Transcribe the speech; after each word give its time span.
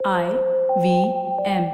I 0.00 0.26
V 0.78 0.98
M 1.50 1.64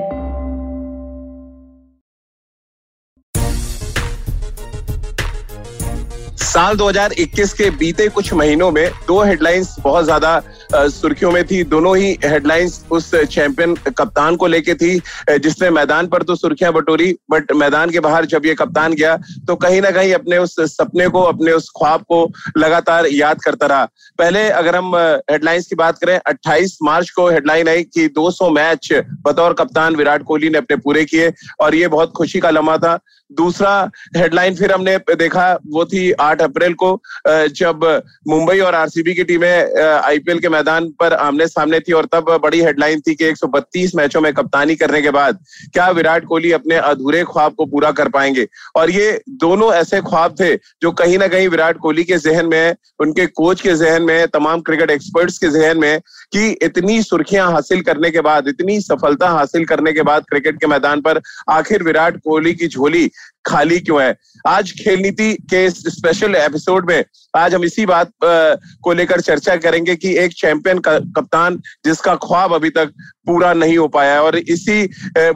साल 6.43 6.77
2021 6.77 7.53
के 7.53 7.69
बीते 7.71 8.09
कुछ 8.09 8.33
महीनों 8.33 8.71
में 8.71 8.89
दो 9.07 9.23
हेडलाइंस 9.23 9.75
बहुत 9.81 10.05
ज़्यादा 10.05 10.37
सुर्खियों 10.73 11.31
में 11.33 11.45
थी, 11.47 11.63
दोनों 11.65 11.97
ही 11.97 12.11
हेडलाइंस 12.25 12.85
उस 12.91 13.11
चैंपियन 13.15 13.75
कप्तान 13.89 14.37
को 14.37 14.47
लेके 14.47 14.75
थी 14.75 15.01
जिसने 15.39 15.71
मैदान 15.71 16.07
पर 16.07 16.23
तो 16.23 16.35
सुर्खियाँ 16.37 16.73
बटोरी 16.73 17.13
बट 17.31 17.53
मैदान 17.55 17.91
के 17.91 18.01
बाहर 18.01 18.27
जब 18.27 18.47
ये 18.47 18.55
कप्तान 18.55 18.93
गया 18.95 19.17
तो 19.47 19.57
कहीं 19.57 19.81
ना 19.83 19.91
कहीं 19.91 20.13
अपने 20.15 20.39
उस 20.39 20.55
सपने 20.71 21.09
को, 21.09 21.23
अपने 21.23 21.53
उस 21.53 21.71
ख्वाब 21.79 22.03
को 22.03 22.31
लगातार 22.57 23.07
याद 23.07 23.41
करता 23.43 23.67
रहा। 23.67 23.85
पहले 24.19 24.49
अगर 24.51 24.77
हम 24.77 24.95
हेडलाइंस 25.31 25.67
की 25.67 25.75
बात 25.77 25.99
करें 25.99 26.19
28 26.29 26.79
मार्च 26.83 27.11
को 27.11 27.29
हेडलाइन 27.31 27.69
आई 27.69 27.83
कि 27.85 28.09
200 28.11 28.51
मैच 28.53 28.93
बतौर 29.25 29.55
कप्तान 29.55 29.97
विराट 29.97 30.23
कोहली 30.25 30.49
ने 30.49 30.59
अपने 30.59 30.77
पूरे 30.79 31.05
किए, 31.05 31.33
और 31.61 31.75
ये 31.75 31.89
बहुत 31.89 32.13
खुशी 32.17 32.41
का 32.41 32.51
लम्हा 32.51 32.77
था। 32.79 32.99
दूसरा 33.31 33.91
हेडलाइन 34.17 34.55
फिर 34.55 34.73
हमने 34.73 34.97
देखा, 35.11 35.53
वो 35.67 35.85
थी 35.85 36.11
8 36.13 36.43
अप्रैल 36.43 36.75
को 36.75 37.01
जब 37.29 37.85
मुंबई 38.29 38.59
और 38.61 38.75
आरसीबी 38.75 39.15
की 39.15 39.25
टीमें 39.25 39.81
आईपीएल 39.83 40.39
के 40.39 40.49
मैदान 40.55 40.89
पर 41.01 41.13
आमने 41.15 41.47
सामने 41.49 41.81
थी 41.81 41.93
और 41.93 42.07
तब 42.13 42.31
बड़ी 42.43 42.61
हेडलाइन 42.61 43.01
थी 43.01 43.15
कि 43.15 43.25
132 43.25 43.95
मैचों 43.95 44.21
में 44.21 44.33
कप्तानी 44.35 44.77
करने 44.77 45.03
के 45.03 45.11
बाद 45.11 45.39
क्या 45.73 45.89
विराट 45.91 46.25
कोहली 46.25 46.53
अपने 46.53 46.77
अधूरे 46.77 47.23
ख्वाब 47.25 47.55
को 47.55 47.67
पूरा 47.67 47.91
कर 47.93 48.09
पाएँगे? 48.09 48.47
और 48.77 48.91
ये 48.91 49.21
दोनों 49.41 49.73
ऐसे 49.75 50.01
ख्वाब 50.01 50.35
थे 50.41 50.55
जो 50.83 50.93
कहीं 50.93 51.19
ना 51.19 51.29
कहीं 51.29 51.49
विराट 51.49 51.79
कोहली 51.79 52.05
के 52.05 52.19
जहन 52.19 52.47
में, 52.47 52.77
उनके 53.01 53.27
कोच 53.27 53.61
के 53.61 53.75
जहन 53.75 54.03
में, 54.03 54.27
तमाम 54.29 54.61
क्रिकेट 54.61 54.91
एक्सपर्ट्स 54.91 55.39
के 55.39 55.49
जहन 55.51 55.79
में 55.79 56.01
कि 56.33 56.49
इतनी 56.63 57.03
सुर्खियाँ 57.03 57.51
हासिल 57.53 57.81
करने 57.83 58.11
के 58.11 58.21
बाद, 58.21 58.49
इतनी 58.49 58.81
सफलता 58.81 59.29
हासिल 59.29 59.65
करने 59.65 59.93
के 59.93 60.03
बाद 60.03 60.25
क्रिकेट 60.29 60.61
के 60.61 60.67
मैदान 60.67 61.01
पर 61.01 61.21
आखिर 61.51 61.83
विराट 61.83 62.17
कोहली 62.17 62.55
की 62.55 62.69
झोली 62.69 63.11
खाली 63.47 63.79
क्यों 63.81 64.03
है? 64.03 64.17
आज 64.47 64.71
खेल 64.75 65.01
नीति 65.01 65.33
के 65.51 65.69
स्पेशल 65.71 66.35
एपिसोड 66.37 66.91
में 66.91 67.05
आज 67.35 67.55
हम 67.55 67.65
इसी 67.65 67.85
बात 67.87 68.11
को 68.25 68.93
लेकर 68.93 69.21
चर्चा 69.21 69.57
करेंगे 69.57 69.95
कि 69.97 70.15
एक 70.19 70.33
चैंपियन 70.33 70.79
कप्तान 70.87 71.57
जिसका 71.85 72.15
ख्वाब 72.17 72.53
अभी 72.55 72.71
तक 72.71 72.93
पूरा 73.27 73.53
नहीं 73.55 73.77
हो 73.79 73.87
पाया 73.89 74.13
है। 74.13 74.23
और 74.23 74.37
इसी 74.39 74.83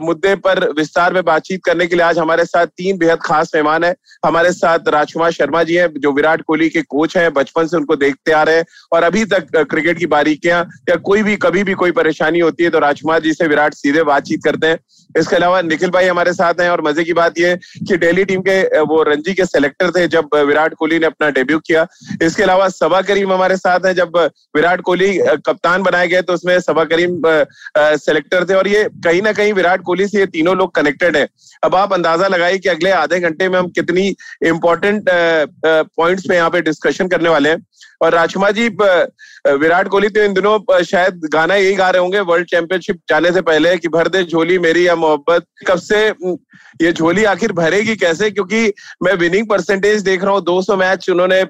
मुद्दे 0.01 0.35
पर 0.37 0.63
विस्तार 0.71 1.13
में 1.13 1.23
बातचीत 1.25 1.63
करने 1.65 1.87
के 1.87 1.95
लिए 1.95 2.05
आज 2.05 2.17
हमारे 2.19 2.45
साथ 2.45 2.67
तीन 2.67 2.97
बेहद 2.97 3.19
खास 3.21 3.51
मेहमान 3.55 3.83
है। 3.83 3.93
हमारे 4.25 4.51
साथ 4.51 4.87
राजकुमार 4.87 5.31
शर्मा 5.31 5.63
जी 5.63 5.75
हैं, 5.75 5.87
जो 5.93 6.11
विराट 6.11 6.41
कोहली 6.41 6.69
के 6.69 6.81
कोच 6.83 7.17
हैं, 7.17 7.33
बचपन 7.33 7.67
से 7.67 7.77
उनको 7.77 7.95
देखते 7.95 8.31
आ 8.31 8.43
रहे 8.43 8.57
हैं। 8.57 8.65
और 8.91 9.03
अभी 9.03 9.25
तक 9.25 9.55
क्रिकेट 9.55 9.99
की 9.99 10.05
बारीकियाँ, 10.07 10.63
या 10.89 10.95
कोई 10.97 11.23
भी, 11.23 11.35
कभी 11.37 11.63
भी 11.63 11.73
कोई 11.73 11.91
परेशानी 11.91 12.39
होती 12.39 12.63
है 12.63 12.69
तो 12.69 12.79
राजकुमार 12.79 13.21
जी 13.21 13.33
से 13.33 13.47
विराट 13.47 13.73
सीधे 13.73 14.03
बातचीत 14.03 14.43
करते 14.43 14.67
हैं। 14.67 14.79
इसके 15.15 15.35
अलावा 15.35 15.61
निखिल 15.61 15.89
भाई 15.89 16.07
हमारे 16.07 16.33
साथ 16.33 16.61
हैं, 16.61 16.69
और 16.69 16.81
मज़े 16.81 17.03
की 17.03 17.13
बात 17.13 17.39
यह 17.39 17.55
कि 17.87 17.97
दिल्ली 17.99 18.23
टीम 18.25 18.41
के 18.41 18.81
वो 18.83 19.01
रणजी 19.03 19.33
के 19.33 19.45
सेलेक्टर 19.45 19.91
थे 19.91 20.07
जब 20.09 20.35
विराट 20.37 20.73
कोहली 20.73 20.99
ने 20.99 21.05
अपना 21.05 21.29
डेब्यू 21.31 21.59
किया। 21.61 21.85
इसके 22.21 22.43
अलावा 22.43 22.67
सबा 22.69 23.01
करीम 23.03 23.33
हमारे 23.33 23.57
साथ 23.57 23.85
हैं। 23.85 23.93
जब 23.95 24.17
विराट 24.55 24.81
कोहली 24.81 25.17
कप्तान 25.45 25.83
बनाए 25.83 26.07
गए 26.07 26.21
तो 26.21 26.33
उसमें 26.33 26.59
सबा 26.61 26.83
करीम 26.85 27.21
सेलेक्टर 27.77 28.45
थे। 28.49 28.53
और 28.55 28.67
ये 28.67 28.83
कहीं 29.03 29.21
ना 29.21 29.31
कहीं 29.33 29.53
विराट 29.53 29.81
कोहली 29.83 30.07
से 30.07 30.19
ये 30.19 30.25
तीनों 30.27 30.57
लोग 30.57 30.73
कनेक्टेड 30.75 31.17
है। 31.17 31.27
अब 31.63 31.75
आप 31.75 31.93
अंदाज़ा 31.93 32.27
लगाइए 32.27 32.57
कि 32.57 32.69
अगले 32.69 32.91
आधे 32.93 33.19
घंटे 33.19 33.49
में 33.49 33.57
हम 33.59 33.67
कितनी 33.71 34.07
इंपॉर्टेंट 34.45 35.09
पॉइंट्स 35.09 36.27
पे 36.27 36.35
यहाँ 36.35 36.49
पे 36.49 36.61
डिस्कशन 36.61 37.07
करने 37.07 37.29
वाले 37.29 37.49
हैं। 37.49 37.65
और 38.01 38.13
राजकुमार 38.13 38.51
जी 38.51 38.67
विराट 38.67 39.87
कोहली 39.87 40.09
तो 40.09 40.23
इन 40.23 40.33
दिनों 40.33 40.83
शायद 40.83 41.21
गाना 41.33 41.55
यही 41.55 41.73
गा 41.75 41.89
रहे 41.89 42.01
होंगे 42.01 42.19
वर्ल्ड 42.21 42.47
चैंपियनशिप 42.47 42.99
जाने 43.09 43.31
से 43.31 43.41
पहले 43.43 43.75
कि 43.77 43.87
भर 43.89 44.07
दे 44.07 44.23
झोली 44.23 44.57
मेरी 44.59 44.87
या 44.87 44.95
मोहब्बत। 44.95 45.45
कब 45.67 45.79
से 45.79 46.07
ये 46.81 46.91
झोली 46.93 47.23
आखिर 47.25 47.51
भरेगी 47.53 47.95
कैसे? 47.97 48.29
क्योंकि 48.31 48.73
मैं 49.03 49.13
विनिंग 49.15 49.47
परसेंटेज 49.49 50.01
देख 50.01 50.23
रहा 50.23 50.33
हूँ 50.33 50.43
200 50.45 50.77
मैच 50.77 51.09
उन्होंने 51.09 51.43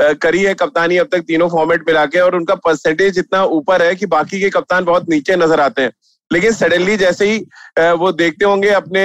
करी 0.00 0.42
है 0.42 0.54
कप्तानी 0.54 0.96
अब 0.96 1.08
तक 1.12 1.20
तीनों 1.28 1.48
फॉर्मेट 1.48 1.82
मिला 1.86 2.04
के 2.06 2.20
और 2.20 2.34
उनका 2.36 2.54
परसेंटेज 2.56 3.18
इतना 3.18 3.42
ऊपर 3.54 3.82
है 3.82 3.94
कि 3.94 4.06
बाकी 4.08 4.40
के 4.40 4.50
कप्तान 4.50 4.84
बहुत 4.84 5.08
नीचे 5.10 5.36
नज़र 5.36 5.60
आते 5.60 5.82
हैं। 5.82 5.92
लेकिन 6.30 6.52
सडनली 6.52 6.96
जैसे 6.96 7.26
ही 7.26 7.38
वो 7.94 8.12
देखते 8.12 8.44
होंगे 8.44 8.68
अपने 8.72 9.02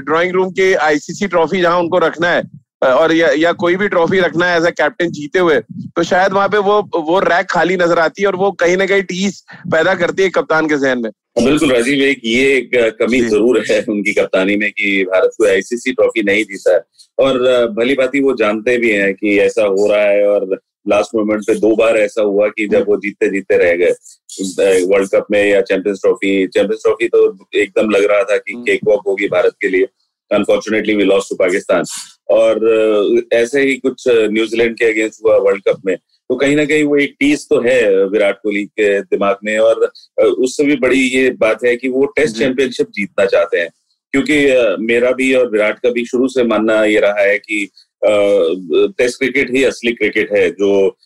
ड्राइंग 0.00 0.32
रूम 0.32 0.50
के 0.52 0.72
आईसीसी 0.86 1.26
ट्रॉफी 1.26 1.60
जहाँ 1.60 1.78
उनको 1.78 1.98
रखना 1.98 2.28
है 2.28 2.42
और 2.82 3.12
या, 3.12 3.28
या 3.30 3.52
कोई 3.54 3.76
भी 3.76 3.88
ट्रॉफी 3.88 4.20
रखना 4.20 4.46
है 4.46 4.56
एज 4.56 4.66
अ 4.66 4.70
कैप्टन 4.72 5.10
जीते 5.12 5.38
हुए 5.38 5.58
तो 5.96 6.02
शायद 6.02 6.32
वहाँ 6.32 6.48
पे 6.48 6.58
वो 6.58 6.80
वो 7.02 7.18
रैक 7.20 7.46
खाली 7.50 7.76
नज़र 7.76 7.98
आती 7.98 8.22
है 8.22 8.28
और 8.28 8.36
वो 8.36 8.50
कहीं 8.60 8.76
ना 8.76 8.86
कहीं 8.86 9.02
टीस 9.10 9.42
पैदा 9.72 9.94
करती 9.94 10.22
है 10.22 10.28
कप्तान 10.30 10.68
के 10.68 10.78
जहन 10.78 11.02
में। 11.02 11.10
बिल्कुल 11.40 11.72
राजीव 11.72 12.02
एक 12.04 12.20
ये 12.24 12.46
एक 12.56 12.96
कमी 13.00 13.20
ज़रूर 13.22 13.62
है 13.70 13.80
उनकी 13.88 14.12
कप्तानी 14.12 14.56
में 14.56 14.70
कि 14.70 15.04
भारत 15.04 15.34
को 15.38 15.46
आईसीसी 15.48 15.92
ट्रॉफी 15.92 16.22
नहीं 16.22 16.44
जीता 16.44 16.74
है 16.74 16.80
और 17.18 17.38
भली 17.76 17.94
बात 17.94 18.16
वो 18.22 18.34
जानते 18.36 18.76
भी 18.78 18.90
हैं 18.90 19.12
कि 19.14 19.38
ऐसा 19.40 19.64
हो 19.66 19.86
रहा 19.92 20.02
है 20.02 20.26
और 20.28 20.58
लास्ट 20.88 21.14
मोमेंट 21.14 21.42
पे 21.46 21.54
दो 21.54 21.74
बार 21.76 21.96
ऐसा 21.98 22.22
हुआ 22.22 22.48
कि 22.48 22.66
जब 22.68 22.84
वो 22.88 22.96
जीतते 22.96 23.28
जीतते 23.30 23.56
रह 23.58 23.74
गए। 23.76 24.84
वर्ल्ड 24.86 25.08
कप 25.14 25.26
में 25.30 25.44
या 25.44 25.60
चैंपियंस 25.62 26.00
ट्रॉफी 26.02 26.46
चैंपियंस 26.46 26.82
ट्रॉफी 26.82 27.08
तो 27.08 27.24
एकदम 27.54 27.90
लग 27.90 28.04
रहा 28.10 28.22
था 28.30 28.36
कि 28.38 28.54
केक 28.66 28.80
वॉक 28.84 29.02
होगी 29.06 29.28
भारत 29.28 29.54
के 29.60 29.68
लिए। 29.68 29.86
Unfortunately 30.30 30.94
we 30.96 31.04
loss 31.04 31.28
to 31.30 31.36
Pakistan 31.36 31.84
और 32.30 33.24
ऐसे 33.32 33.62
ही 33.62 33.76
कुछ 33.76 34.04
न्यूजीलैंड 34.08 34.78
के 34.78 34.84
अगेंस्ट 34.84 35.20
हुआ 35.24 35.36
वर्ल्ड 35.36 35.62
कप 35.68 35.82
में। 35.86 35.96
तो 35.96 36.36
कहीं 36.36 36.56
ना 36.56 36.64
कहीं 36.64 36.84
वो 36.84 36.96
एक 36.96 37.14
टीस 37.20 37.46
तो 37.50 37.60
है 37.60 38.04
विराट 38.04 38.38
कोहली 38.42 38.64
के 38.64 39.00
दिमाग 39.02 39.36
में 39.44 39.58
और 39.58 39.92
उससे 40.22 40.64
भी 40.64 40.76
बड़ी 40.76 41.00
ये 41.00 41.30
बात 41.30 41.64
है 41.64 41.76
कि 41.76 41.88
वो 41.88 42.04
टेस्ट 42.06 42.36
चैंपियनशिप 42.36 42.90
जीतना 42.90 43.24
चाहते 43.26 43.58
हैं। 43.58 43.68
क्योंकि 44.12 44.36
मेरा 44.84 45.10
भी 45.12 45.32
और 45.34 45.50
विराट 45.50 45.78
का 45.78 45.90
भी 45.90 46.04
शुरू 46.06 46.28
से 46.28 46.44
मानना 46.44 46.84
ये 46.84 47.00
रहा 47.00 47.20
है 47.20 47.38
कि 47.38 47.68
टेस्ट 48.04 49.18
क्रिकेट 49.18 49.50
ही 49.50 49.64
असली 49.64 49.92
क्रिकेट 49.92 50.32
है 50.32 50.50
जो 50.50 50.96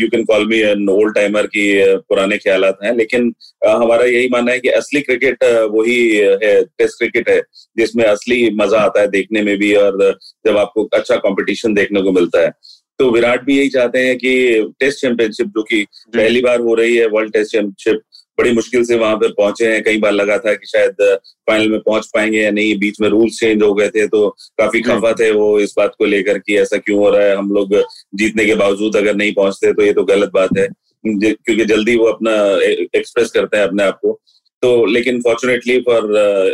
you 0.00 0.08
can 0.08 0.24
call 0.24 0.46
me 0.46 0.60
an 0.60 0.88
old 0.88 1.14
timer 1.14 1.46
की 1.46 1.66
पुराने 2.08 2.38
ख्याल 2.38 2.64
हैं 2.64 2.96
लेकिन 2.96 3.32
हमारा 3.66 4.04
यही 4.04 4.28
मानना 4.28 4.52
है 4.52 4.60
कि 4.60 4.68
असली 4.68 5.00
क्रिकेट 5.00 5.44
वही 5.44 5.98
है 6.16 6.62
टेस्ट 6.62 6.98
क्रिकेट 6.98 7.28
है 7.28 7.40
जिसमें 7.76 8.04
असली 8.04 8.50
मज़ा 8.54 8.80
आता 8.80 9.00
है 9.00 9.08
देखने 9.08 9.42
में 9.42 9.56
भी 9.58 9.74
और 9.74 10.18
जब 10.46 10.56
आपको 10.56 10.84
अच्छा 10.92 11.16
कंपटीशन 11.16 11.74
देखने 11.74 12.02
को 12.02 12.12
मिलता 12.12 12.40
है। 12.40 12.50
तो 12.98 13.10
विराट 13.10 13.44
भी 13.44 13.58
यही 13.58 13.68
चाहते 13.68 13.98
हैं 13.98 14.16
कि 14.18 14.62
टेस्ट 14.80 15.00
चैंपियनशिप 15.00 15.46
जो 15.46 15.62
कि 15.62 15.82
पहली 16.16 16.40
बार 16.40 16.60
हो 16.60 16.74
रही 16.74 16.96
है 16.96 17.06
वर्ल्ड 17.06 17.32
टेस्ट 17.32 17.52
चैंपियनशिप 17.52 18.00
बड़ी 18.38 18.52
मुश्किल 18.52 18.84
से 18.84 18.96
वहाँ 18.98 19.16
पर 19.16 19.32
पहुँचे 19.32 19.72
हैं। 19.72 19.82
कई 19.84 19.98
बार 19.98 20.12
लगा 20.12 20.38
था 20.38 20.54
कि 20.54 20.66
शायद 20.66 21.02
फाइनल 21.48 21.70
में 21.70 21.80
पहुँच 21.80 22.10
पाएँगे 22.14 22.40
या 22.40 22.50
नहीं। 22.50 22.78
बीच 22.78 23.00
में 23.00 23.08
रूल्स 23.08 23.38
चेंज 23.40 23.62
हो 23.62 23.72
गए 23.74 23.88
थे 23.88 24.06
तो 24.08 24.28
काफ़ी 24.58 24.80
खफा 24.82 25.12
थे 25.12 25.30
वो 25.32 25.58
इस 25.60 25.74
बात 25.78 25.94
को 25.98 26.04
लेकर 26.04 26.38
कि 26.38 26.56
ऐसा 26.58 26.76
क्यों 26.76 26.98
हो 26.98 27.10
रहा 27.10 27.22
है? 27.22 27.36
हम 27.36 27.50
लोग 27.50 27.74
जीतने 28.14 28.44
के 28.46 28.54
बावजूद 28.54 28.96
अगर 28.96 29.14
नहीं 29.16 29.32
पहुँचते 29.34 29.72
तो 29.72 29.82
ये 29.82 29.92
तो 29.92 30.04
गलत 30.04 30.30
बात 30.34 30.58
है। 30.58 30.68
क्योंकि 31.04 31.64
जल्दी 31.64 31.96
वो 31.96 32.06
अपना 32.06 32.32
एक्सप्रेस 32.98 33.30
करते 33.30 33.56
हैं 33.56 33.64
अपने 33.64 33.82
आप 33.82 33.98
को। 34.02 34.20
तो 34.62 34.84
लेकिन 34.86 35.20
fortunately 35.22 35.78
for 35.80 36.04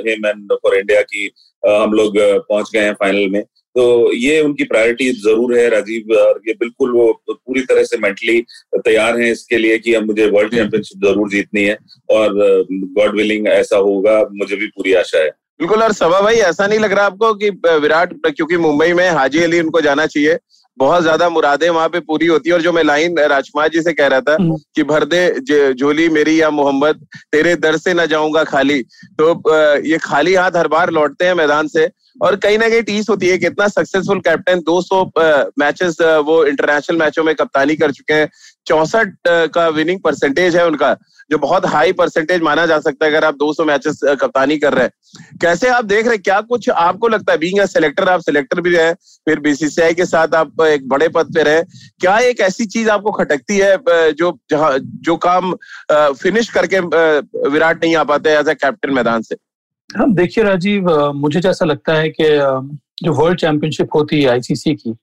him 0.08 0.26
and 0.26 0.52
for 0.52 0.76
India 0.76 1.00
की 1.02 1.30
हम 1.62 1.92
लोग 1.92 2.18
पहुँच 2.18 2.70
गए 2.74 2.80
हैं 2.80 2.92
फाइनल 2.94 3.28
में। 3.28 3.42
तो 3.76 4.12
ये 4.14 4.40
उनकी 4.40 4.64
प्रायोरिटी 4.64 5.10
ज़रूर 5.18 5.56
है 5.58 5.68
राजीव 5.70 6.14
और 6.16 6.40
ये 6.48 6.54
बिल्कुल 6.54 6.90
वो 6.92 7.12
पूरी 7.28 7.60
तरह 7.62 7.84
से 7.84 7.98
मेंटली 7.98 8.40
तैयार 8.76 9.20
हैं 9.20 9.30
इसके 9.32 9.58
लिए 9.58 9.78
कि 9.78 9.94
अब 9.94 10.06
मुझे 10.06 10.26
वर्ल्ड 10.28 10.54
चैंपियनशिप 10.54 11.04
ज़रूर 11.04 11.30
जीतनी 11.30 11.64
है 11.64 11.78
और 12.10 12.34
गॉड 12.92 13.16
विलिंग 13.16 13.48
ऐसा 13.50 13.76
होगा 13.78 14.20
मुझे 14.32 14.56
भी 14.56 14.66
पूरी 14.68 14.92
आशा 14.94 15.18
है 15.18 15.30
बिल्कुल 15.60 15.82
और 15.82 15.92
सभा 15.94 16.20
भाई 16.20 16.36
ऐसा 16.44 16.66
नहीं 16.66 16.78
लग 16.78 16.92
रहा 16.92 17.06
आपको 17.06 17.32
कि 17.34 17.50
विराट 17.78 18.14
क्योंकि 18.26 18.56
मुंबई 18.58 18.92
में 18.92 19.08
हाजी 19.10 19.42
अली 19.42 19.60
उनको 19.60 19.80
जाना 19.80 20.06
चाहिए 20.06 20.38
बहुत 20.78 21.02
ज़्यादा 21.02 21.28
मुरादे 21.28 21.68
वहाँ 21.68 21.88
पे 21.88 22.00
पूरी 22.02 22.26
होती 22.26 22.48
है 22.48 22.54
और 22.54 22.62
जो 22.62 22.72
मैं 22.72 22.82
लाइन 22.84 23.18
राजकुमार 23.20 23.68
जी 23.68 23.80
से 23.82 23.92
कह 23.92 24.06
रहा 24.06 24.20
था 24.20 24.34
हम्म। 24.34 24.56
कि 24.74 24.82
भर 24.84 25.04
दे 25.06 25.72
झोली 25.74 26.08
मेरी 26.10 26.40
या 26.40 26.50
मोहम्मद 26.52 27.06
तेरे 27.32 27.54
दर 27.56 27.76
से 27.76 27.94
ना 27.94 28.06
जाऊँगा 28.06 28.44
खाली 28.44 28.82
तो 29.18 29.32
ये 29.84 29.98
खाली 30.00 30.34
हाथ 30.34 30.56
हर 30.56 30.68
बार 30.68 30.90
लौटते 30.90 31.24
हैं 31.24 31.34
मैदान 31.34 31.68
से 31.68 31.86
और 32.16 32.36
कहीं 32.36 32.58
ना 32.58 32.68
कहीं 32.68 32.82
टीस 32.82 33.08
होती 33.10 33.28
है 33.28 33.38
कितना 33.38 33.68
सक्सेसफुल 33.68 34.20
कैप्टन 34.20 34.60
200 34.60 35.04
मैचेस 35.58 35.96
वो 36.26 36.44
इंटरनेशनल 36.46 36.98
मैचों 36.98 37.24
में 37.24 37.34
कप्तानी 37.34 37.76
कर 37.76 37.92
चुके 37.92 38.14
हैं। 38.14 38.28
चौसठ 38.66 39.12
का 39.26 39.66
विनिंग 39.70 40.00
परसेंटेज 40.00 40.56
है 40.56 40.66
उनका, 40.66 40.92
जो 41.30 41.38
बहुत 41.38 41.66
हाई 41.66 41.92
परसेंटेज 41.92 42.42
माना 42.42 42.66
जा 42.66 42.78
सकता 42.80 43.04
है 43.04 43.10
अगर 43.10 43.24
आप 43.24 43.36
200 43.36 43.64
मैचेस 43.64 44.00
कप्तानी 44.20 44.58
कर 44.58 44.74
रहे 44.74 44.84
हैं। 44.84 45.38
कैसे 45.42 45.68
आप 45.68 45.84
देख 45.84 46.04
रहे 46.06 46.14
हैं? 46.14 46.22
क्या 46.22 46.40
कुछ 46.42 46.68
आपको 46.70 47.08
लगता 47.08 47.32
है? 47.32 47.38
बीइंग 47.38 47.60
सेलेक्टर 47.66 48.08
आप 48.08 48.20
सिलेक्टर 48.20 48.60
भी 48.60 48.76
रहे 48.76 48.92
फिर 49.26 49.40
बीसीसीआई 49.40 49.94
के 49.94 50.04
साथ 50.06 50.34
आप 50.34 50.60
एक 50.62 50.88
बड़े 50.88 51.08
पद 51.08 51.34
पे 51.34 51.42
रहे। 51.42 51.62
क्या 52.00 52.18
एक 52.20 52.40
ऐसी 52.40 52.66
चीज़ 52.66 52.90
आपको 52.90 53.12
खटकती 53.12 53.58
है 53.58 53.76
जो 54.12 54.38
जो 54.52 55.16
काम 55.18 55.54
फिनिश 55.92 56.48
करके 56.50 56.80
विराट 57.48 57.84
नहीं 57.84 57.96
आ 57.96 58.04
पाते 58.04 58.30
एज 58.30 58.48
ए 58.48 58.54
कैप्टन 58.54 58.94
मैदान 58.94 59.22
से? 59.22 59.36
हम 59.96 60.14
देखिए 60.14 60.44
राजीव 60.44 60.88
मुझे 61.14 61.40
जैसा 61.40 61.64
लगता 61.64 61.94
है 61.94 62.08
कि 62.10 62.24
जो 63.04 63.12
वर्ल्ड 63.12 63.38
चैंपियनशिप 63.38 63.94
होती 63.94 64.22
है 64.22 64.28
आईसीसी 64.30 64.74
की 64.74 64.94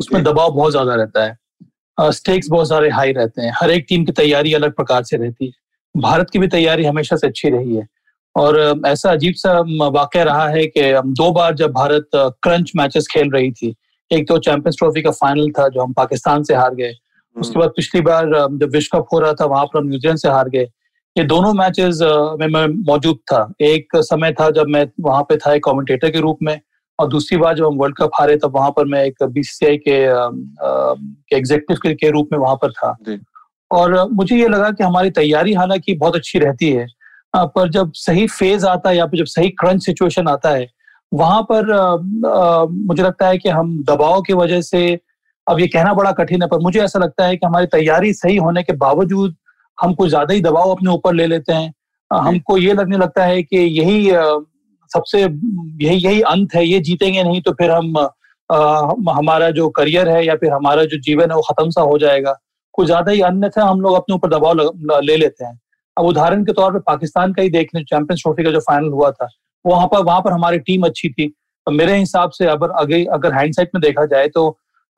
उसमें 0.00 0.22
दबाव 0.24 0.50
बहुत 0.50 0.70
ज़्यादा 0.70 0.94
रहता 0.94 1.24
है। 1.24 2.10
स्टेक्स 2.12 2.48
बहुत 2.48 2.68
सारे 2.68 2.88
हाई 2.90 3.12
रहते 3.12 3.42
हैं। 3.42 3.52
हर 3.60 3.70
एक 3.70 3.86
टीम 3.88 4.04
की 4.04 4.12
तैयारी 4.12 4.52
अलग 4.54 4.72
प्रकार 4.72 5.02
से 5.02 5.16
रहती 5.16 5.46
है। 5.46 5.52
भारत 5.94 6.30
की 6.30 6.38
भी 6.38 6.48
तैयारी 6.48 6.84
हमेशा 6.84 7.16
से 7.16 7.26
अच्छी 7.26 7.48
रही 7.48 7.76
है। 7.76 7.86
और 8.36 8.58
ऐसा 8.86 9.10
अजीब 9.10 9.34
सा 9.34 9.58
वाक्य 9.90 10.24
रहा 10.24 10.48
है 10.48 10.66
कि 10.66 10.80
दो 11.12 11.30
बार 11.32 11.54
जब 11.54 11.70
भारत 11.72 12.08
क्रंच 12.14 12.72
मैचेस 12.76 13.06
खेल 13.12 13.30
रही 13.30 13.50
थी 13.52 13.74
एक 14.10 14.28
तो 14.28 14.38
चैंपियंस 14.38 14.76
ट्रॉफी 14.78 15.02
का 15.02 15.10
फाइनल 15.10 15.50
था 15.50 15.68
जो 15.68 15.82
हम 15.82 15.92
पाकिस्तान 15.92 16.42
से 16.42 16.54
हार 16.54 16.74
गए। 16.74 16.92
उसके 17.36 17.52
हम्म। 17.52 17.60
बाद 17.60 17.70
पिछली 17.76 18.00
बार 18.00 18.26
जब 18.60 18.70
विश्व 18.72 18.98
कप 18.98 19.06
हो 19.12 19.18
रहा 19.20 19.32
था 19.32 19.44
वहाँ 19.44 19.64
पर 19.64 19.78
हम 19.78 19.88
न्यूजीलैंड 19.88 20.18
से 20.18 20.28
हार 20.28 20.48
गए। 20.48 20.68
ये 21.18 21.24
दोनों 21.24 21.52
मैचेस 21.54 21.98
में 22.40 22.46
मैं 22.46 22.66
मौजूद 22.86 23.16
था। 23.32 23.52
एक 23.60 23.96
समय 23.96 24.32
था 24.32 24.50
जब 24.50 24.66
मैं 24.68 24.86
वहाँ 25.00 25.22
पे 25.22 25.36
था 25.36 25.52
एक 25.54 25.64
कमेंटेटर 25.64 26.10
के 26.10 26.20
रूप 26.20 26.38
में 26.42 26.58
और 26.98 27.08
दूसरी 27.08 27.38
बार 27.38 27.54
जब 27.56 27.64
हम 27.66 27.76
वर्ल्ड 27.78 27.96
कप 27.96 28.10
हारे 28.14 28.36
तब 28.36 28.56
वहाँ 28.56 28.70
पर 28.70 28.84
मैं 28.84 29.04
एक 29.04 29.22
बीसीसीआई 29.22 29.76
के 29.88 29.96
एग्जेक्टिव 31.36 31.76
के, 31.82 31.94
के 31.94 32.10
रूप 32.10 32.28
में 32.32 32.38
वहाँ 32.38 32.56
पर 32.56 32.72
था। 32.72 32.96
और 33.70 34.08
मुझे 34.12 34.36
ये 34.36 34.48
लगा 34.48 34.70
कि 34.70 34.84
हमारी 34.84 35.10
तैयारी 35.10 35.52
हालाँकि 35.52 35.94
बहुत 35.94 36.16
अच्छी 36.16 36.38
रहती 36.38 36.70
है 36.72 36.86
पर 37.36 37.68
जब 37.70 37.92
सही 37.94 38.26
फ़ेज़ 38.26 38.66
आता 38.66 38.90
है 38.90 38.96
या 38.96 39.06
फिर 39.06 39.18
जब 39.18 39.26
सही 39.26 39.48
क्रंच 39.50 39.84
सिचुएशन 39.84 40.28
आता 40.28 40.50
है 40.50 40.68
वहाँ 41.14 41.42
पर 41.42 41.72
आ, 41.72 41.82
आ, 41.82 42.64
मुझे 42.64 43.02
लगता 43.02 43.28
है 43.28 43.38
कि 43.38 43.48
हम 43.48 43.82
दबाव 43.84 44.20
की 44.22 44.32
वजह 44.32 44.60
से 44.60 44.98
अब 45.46 45.60
ये 45.60 45.66
कहना 45.66 45.92
बड़ा 45.94 46.12
कठिन 46.12 46.42
है 46.42 46.48
पर 46.48 46.58
मुझे 46.58 46.80
ऐसा 46.80 46.98
लगता 46.98 47.26
है 47.26 47.36
कि 47.36 47.46
हमारी 47.46 47.66
तैयारी 47.66 48.12
सही 48.12 48.36
होने 48.36 48.62
के 48.62 48.72
बावजूद 48.76 49.36
हम 49.78 49.94
कुछ 49.94 50.08
ज़्यादा 50.08 50.34
ही 50.34 50.40
दबाव 50.42 50.70
अपने 50.70 50.90
ऊपर 50.90 51.14
ले 51.14 51.26
लेते 51.26 51.52
हैं। 51.52 51.72
हमको 52.10 52.56
ये 52.58 52.72
लगने 52.74 52.96
लगता 52.98 53.24
है 53.24 53.42
कि 53.42 53.56
यही 53.56 54.10
सबसे 54.90 55.20
यही 55.20 55.96
यही 55.98 56.20
अंत 56.28 56.54
है 56.54 56.66
ये 56.66 56.80
जीतेंगे 56.80 57.22
नहीं 57.22 57.40
तो 57.40 57.52
फिर 57.52 57.70
हम 57.70 57.96
आ, 57.96 58.56
हमारा 59.10 59.50
जो 59.50 59.68
करियर 59.70 60.08
है 60.08 60.24
या 60.26 60.34
फिर 60.36 60.52
हमारा 60.52 60.84
जो 60.84 60.98
जीवन 61.00 61.30
है 61.30 61.36
वो 61.36 61.42
खत्म 61.44 61.70
सा 61.70 61.82
हो 61.82 61.96
जाएगा। 61.98 62.34
कुछ 62.74 62.86
ज़्यादा 62.86 63.12
ही 63.12 63.20
अन्यथा 63.22 63.64
हम 63.64 63.80
लोग 63.80 63.94
अपने 63.96 64.14
ऊपर 64.14 64.28
दबाव 64.30 65.00
ले 65.00 65.16
लेते 65.16 65.44
हैं। 65.44 65.58
अब 65.96 66.04
उदाहरण 66.04 66.44
के 66.44 66.52
तौर 66.52 66.72
पर 66.72 66.78
पाकिस्तान 66.86 67.32
का 67.32 67.42
ही 67.42 67.50
देख 67.50 67.74
लें 67.74 67.82
चैंपियंस 67.84 68.22
ट्रॉफी 68.22 68.44
का 68.44 68.50
जो 68.50 68.60
फाइनल 68.60 68.88
हुआ 68.90 69.10
था 69.10 69.28
वहाँ 69.64 69.86
पर 69.86 70.02
वहाँ 70.04 70.20
पर 70.20 70.32
हमारी 70.32 70.58
टीम 70.60 70.86
अच्छी 70.86 71.08
थी। 71.10 71.26
तो 71.28 71.72
मेरे 71.72 71.96
हिसाब 71.96 72.30
से 72.30 72.46
अगर 72.46 72.70
अगर 72.80 73.06
अगर 73.14 73.34
हैंडसाइट 73.34 73.70
में 73.74 73.80
देखा 73.82 74.04
जाए 74.06 74.28
तो 74.28 74.46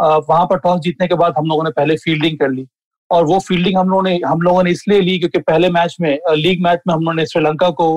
वहाँ 0.00 0.44
पर 0.46 0.58
टॉस 0.58 0.80
जीतने 0.80 1.06
के 1.08 1.14
बाद 1.16 1.34
हम 1.38 1.46
लोगों 1.46 1.64
ने 1.64 1.70
पहले 1.72 1.96
फील्डिंग 1.98 2.38
कर 2.38 2.50
ली। 2.50 2.66
और 3.10 3.25
वो 3.25 3.38
फील्डिंग 3.38 3.76
हम 3.78 3.88
लोगों 3.88 4.02
ने, 4.02 4.20
हम 4.26 4.40
लोगों 4.40 4.62
ने 4.62 4.70
इसलिए 4.70 5.00
ली 5.00 5.19
क्योंकि 5.19 5.38
पहले 5.38 5.70
मैच 5.70 5.96
में 6.00 6.19
लीग 6.31 6.62
मैच 6.62 6.81
में 6.87 6.94
हम 6.94 7.00
लोगों 7.00 7.14
ने 7.14 7.26
श्रीलंका 7.26 7.70
को 7.70 7.96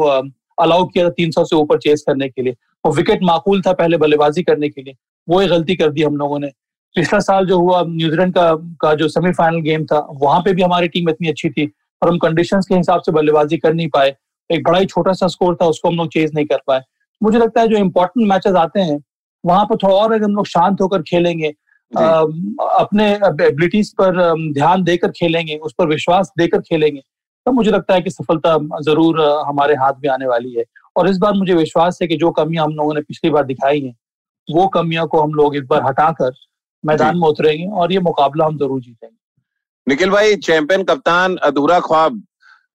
अलाउ 0.61 0.85
किया 0.85 1.05
था 1.05 1.09
तीन 1.09 1.31
सौ 1.31 1.43
से 1.43 1.55
ऊपर 1.55 1.77
चेस 1.77 2.03
करने 2.07 2.29
के 2.29 2.41
लिए। 2.41 2.55
और 2.85 2.91
विकेट 2.91 3.19
माकूल 3.23 3.61
था 3.61 3.73
पहले 3.73 3.97
बल्लेबाजी 3.97 4.43
करने 4.43 4.69
के 4.69 4.81
लिए। 4.81 4.95
वो 5.27 5.41
एक 5.41 5.49
गलती 5.49 5.75
कर 5.75 5.89
दी 5.89 6.03
हम 6.03 6.17
लोगों 6.17 6.39
ने। 6.39 6.47
पिछला 6.95 7.19
साल 7.19 7.45
जो 7.45 7.59
हुआ, 7.59 7.83
न्यूजीलैंड 7.87 8.33
का 8.33 8.53
का 8.81 8.93
जो 8.95 9.07
सेमीफाइनल 9.07 9.59
गेम 9.61 9.85
था, 9.85 10.07
वहाँ 10.13 10.39
पे 10.41 10.53
भी 10.53 10.61
हमारी 10.61 10.87
टीम 10.87 11.09
इतनी 11.09 11.29
अच्छी 11.29 11.49
थी 11.49 11.65
और 12.01 12.09
हम 12.09 12.17
कंडीशंस 12.17 12.65
के 12.69 12.75
हिसाब 12.75 13.01
से 13.01 13.11
बल्लेबाजी 13.11 13.57
कर 13.57 13.73
नहीं 13.73 13.87
पाए। 13.87 14.15
एक 14.49 14.63
बड़ा 14.63 14.79
ही 14.79 14.85
छोटा 14.85 15.13
सा 15.13 15.27
स्कोर 15.27 15.55
था, 15.55 15.65
उसको 15.65 15.89
हम 15.89 15.95
लोग 15.95 16.07
चेज 16.07 16.31
नहीं 16.35 16.45
कर 16.45 16.59
पाए। 16.67 16.81
मुझे 17.23 17.37
लगता 17.39 17.61
है 17.61 17.67
जो 17.67 17.77
इम्पोर्टेंट 17.77 18.27
मैचेस 18.27 18.55
आते 18.55 18.79
हैं, 18.79 19.03
वहाँ 19.45 19.65
पर 19.65 19.75
थोड़ा 19.75 19.95
और 19.95 20.13
अगर 20.13 20.23
हम 20.23 20.35
लोग 20.35 20.45
शांत 20.45 20.81
होकर 20.81 21.01
खेलेंगे 21.01 21.53
अपने 21.93 23.11
एबिलिटीज 23.13 23.93
पर 24.01 24.19
ध्यान 24.53 24.83
देकर 24.83 25.11
खेलेंगे 25.11 25.55
उस 25.59 25.73
पर 25.77 25.87
विश्वास 25.87 26.31
देकर 26.37 26.61
खेलेंगे 26.61 27.01
तब 27.45 27.53
मुझे 27.53 27.71
लगता 27.71 27.93
है 27.93 28.01
कि 28.01 28.09
सफलता 28.09 28.57
ज़रूर 28.83 29.21
हमारे 29.47 29.75
हाथ 29.75 29.93
में 30.03 30.09
आने 30.09 30.25
वाली 30.27 30.53
है। 30.53 30.63
और 30.95 31.09
इस 31.09 31.17
बार 31.17 31.33
मुझे 31.33 31.53
विश्वास 31.55 31.97
है 32.01 32.07
कि 32.07 32.15
जो 32.17 32.31
कमियाँ 32.33 32.65
हम 32.65 32.73
लोगों 32.75 32.93
ने 32.93 33.01
पिछली 33.01 33.29
बार 33.31 33.43
दिखाई 33.45 33.79
हैं 33.81 33.95
वो 34.47 34.67
कमियों 34.69 35.05
को 35.07 35.21
हम 35.21 35.33
लोग 35.33 35.55
इस 35.55 35.63
बार 35.69 35.83
हटाकर 35.85 36.31
मैदान 36.83 37.17
में 37.17 37.27
उतरेंगे 37.27 37.67
और 37.71 37.93
ये 37.93 37.99
मुकाबला 38.01 38.45
हम 38.45 38.57
ज़रूर 38.57 38.81
जीतेंगे। 38.81 39.15
निखिल 39.87 40.09
भाई 40.09 40.35
चैंपियन 40.37 40.83
कप्तान 40.83 41.35
अधूरा 41.43 41.79
ख्वाब 41.81 42.21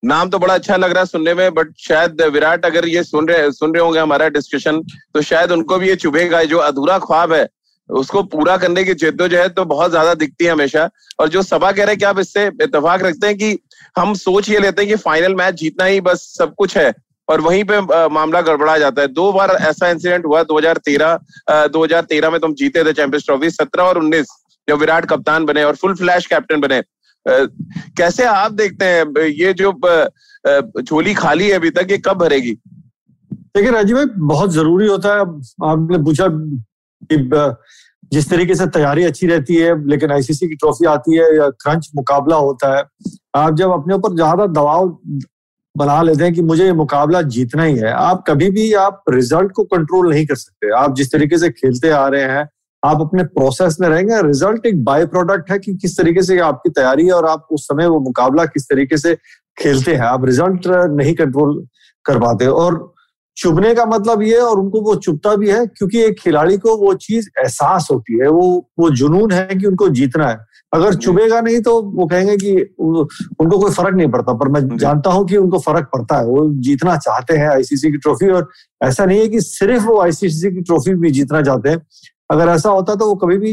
नाम 0.03 0.29
तो 0.31 0.39
बड़ा 0.39 0.55
अच्छा 0.55 0.77
लग 0.77 0.91
रहा 0.91 1.01
है 1.01 1.07
सुनने 1.07 1.35
में 1.35 1.55
बट 1.55 1.73
शायद 1.79 2.23
विराट 2.33 2.65
अगर 2.67 2.89
ये 2.89 3.03
सुन 3.05 3.29
रहे 3.29 3.51
सुन 3.53 3.75
रहे 3.75 3.83
होंगे 3.83 4.01
हमारा 4.01 4.29
डिस्कशन 4.31 4.81
तो 5.15 5.23
शायद 5.25 5.53
उनको 5.53 5.79
भी 5.79 5.89
ये 5.89 5.97
चुभेगा 5.97 6.43
जो 6.47 6.59
अधूरा 6.61 6.99
ख्वाब 7.01 7.33
है 7.33 7.47
उसको 7.89 8.23
पूरा 8.25 8.57
करने 8.57 8.85
की 8.85 8.95
जिद्दोजहद 8.97 9.53
तो 9.57 9.65
बहुत 9.67 9.91
ज़्यादा 9.91 10.15
दिखती 10.17 10.45
है 10.45 10.51
हमेशा। 10.51 10.89
और 11.21 11.29
जो 11.29 11.43
सभा 11.45 11.71
कह 11.73 11.85
रहे 11.85 11.87
हैं 11.87 11.99
कि 11.99 12.05
आप 12.05 12.19
इससे 12.19 12.47
इतफाक 12.63 13.03
रखते 13.03 13.27
हैं 13.27 13.37
कि 13.37 13.59
हम 13.97 14.15
सोच 14.17 14.49
ये 14.51 14.59
लेते 14.61 14.83
हैं 14.83 14.89
कि 14.91 14.97
फाइनल 15.03 15.35
मैच 15.35 15.55
जीतना 15.57 15.85
ही 15.85 16.01
बस 16.03 16.23
सब 16.39 16.55
कुछ 16.55 16.77
है 16.77 16.93
और 17.29 17.41
वहीं 17.41 17.63
पे 17.65 17.81
मामला 18.09 18.41
गड़बड़ा 18.43 18.77
जाता 18.79 19.03
है। 19.03 19.09
दो 19.09 19.33
बार 19.33 19.51
ऐसा 19.51 19.89
इंसिडेंट 19.91 20.27
हुआ 20.27 20.43
2013 20.45 21.19
2013 21.71 22.31
में 22.31 22.41
तुम 22.41 22.55
जीते 22.55 22.85
थे 22.85 22.93
चैंपियंस 22.93 23.25
ट्रॉफी 23.27 23.51
17 23.53 23.83
और 23.83 23.99
19 23.99 24.27
जब 24.69 24.79
विराट 24.79 25.07
कप्तान 25.07 25.45
बने 25.47 25.65
और 25.65 25.77
फुल 25.77 25.95
फ्लैश 25.95 26.27
कैप्टन 26.27 26.61
बने। 26.61 26.83
कैसे 27.97 28.25
आप 28.27 28.53
देखते 28.55 28.85
हैं 28.87 29.27
ये 29.29 29.53
जो 29.55 29.73
झोली 30.81 31.15
खाली 31.15 31.49
है 31.49 31.55
अभी 31.55 31.71
तक, 31.71 31.87
ये 31.91 31.99
कब 31.99 32.19
भरेगी? 32.19 32.53
देखिए 33.31 33.71
राजीव 33.71 33.97
भाई, 33.97 34.07
बहुत 34.19 34.51
ज़रूरी 34.53 34.87
होता 34.89 35.09
है। 35.11 35.21
आपने 35.65 35.99
पूछा 36.05 36.27
जिस 38.13 38.29
तरीके 38.31 38.55
से 38.55 38.67
तैयारी 38.67 39.05
अच्छी 39.05 39.27
रहती 39.27 39.55
है, 39.55 39.89
लेकिन 39.89 40.13
आईसीसी 40.13 40.49
की 40.49 40.55
ट्रॉफी 40.55 40.87
आती 40.87 41.17
है 41.17 41.37
या 41.37 41.49
क्रंच 41.51 41.91
मुकाबला 41.97 42.37
होता 42.37 42.77
है, 42.77 42.85
आप 43.37 43.55
जब 43.55 43.71
अपने 43.71 43.95
ऊपर 43.95 44.15
ज़्यादा 44.15 44.47
दबाव 44.47 44.99
बना 45.75 46.01
लेते 46.03 46.25
हैं 46.25 46.33
कि 46.35 46.43
मुझे 46.43 46.65
ये 46.65 46.73
मुकाबला 46.73 47.23
जीतना 47.23 47.63
ही 47.63 47.77
है, 47.79 47.93
आप 47.93 48.25
कभी 48.29 48.51
भी 48.51 48.73
आप 48.75 49.03
रिज़ल्ट 49.11 49.53
को 49.53 49.65
कंट्रोल 49.65 50.11
नहीं 50.11 50.27
कर 50.27 50.35
सकते। 50.35 50.71
आप 50.75 50.95
जिस 50.95 51.13
तरीके 51.13 51.39
से 51.39 51.51
खेलते 51.51 51.91
आ 51.91 52.07
रहे 52.09 52.23
हैं, 52.23 52.49
आप 52.83 53.01
अपने 53.01 53.25
प्रोसेस 53.25 53.77
में 53.81 53.89
रहेंगे, 53.89 54.21
रिज़ल्ट 54.23 54.67
एक 54.67 54.83
बाय 54.85 55.07
प्रोडक्ट 55.07 55.51
है 55.51 55.59
कि 55.59 55.75
किस 55.75 55.97
तरीके 55.99 56.23
से 56.23 56.39
आपकी 56.39 56.71
तैयारी 56.71 57.07
है 57.07 57.13
और 57.13 57.27
आप 57.27 57.47
उस 57.53 57.67
समय 57.67 57.87
वो 57.87 58.01
मुकाबला 58.01 58.45
किस 58.47 58.69
तरीके 58.69 58.97
से 58.97 59.15
खेलते 59.59 59.95
हैं। 59.95 60.03
आप 60.03 60.25
रिज़ल्ट 60.25 60.67
नहीं 60.93 61.15
कंट्रोल 61.15 61.67
कर 62.05 62.19
पाते 62.19 62.47
और 62.47 62.96
चुभने 63.37 63.75
का 63.75 63.85
मतलब 63.87 64.23
ये 64.23 64.37
और 64.37 64.59
उनको 64.61 64.81
वो 64.81 64.95
चुभता 64.97 65.35
भी 65.37 65.49
है 65.51 65.67
क्योंकि 65.67 66.03
एक 66.03 66.19
खिलाड़ी 66.21 66.57
को 66.59 66.77
वो 66.77 66.93
चीज़ 66.95 67.29
एहसास 67.41 67.89
होती 67.91 68.19
है 68.19 68.29
वो 68.29 68.47
वो 68.79 68.91
जुनून 68.91 69.33
है 69.33 69.47
कि 69.47 69.67
उनको 69.67 69.89
जीतना 69.89 70.29
है। 70.29 70.39
अगर 70.73 70.95
चुभेगा 70.95 71.41
नहीं 71.41 71.61
तो 71.61 71.81
वो 71.83 72.07
कहेंगे 72.07 72.37
कि 72.37 72.55
उनको 72.79 73.59
कोई 73.59 73.73
फ़र्क 73.73 73.95
नहीं 73.97 74.09
पड़ता 74.09 74.33
पर 74.33 74.49
मैं 74.49 74.77
जानता 74.79 75.11
हूँ 75.11 75.27
कि 75.29 75.37
उनको 75.37 75.59
फ़र्क 75.59 75.89
पड़ता 75.93 76.19
है 76.19 76.25
वो 76.27 76.49
जीतना 76.63 76.97
चाहते 76.97 77.37
हैं 77.37 77.49
आईसीसी 77.49 77.91
की 77.91 77.99
ट्रॉफी 77.99 78.29
और 78.31 78.49
ऐसा 78.83 79.05
नहीं 79.05 79.21
है 79.21 79.29
कि 79.29 79.41
सिर्फ़ 79.41 79.85
वो 79.85 80.01
आईसीसी 80.01 80.51
की 80.51 80.61
ट्रॉफी 80.63 80.95
भी 80.95 81.11
जीतना 81.11 81.43
चाहते 81.43 81.69
हैं। 81.69 81.83
अगर 82.31 82.49
ऐसा 82.49 82.71
होता 82.71 82.95
तो 82.95 83.07
वो 83.07 83.15
कभी 83.15 83.37
भी 83.39 83.51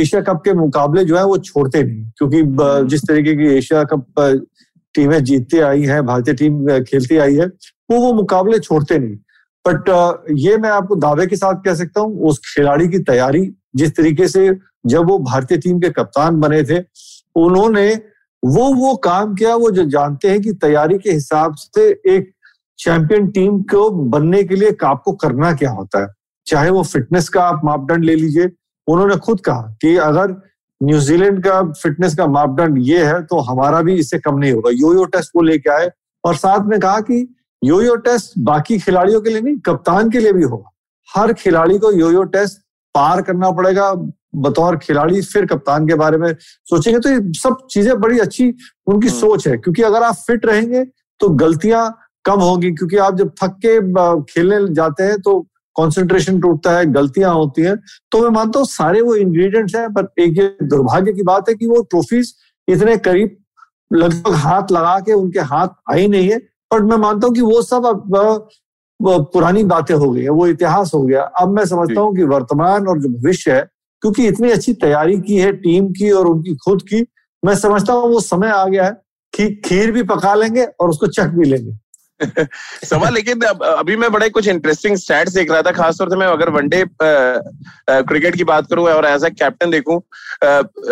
एशिया 0.00 0.20
कप 0.22 0.42
के 0.44 0.52
मुकाबले 0.54 1.04
जो 1.04 1.16
है 1.16 1.24
वो 1.26 1.38
छोड़ते 1.38 1.82
नहीं 1.82 2.04
क्योंकि 2.18 2.42
जिस 2.88 3.06
तरीके 3.08 3.34
की 3.36 3.46
एशिया 3.56 3.82
कप 3.92 4.42
टीमें 4.94 5.22
जीतती 5.24 5.58
आई 5.58 5.82
है 5.82 6.00
भारतीय 6.02 6.34
टीम 6.34 6.66
खेलती 6.82 7.16
आई 7.16 7.34
है 7.34 7.46
वो 7.92 8.00
वो 8.00 8.12
मुकाबले 8.14 8.58
छोड़ते 8.60 8.98
नहीं। 8.98 9.16
बट 9.64 9.88
ये 10.38 10.56
मैं 10.58 10.70
आपको 10.70 10.96
दावे 10.96 11.26
के 11.26 11.36
साथ 11.36 11.62
कह 11.64 11.74
सकता 11.74 12.00
हूँ, 12.00 12.20
उस 12.20 12.38
खिलाड़ी 12.54 12.88
की 12.88 12.98
तैयारी, 13.00 13.50
जिस 13.76 13.96
तरीके 13.96 14.28
से 14.28 14.50
जब 14.86 15.08
वो 15.08 15.18
भारतीय 15.20 15.58
टीम 15.58 15.80
के 15.80 15.90
कप्तान 15.90 16.40
बने 16.40 16.62
थे, 16.64 16.78
उन्होंने 17.36 17.92
वो 18.42 18.72
वो 18.74 18.94
काम 18.98 19.34
किया, 19.34 19.54
वो 19.56 19.70
जो 19.70 19.84
जानते 19.86 20.30
हैं 20.30 20.40
कि 20.42 20.52
तैयारी 20.62 20.98
के 20.98 21.10
हिसाब 21.10 21.54
से 21.56 21.88
एक 22.08 22.32
चैंपियन 22.78 23.26
टीम 23.30 23.60
को 23.70 23.88
बनने 23.90 24.42
के 24.44 24.56
लिए 24.56 24.76
आपको 24.84 25.12
करना 25.14 25.52
क्या 25.52 25.70
होता 25.70 26.02
है। 26.02 26.08
चाहे 26.46 26.70
वो 26.70 26.82
फिटनेस 26.84 27.28
का 27.28 27.42
आप 27.42 27.60
मापदंड 27.64 28.04
ले 28.04 28.14
लीजिए, 28.14 28.50
उन्होंने 28.88 29.16
खुद 29.16 29.40
कहा 29.40 29.76
कि 29.82 29.96
अगर 29.98 30.34
न्यूजीलैंड 30.80 31.42
का 31.44 31.62
फिटनेस 31.72 32.14
का 32.14 32.26
मापदंड 32.26 32.78
ये 32.80 33.04
है 33.04 33.22
तो 33.22 33.38
हमारा 33.40 33.80
भी 33.82 33.94
इससे 33.94 34.18
कम 34.18 34.38
नहीं 34.38 34.52
होगा। 34.52 34.70
यो 34.72 34.92
यो 34.94 35.04
टेस्ट 35.06 35.30
वो 35.36 35.42
लेके 35.42 35.70
आए 35.70 35.90
और 36.24 36.34
साथ 36.36 36.66
में 36.66 36.78
कहा 36.80 37.00
कि 37.00 37.22
यो 37.62 37.80
यो 37.82 37.94
टेस्ट 38.04 38.32
बाकी 38.40 38.78
खिलाड़ियों 38.78 39.20
के 39.20 39.30
लिए 39.30 39.40
नहीं 39.40 39.56
कप्तान 39.66 40.10
के 40.10 40.18
लिए 40.18 40.32
भी 40.32 40.42
होगा। 40.44 40.70
हर 41.08 41.32
खिलाड़ी 41.32 41.78
को 41.78 41.92
यो 41.92 42.10
यो 42.12 42.22
टेस्ट 42.34 42.60
पार 42.94 43.22
करना 43.22 43.50
पड़ेगा 43.50 43.92
बतौर 44.36 44.76
खिलाड़ी 44.78 45.20
फिर 45.22 45.46
कप्तान 45.46 45.86
के 45.88 45.94
बारे 45.94 46.16
में 46.18 46.34
सोचेंगे। 46.40 46.98
तो 47.00 47.08
ये 47.08 47.32
सब 47.38 47.66
चीज़ें 47.70 48.00
बड़ी 48.00 48.18
अच्छी 48.18 48.48
उनकी 48.86 49.08
हम्म। 49.08 49.18
सोच 49.18 49.46
है 49.48 49.56
क्योंकि 49.56 49.82
अगर 49.82 50.02
आप 50.02 50.14
फिट 50.26 50.46
रहेंगे 50.46 50.84
तो 51.20 51.28
गलतियाँ 51.42 51.82
कम 52.24 52.40
होंगी 52.40 52.70
क्योंकि 52.72 52.96
आप 52.98 53.16
जब 53.16 53.30
थक 53.42 53.58
के 53.64 53.78
खेलने 54.32 54.74
जाते 54.74 55.02
हैं 55.02 55.20
तो 55.20 55.40
कंसंट्रेशन 55.76 56.40
टूटता 56.40 56.76
है 56.76 56.86
गलतियाँ 56.92 57.34
होती 57.34 57.62
हैं। 57.62 57.76
तो 58.12 58.20
मैं 58.22 58.30
मानता 58.30 58.58
हूँ 58.58 58.66
सारे 58.68 59.00
वो 59.00 59.14
इंग्रेडिएंट्स 59.16 59.74
हैं 59.76 59.88
पर 59.92 60.08
एक 60.22 60.38
ये 60.38 60.46
दुर्भाग्य 60.64 61.12
की 61.12 61.22
बात 61.24 61.48
है 61.48 61.54
कि 61.54 61.66
वो 61.66 61.82
ट्रॉफीज 61.90 62.34
इतने 62.68 62.96
करीब 62.98 63.36
लगभग 63.92 64.34
हाथ 64.42 64.72
लगा 64.72 64.98
के 65.00 65.12
उनके 65.12 65.40
हाथ 65.52 65.68
आई 65.92 66.08
नहीं 66.08 66.30
है। 66.30 66.40
बट 66.72 66.82
मैं 66.82 66.96
मानता 66.96 67.26
हूँ 67.26 67.34
कि 67.34 67.40
वो 67.40 67.62
सब 67.62 67.86
अब 67.86 69.28
पुरानी 69.32 69.62
बातें 69.64 69.94
हो 69.94 70.10
गई 70.10 70.22
है 70.22 70.30
वो 70.30 70.46
इतिहास 70.46 70.90
हो 70.94 71.02
गया। 71.02 71.22
अब 71.40 71.54
मैं 71.56 71.64
समझता 71.66 72.00
हूँ 72.00 72.14
कि 72.16 72.24
वर्तमान 72.24 72.86
और 72.88 72.98
जो 72.98 73.08
भविष्य 73.08 73.52
है 73.52 73.68
क्योंकि 74.02 74.26
इतनी 74.28 74.50
अच्छी 74.50 74.72
तैयारी 74.74 75.20
की 75.20 75.36
है 75.36 75.52
टीम 75.52 75.86
की 75.92 76.10
और 76.10 76.26
उनकी 76.26 76.54
खुद 76.54 76.82
की 76.82 77.04
मैं 77.42 77.54
समझता 77.56 77.92
हूँ 77.92 78.10
वो 78.10 78.20
समय 78.20 78.50
आ 78.50 78.64
गया 78.64 78.84
है 78.84 78.96
कि 79.32 79.48
खीर 79.64 79.92
भी 79.92 80.02
पका 80.02 80.34
लेंगे 80.34 80.64
और 80.64 80.90
उसको 80.90 81.06
चख 81.06 81.28
भी 81.28 81.44
लेंगे। 81.44 81.78
सवाल 82.84 83.14
लेकिन 83.14 83.40
अभी 83.42 83.96
मैं 83.96 84.10
बड़े 84.12 84.28
कुछ 84.30 84.48
इंटरेस्टिंग 84.48 84.96
स्टैट्स 84.96 85.32
देख 85.34 85.50
रहा 85.50 85.62
था 85.62 85.70
खासतौर 85.72 86.10
से 86.10 86.16
मैं 86.16 86.26
अगर 86.26 86.50
वनडे 86.50 86.84
क्रिकेट 87.02 88.36
की 88.36 88.44
बात 88.44 88.66
करूँ 88.70 88.86
और 88.88 89.06
एज 89.06 89.24
ए 89.24 89.30
कैप्टन 89.30 89.70
देखूँ 89.70 90.00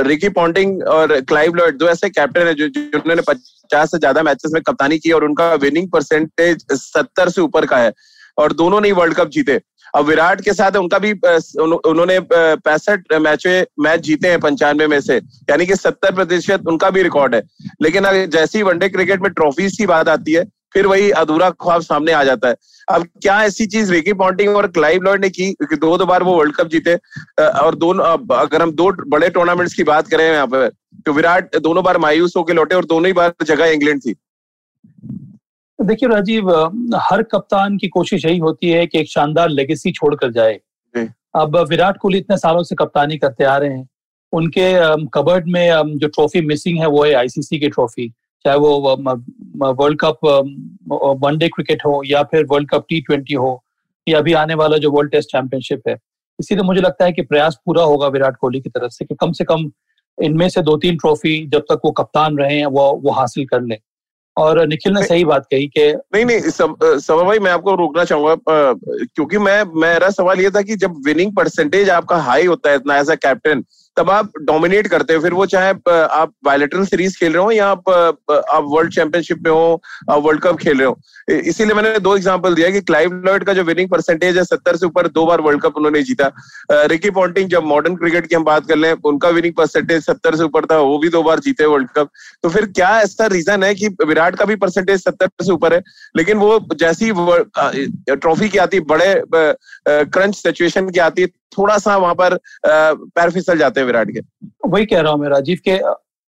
रिकी 0.06 0.28
पॉन्टिंग 0.28 0.82
और 0.88 1.20
क्लाइव 1.20 1.54
लॉयड 1.54 1.76
दो 1.78 1.88
ऐसे 1.88 2.10
कैप्टन 2.10 2.46
है 2.46 2.54
जो 2.54 2.68
जिन्होंने 2.68 3.22
पचास 3.70 3.90
से 3.90 3.98
ज़्यादा 3.98 4.22
मैचेस 4.22 4.52
में 4.54 4.62
कप्तानी 4.62 4.98
की 4.98 5.10
और 5.12 5.24
उनका 5.24 5.52
विनिंग 5.56 5.90
परसेंटेज 5.90 6.64
सत्तर 6.72 7.28
से 7.28 7.40
ऊपर 7.40 7.66
का 7.66 7.76
है। 7.78 7.92
और 8.38 8.52
दोनों 8.52 8.80
ने 8.80 8.90
वर्ल्ड 8.92 9.14
कप 9.14 9.28
जीते। 9.28 9.60
अब 9.94 10.04
विराट 10.06 10.40
के 10.40 10.52
साथ 10.54 10.76
उनका 10.76 10.98
भी 10.98 11.12
उन्होंने 11.12 12.18
पैंसठ 12.30 13.12
मैच 13.20 13.46
मैच 13.80 14.00
जीते 14.00 14.28
हैं 14.28 14.40
पंचानवे 14.40 14.86
में 14.86 15.00
से। 15.00 15.16
यानी 15.50 15.66
कि 15.66 15.76
सत्तर 15.76 16.14
प्रतिशत 16.14 16.66
उनका 16.68 16.90
भी 16.90 17.02
रिकॉर्ड 17.02 17.34
है। 17.34 17.42
लेकिन 17.82 18.04
जैसे 18.28 18.58
ही 18.58 18.62
वनडे 18.64 18.88
क्रिकेट 18.88 19.22
में 19.22 19.30
ट्रॉफीज 19.32 19.76
की 19.78 19.86
बात 19.86 20.08
आती 20.08 20.32
है 20.32 20.44
फिर 20.72 20.86
वही 20.86 21.10
अधूरा 21.12 21.50
ख्वाब 21.52 21.82
सामने 21.82 22.12
आ 22.12 22.22
जाता 22.24 22.48
है। 22.48 22.56
अब 22.88 23.06
क्या 23.22 23.42
ऐसी 23.44 23.66
चीज़ 23.66 23.92
रिकी 23.92 24.12
पॉन्टिंग 24.14 24.56
और 24.56 24.66
क्लाइव 24.68 25.02
लॉर्ड 25.02 25.24
ने 25.24 25.30
की? 25.30 25.52
कि 25.52 25.76
दो 25.76 25.96
दो 25.98 26.06
बार 26.06 26.22
वो 26.22 26.36
वर्ल्ड 26.36 26.56
कप 26.56 26.68
जीते 26.68 26.94
और 27.40 27.74
दोनों 27.76 28.04
अगर 28.36 28.62
हम 28.62 28.72
दो 28.72 28.90
बड़े 29.08 29.28
टूर्नामेंट्स 29.30 29.74
की 29.74 29.84
बात 29.84 30.08
करें 30.08 30.24
यहाँ 30.24 30.46
पे 30.46 30.68
तो 31.06 31.12
विराट 31.12 31.56
दोनों 31.58 31.84
बार 31.84 31.98
मायूस 31.98 32.36
होकर 32.36 32.54
लौटे 32.54 32.74
और 32.74 32.84
दोनों 32.84 33.06
ही 33.06 33.12
बार 33.12 33.34
जगह 33.44 33.66
इंग्लैंड 33.66 34.00
थी। 34.00 34.14
देखिए 35.78 36.08
राजीव 36.08 36.50
हर 37.00 37.22
कप्तान 37.22 37.76
की 37.78 37.88
कोशिश 37.88 38.24
यही 38.24 38.38
होती 38.38 38.70
है 38.70 38.86
कि 38.86 38.98
एक 38.98 39.08
शानदार 39.08 39.48
लेगेसी 39.48 39.92
छोड़कर 39.92 40.32
जाए। 40.32 40.58
अब 41.34 41.56
विराट 41.70 41.98
कोहली 41.98 42.18
इतने 42.18 42.36
सालों 42.36 42.62
से 42.62 42.74
कप्तानी 42.74 43.18
करते 43.18 43.44
आ 43.44 43.56
रहे 43.56 43.70
हैं। 43.70 43.88
उनके 44.32 44.72
कबर्ड 45.14 45.46
में 45.48 45.98
जो 45.98 46.08
ट्रॉफी 46.08 46.40
मिसिंग 46.46 46.78
है 46.78 46.86
वो 46.86 47.04
है 47.04 47.12
आईसीसी 47.14 47.58
की 47.58 47.68
ट्रॉफी 47.68 48.12
चाहे 48.44 48.58
वो 48.58 48.70
वर्ल्ड 49.74 49.98
कप 50.00 50.18
वनडे 51.24 51.48
क्रिकेट 51.48 51.82
हो 51.86 52.02
या 52.06 52.22
फिर 52.22 52.46
वर्ल्ड 52.50 52.70
कप 52.70 52.84
टी 52.88 53.00
ट्वेंटी 53.00 53.34
हो 53.34 53.62
या 54.06 54.18
अभी 54.18 54.32
आने 54.34 54.54
वाला 54.54 54.76
जो 54.76 54.90
वर्ल्ड 54.90 55.12
टेस्ट 55.12 55.32
चैंपियनशिप 55.32 55.88
है। 55.88 55.96
इसीलिए 56.38 56.64
मुझे 56.64 56.80
लगता 56.80 57.04
है 57.04 57.12
कि 57.12 57.22
प्रयास 57.22 57.58
पूरा 57.66 57.82
होगा 57.82 58.08
विराट 58.08 58.36
कोहली 58.36 58.60
की 58.60 58.70
तरफ़ 58.70 58.92
से 58.92 59.04
कि 59.04 59.14
कम 59.20 59.32
से 59.32 59.44
कम 59.44 59.70
इनमें 60.18 60.48
से 60.48 60.62
दो 60.62 60.76
तीन 60.76 60.96
ट्रॉफी 60.96 61.46
जब 61.46 61.64
तक 61.70 61.80
वो 61.84 61.90
कप्तान 61.90 62.36
रहे 62.38 62.58
हैं 62.58 62.66
वो 62.66 62.90
वो 63.04 63.10
हासिल 63.10 63.44
कर 63.46 63.62
लें। 63.62 63.76
और 64.36 64.66
निखिल 64.66 64.92
ने 64.94 65.02
सही 65.02 65.24
बात 65.24 65.46
कही 65.50 65.66
कि 65.68 65.86
नहीं 66.14 66.24
नहीं 66.24 66.40
सवा 66.98 67.22
भाई 67.22 67.38
मैं 67.38 67.50
आपको 67.50 67.74
रोकना 67.74 68.04
चाहूँगा 68.04 68.36
क्योंकि 68.48 69.38
मैं 69.38 69.62
मेरा 69.80 70.10
सवाल 70.10 70.40
ये 70.40 70.50
था 70.50 70.62
कि 70.62 70.76
जब 70.76 70.94
विनिंग 71.06 71.34
परसेंटेज 71.36 71.90
आपका 71.90 72.16
हाई 72.22 72.46
होता 72.46 72.70
है 72.70 72.76
इतना 72.76 72.98
एज 72.98 73.10
अ 73.10 73.14
कैप्टन 73.14 73.64
तब 73.96 74.10
आप 74.10 74.30
डोमिनेट 74.42 74.86
करते 74.88 75.14
हो। 75.14 75.20
फिर 75.20 75.34
वो 75.34 75.46
चाहे 75.46 75.70
आप 75.90 76.32
बायोलेटरल 76.44 76.84
सीरीज़ 76.86 77.18
खेल 77.18 77.32
रहे 77.32 77.42
हो 77.42 77.50
या 77.50 77.66
आप 77.68 77.90
आप 77.90 78.64
वर्ल्ड 78.66 78.92
चैंपियनशिप 78.94 79.38
में 79.44 79.50
हो, 79.50 79.80
आप 80.10 80.22
वर्ल्ड 80.24 80.40
कप 80.42 80.58
खेल 80.58 80.78
रहे 80.78 80.86
हो। 80.86 80.98
इसीलिए 81.30 81.74
मैंने 81.74 81.98
दो 81.98 82.14
एग्जांपल 82.16 82.54
दिया 82.54 82.70
कि 82.70 82.80
क्लाइव 82.82 83.12
लॉयड 83.26 83.44
का 83.44 83.52
जो 83.52 83.62
विनिंग 83.64 83.88
परसेंटेज 83.90 84.36
है 84.38 84.44
सत्तर 84.44 84.76
से 84.76 84.86
ऊपर, 84.86 85.08
दो 85.08 85.26
बार 85.26 85.40
वर्ल्ड 85.40 85.62
कप 85.62 85.76
उन्होंने 85.76 86.02
जीता। 86.02 86.30
रिकी 86.70 87.10
पॉन्टिंग 87.10 87.48
जब 87.50 87.64
मॉडर्न 87.64 87.96
क्रिकेट 87.96 88.26
की 88.26 88.34
हम 88.34 88.44
बात 88.44 88.66
कर 88.68 88.76
लें, 88.76 88.92
उनका 88.92 89.28
विनिंग 89.30 89.54
परसेंटेज 89.54 90.04
सत्तर 90.04 90.36
से 90.36 90.44
ऊपर 90.44 90.66
था, 90.66 90.78
वो 90.78 90.98
भी 90.98 91.08
दो 91.08 91.22
बार 91.22 91.38
जीते 91.40 91.66
वर्ल्ड 91.66 91.88
कप 91.96 92.10
तो 92.42 92.48
फिर 92.48 92.66
क्या 92.68 92.90
ऐसा 93.00 93.26
रीजन 93.26 93.64
है 93.64 93.74
कि 93.74 93.88
विराट 94.06 94.36
का 94.36 94.44
भी 94.44 94.56
परसेंटेज 94.56 95.00
सत्तर 95.00 95.28
से 95.40 95.52
ऊपर 95.52 95.74
है? 95.74 95.82
लेकिन 96.16 96.38
वो 96.38 96.58
जैसी 96.74 97.12
ट्रॉफी 98.10 98.48
की 98.48 98.58
आती, 98.58 98.80
बड़े 98.82 99.14
क्रंच 99.86 100.34
सिचुएशन 100.36 100.90
की 100.90 100.98
आती 101.00 101.26
थोड़ा 101.52 101.76
सा 101.78 101.96
वहाँ 101.96 102.14
पर 102.14 102.38
पैर 102.66 103.30
फिसल 103.30 103.58
जाते 103.58 103.80
हैं 103.80 103.86
विराट 103.86 104.10
के। 104.10 104.20
वही 104.68 104.86
कह 104.86 105.00
रहा 105.00 105.12
हूँ 105.12 105.20
मैं 105.20 105.28
राजीव 105.28 105.58
के 105.64 105.76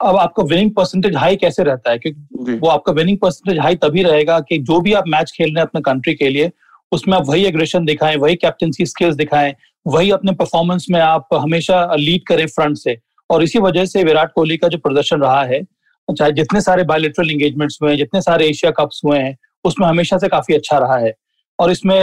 अब 0.00 0.17
आपका 0.17 0.43
विनिंग 0.45 0.71
परसेंटेज 0.75 1.17
हाई 1.17 1.37
कैसे 1.37 1.62
रहता 1.62 1.91
है? 1.91 1.99
क्योंकि 1.99 2.53
वो 2.59 2.69
आपका 2.69 2.93
विनिंग 2.93 3.19
परसेंटेज 3.19 3.59
हाई 3.59 3.75
तभी 3.77 4.03
रहेगा 4.03 4.39
कि 4.41 4.59
जो 4.61 4.81
भी 4.81 4.93
आप 4.93 5.05
मैच 5.09 5.33
खेल 5.37 5.47
रहे 5.47 5.61
हैं 5.61 5.67
अपने 5.67 5.81
कंट्री 5.83 6.15
के 6.15 6.29
लिए 6.29 6.50
उसमें 6.93 7.17
आप 7.17 7.27
वही 7.29 7.45
एग्रेशन 7.47 7.85
दिखाएँ 7.85 8.17
वही 8.17 8.37
कैप्टनसी 8.37 8.87
स्किल्स 8.87 9.17
दिखाएँ 9.17 9.55
वही 9.87 10.11
अपने 10.11 10.33
परफॉर्मेंस 10.35 10.87
में 10.91 11.00
आप 11.00 11.29
हमेशा 11.35 11.85
लीड 11.95 12.27
करें 12.29 12.47
फ्रंट 12.47 12.77
से। 12.77 12.97
और 13.31 13.43
इसी 13.43 13.59
वजह 13.59 13.85
से 13.87 14.03
विराट 14.05 14.33
कोहली 14.35 14.57
का 14.57 14.69
जो 14.69 14.79
प्रदर्शन 14.79 15.21
रहा 15.21 15.45
है 15.45 15.62
चाहे 16.09 16.33
जितने 16.33 16.61
सारे 16.61 16.85
बायोलिटरल 16.85 17.31
एंगेजमेंट्स 17.31 17.79
हुए 17.83 17.91
हैं 17.91 17.97
जितने 17.99 18.21
सारे 18.21 18.47
एशिया 18.49 18.71
कप्स 18.79 19.00
हुए 19.05 19.19
हैं 19.19 19.37
उसमें 19.65 19.87
हमेशा 19.87 20.19
से 20.19 20.29
काफ़ी 20.29 20.55
अच्छा 20.55 20.79
रहा 20.79 20.97
है। 20.97 21.12
और 21.61 21.71
इसमें 21.71 22.00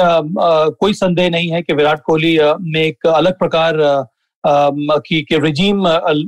कोई 0.80 0.94
संदेह 0.94 1.30
नहीं 1.30 1.50
है 1.52 1.62
कि 1.62 1.74
विराट 1.74 2.02
कोहली 2.06 2.38
ने 2.42 2.86
एक 2.88 3.08
अलग 3.08 3.38
प्रकार 3.40 3.78
की, 4.44 5.22
की 5.22 5.38
रिजीम 5.38 5.88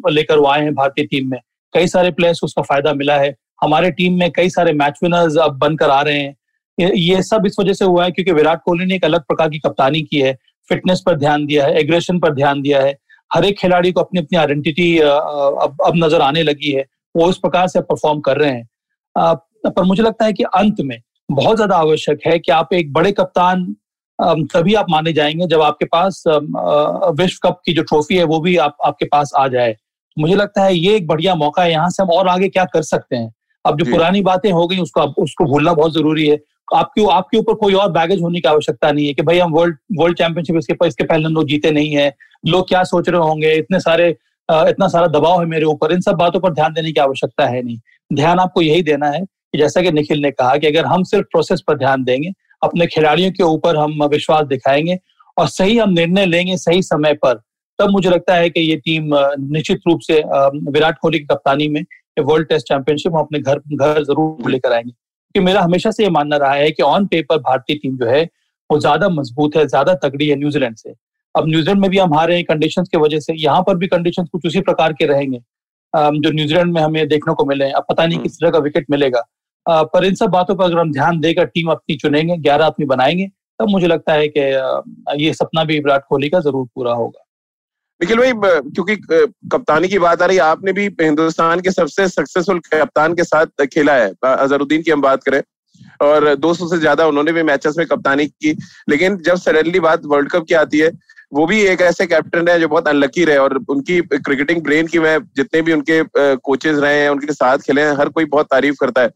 लेकर 0.10 0.46
आए 0.48 0.62
हैं 0.62 0.74
भारतीय 0.76 1.06
टीम 1.06 1.30
में। 1.32 1.40
कई 1.74 1.88
सारे 1.88 2.12
प्लेयर्स 2.12 2.40
को 2.40 2.46
उसका 2.46 2.62
फ़ायदा 2.62 2.94
मिला 2.94 3.18
है। 3.18 3.36
हमारे 3.64 3.92
टीम 3.92 4.20
में 4.20 4.32
कई 4.32 4.50
सारे 4.50 4.74
मैच 4.74 5.00
विनर्स 5.04 5.38
अब 5.38 5.58
बनकर 5.60 5.90
आ 5.90 6.02
रहे 6.02 6.20
हैं। 6.20 6.36
ये 6.78 7.22
सब 7.24 7.46
इस 7.46 7.56
वजह 7.60 7.74
से 7.74 7.86
हुआ 7.86 8.04
है 8.04 8.12
क्योंकि 8.12 8.32
विराट 8.32 8.62
कोहली 8.66 8.86
ने 8.86 8.96
एक 8.96 9.06
अलग 9.06 9.22
प्रकार 9.22 9.50
की 9.50 9.60
कप्तानी 9.60 10.02
की 10.02 10.22
है। 10.22 10.34
फिटनेस 10.70 11.02
पर 11.06 11.18
ध्यान 11.18 11.46
दिया 11.46 11.66
है 11.66 11.80
एग्रेशन 11.80 12.20
पर 12.20 12.34
ध्यान 12.36 12.62
दिया 12.62 12.82
है। 12.82 12.96
हर 13.32 13.46
एक 13.46 13.58
खिलाड़ी 13.60 13.92
को 13.92 14.02
अपनी 14.02 14.20
अपनी 14.20 14.38
आइडेंटिटी 14.38 14.98
अब 15.00 15.78
अब 15.86 15.94
नज़र 15.96 16.22
आने 16.22 16.44
लगी 16.44 16.72
है। 16.72 16.86
वो 17.16 17.30
इस 17.30 17.38
प्रकार 17.38 17.68
से 17.68 17.82
परफॉर्म 17.82 18.20
कर 18.20 18.38
रहे 18.38 18.52
हैं। 18.52 18.68
पर 19.68 19.84
मुझे 19.84 20.04
लगता 20.04 20.26
है 20.26 20.34
कि 20.34 20.44
अंत 20.44 20.82
में 20.82 20.98
बहुत 21.30 21.56
ज़्यादा 21.56 21.76
आवश्यक 21.76 22.20
है 22.28 22.38
कि 22.40 22.52
आप 22.52 22.74
एक 22.74 22.92
बड़े 22.94 23.12
कप्तान 23.12 23.64
तभी 24.20 24.74
आप 24.74 24.86
माने 24.90 25.14
जाएँगे 25.14 25.46
जब 25.48 25.62
आपके 25.62 25.86
पास 25.86 26.24
विश्व 26.28 27.40
कप 27.44 27.60
की 27.66 27.74
जो 27.74 27.84
ट्रॉफी 27.84 28.18
है 28.18 28.24
वो 28.24 28.40
भी 28.40 28.56
आप 28.58 28.78
आपके 28.86 29.06
पास 29.06 29.32
आ 29.38 29.48
जाए। 29.48 29.76
मुझे 30.18 30.36
लगता 30.36 30.64
है 30.64 30.76
ये 30.76 30.96
एक 30.96 31.08
बढ़िया 31.08 31.36
मौका 31.36 31.64
है 31.64 31.72
यहाँ 31.72 31.90
से 31.90 32.04
हम 32.04 32.10
और 32.10 32.28
आगे 32.28 32.48
क्या 32.50 32.66
कर 32.66 32.82
सकते 32.84 33.16
हैं। 33.16 33.32
अब 33.66 33.78
जो 33.80 33.92
पुरानी 33.92 34.22
बातें 34.22 34.52
हो 34.52 34.68
गई 34.68 34.78
उसको 34.80 35.02
उसको 35.24 35.46
भूलना 35.46 35.74
बहुत 35.74 35.94
ज़रूरी 35.94 36.28
है। 36.28 36.38
आपके 36.76 37.06
आपके 37.12 37.38
ऊपर 37.38 37.54
कोई 37.56 37.74
और 37.74 37.92
बैगेज 37.92 38.22
होने 38.22 38.40
की 38.40 38.50
आवश्यकता 38.50 38.92
नहीं 38.92 39.08
है 39.08 39.14
कि 39.14 39.22
भाई 39.22 39.40
हम 39.40 39.52
वर्ल्ड 39.54 39.78
वर्ल्ड 40.00 40.18
चैंपियनशिप 40.18 40.58
इसके 40.58 40.88
इसके 40.88 41.04
पहले 41.04 41.26
हम 41.26 41.34
लोग 41.34 41.48
जीते 41.48 41.72
नहीं 41.72 41.96
है। 41.96 42.14
लोग 42.44 42.68
क्या 42.68 42.84
सोच 42.84 43.10
रहे 43.10 43.22
होंगे? 43.22 43.54
इतने 43.54 43.80
सारे 43.80 44.10
इतना 44.50 44.88
सारा 44.88 45.08
दबाव 45.10 45.40
है 45.40 45.46
मेरे 45.46 45.66
ऊपर। 45.66 45.92
इन 45.94 46.02
सब 46.02 46.16
बातों 46.18 46.40
पर 46.40 46.54
ध्यान 46.54 46.74
देने 46.74 46.92
की 46.92 47.00
आवश्यकता 47.02 47.46
है 47.48 47.62
नहीं। 47.62 47.80
ध्यान 48.12 48.40
आपको 48.40 48.62
यही 48.62 48.84
देना 48.84 49.08
है 49.08 49.24
जैसा 49.54 49.82
कि 49.82 49.92
निखिल 49.92 50.22
ने 50.22 50.32
कहा 50.32 50.56
कि 50.58 50.68
अगर 50.68 50.86
हम 50.86 51.04
सिर्फ़ 51.04 51.26
प्रोसेस 51.32 51.62
पर 51.68 51.78
ध्यान 51.78 52.04
देंगे 52.04 52.32
अपने 52.64 52.88
खिलाड़ियों 52.88 53.32
के 53.32 53.44
ऊपर 53.44 53.78
हम 53.78 54.04
विश्वास 54.06 54.46
दिखाएँगे 54.48 54.98
और 55.38 55.48
सही 55.48 55.78
हम 55.78 55.90
निर्णय 55.90 56.26
लेंगे 56.26 56.58
सही 56.58 56.82
समय 56.82 57.14
पर 57.16 57.42
तब 57.80 57.90
मुझे 57.90 58.10
लगता 58.10 58.36
है 58.36 58.50
कि 58.50 58.62
ये 58.62 58.76
टीम 58.76 59.10
निश्चित 59.54 59.82
रूप 59.88 60.00
से 60.02 60.22
विराट 60.72 60.98
कोहली 61.02 61.20
की 61.20 61.26
कप्तानी 61.26 61.68
में 61.68 61.84
वर्ल्ड 62.18 62.48
टेस्ट 62.48 62.68
चैंपियनशिप 62.68 63.14
हम 63.14 63.20
अपने 63.20 63.40
घर 63.40 63.60
घर 63.74 64.04
ज़रूर 64.04 64.50
लेकर 64.52 64.72
आएँगे। 64.74 64.90
क्योंकि 64.90 65.46
मेरा 65.46 65.62
हमेशा 65.62 65.92
से 65.92 66.04
ये 66.04 66.10
मानना 66.10 66.38
रहा 66.38 66.54
है 66.54 66.72
कि 66.72 66.84
ऑन 66.84 67.06
पेपर 67.08 67.38
भारतीय 67.40 67.76
टीम 67.76 67.96
जो 67.98 68.06
है 68.06 68.24
वो 68.70 68.80
ज़्यादा 68.80 69.10
मज़बूत 69.10 69.56
है 69.56 69.66
ज़्यादा 69.68 69.94
तगड़ी 70.04 70.28
है 70.30 70.36
न्यूजीलैंड 70.36 70.76
से। 70.76 70.94
अब 71.36 71.48
न्यूजीलैंड 71.48 71.82
में 71.82 71.90
भी 71.90 71.98
हम 71.98 72.14
हारे 72.14 72.36
हैं 72.36 72.44
कंडीशन 72.46 72.84
की 72.84 72.98
वजह 72.98 73.20
से 73.20 73.34
यहाँ 73.40 73.62
पर 73.68 73.76
भी 73.78 73.88
कंडीशन 73.88 74.26
कुछ 74.26 74.46
उसी 74.48 74.62
प्रकार 74.62 74.94
के 74.94 75.06
रहेंगे 75.06 75.40
जो 75.94 76.32
न्यूजीलैंड 76.32 76.74
में 76.74 76.82
हमें 76.82 77.08
देखने 77.08 77.34
को 77.34 77.46
मिले 77.46 77.70
अब 77.72 77.86
पता 77.90 78.06
नहीं 78.06 78.18
हम्म। 78.18 78.28
किस 78.28 78.40
तरह 78.40 78.52
का 78.52 78.60
विकेट 78.60 78.86
मिलेगा। 78.92 79.22
पर 79.70 80.06
इन 80.06 80.16
सब 80.16 80.30
बातों 80.30 80.56
पर 80.56 80.64
अगर 80.64 80.80
हम 80.80 80.92
ध्यान 80.92 81.20
देकर 81.20 81.46
टीम 81.46 81.72
अपनी 81.72 81.96
चुनेंगे, 81.98 82.38
ग्यारह 82.38 82.66
आदमी 82.66 82.86
बनाएँगे, 82.88 83.28
तब 83.60 83.70
मुझे 83.70 83.88
लगता 83.88 84.14
है 84.14 84.28
कि 84.30 85.24
ये 85.24 85.34
सपना 85.34 85.64
भी 85.64 85.80
विराट 85.80 86.04
कोहली 86.10 86.30
का 86.30 86.40
ज़रूर 86.40 86.66
पूरा 86.76 86.94
होगा। 86.94 87.26
निखिल 88.02 88.18
भाई 88.18 88.32
क्योंकि 88.66 88.96
कप्तानी 89.52 89.88
की 89.88 90.00
बात 90.00 90.22
आ 90.22 90.26
रही 90.26 90.38
है, 90.38 90.44
आपने 90.44 90.74
भी 90.74 90.86
हिंदुस्तान 91.02 91.60
के 91.60 91.72
सबसे 91.72 92.08
सक्सेसफुल 92.10 92.60
कप्तान 92.68 93.14
के 93.14 93.24
साथ 93.26 93.66
खेला 93.66 93.94
है 93.94 94.10
अजहरुद्दीन 94.26 94.82
की 94.82 94.92
हम 94.92 95.02
बात 95.02 95.24
करें, 95.24 95.42
और 96.02 96.34
200 96.38 96.68
से 96.68 96.78
ज़्यादा 96.78 97.08
उन्होंने 97.08 97.32
भी 97.32 97.44
मैचेस 97.44 97.76
में 97.78 97.86
कप्तानी 97.88 98.26
की, 98.28 98.52
लेकिन 98.90 99.18
जब 99.26 99.36
सडनली 99.38 99.80
बात 99.80 100.06
वर्ल्ड 100.06 100.32
कप 100.32 100.46
की 100.48 100.54
आती 100.56 100.80
है, 100.80 100.92
वो 101.32 101.46
भी 101.46 101.62
एक 101.64 101.82
ऐसे 101.82 102.06
कैप्टन 102.08 102.48
है 102.48 102.60
जो 102.60 102.68
बहुत 102.68 102.88
अनलकी 102.88 103.26
रहे, 103.26 103.38
और 103.38 103.58
उनकी 103.70 104.00
क्रिकेटिंग 104.04 104.62
ब्रेन 104.64 104.88
की 104.88 105.00
मैं 105.00 105.18
जितने 105.38 105.62
भी 105.62 105.74
उनके 105.74 106.02
कोचेज 106.16 106.80
रहे 106.80 107.02
हैं, 107.02 107.10
उनके 107.10 107.34
साथ 107.34 107.58
खेले 107.58 107.82
हैं, 107.82 107.92
हर 107.98 108.10
कोई 108.10 108.26
बहुत 108.28 108.46
तारीफ़ 108.46 108.76
करता 108.80 109.02
है। 109.02 109.10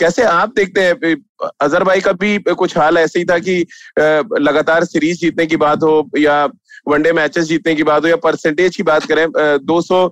कैसे 0.00 0.22
आप 0.24 0.52
देखते 0.56 0.80
हैं 0.80 1.14
अजहर 1.60 1.84
भाई 1.84 2.00
का 2.00 2.12
भी 2.14 2.38
कुछ 2.50 2.76
हाल 2.78 2.98
ऐसे 2.98 3.18
ही 3.18 3.24
था 3.24 3.38
कि 3.40 3.60
लगातार 4.40 4.84
सीरीज़ 4.84 5.20
जीतने 5.20 5.46
की 5.46 5.56
बात 5.56 5.82
हो 5.82 6.10
या 6.18 6.44
वनडे 6.88 7.12
मैचेस 7.12 7.44
जीतने 7.44 7.74
की 7.74 7.82
बात 7.82 8.02
हो 8.02 8.08
या 8.08 8.16
परसेंटेज 8.18 8.76
की 8.76 8.82
बात 8.82 9.04
करें 9.04 9.26
दो 9.64 9.80
सौ 9.82 10.04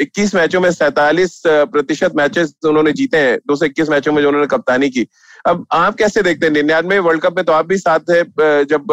इक्कीस 0.00 0.34
मैचों 0.34 0.60
में 0.60 0.70
सैतालीस 0.72 1.40
प्रतिशत 1.46 2.12
मैचेस 2.16 2.54
उन्होंने 2.68 2.92
जीते 2.92 3.18
हैं 3.18 3.36
दो 3.38 3.56
सौ 3.56 3.66
इक्कीस 3.66 3.90
मैचों 3.90 4.12
में 4.12 4.22
जो 4.22 4.28
उन्होंने 4.28 4.46
कप्तानी 4.48 4.90
की। 4.90 5.06
अब 5.44 5.66
आप 5.72 5.94
कैसे 5.96 6.22
देखते 6.22 6.46
हैं 6.46 6.52
निन्यानवे 6.52 6.98
वर्ल्ड 7.00 7.22
कप 7.22 7.36
में 7.36 7.44
तो 7.44 7.52
आप 7.52 7.66
भी 7.66 7.78
साथ 7.78 8.00
थे 8.10 8.22
जब 8.66 8.92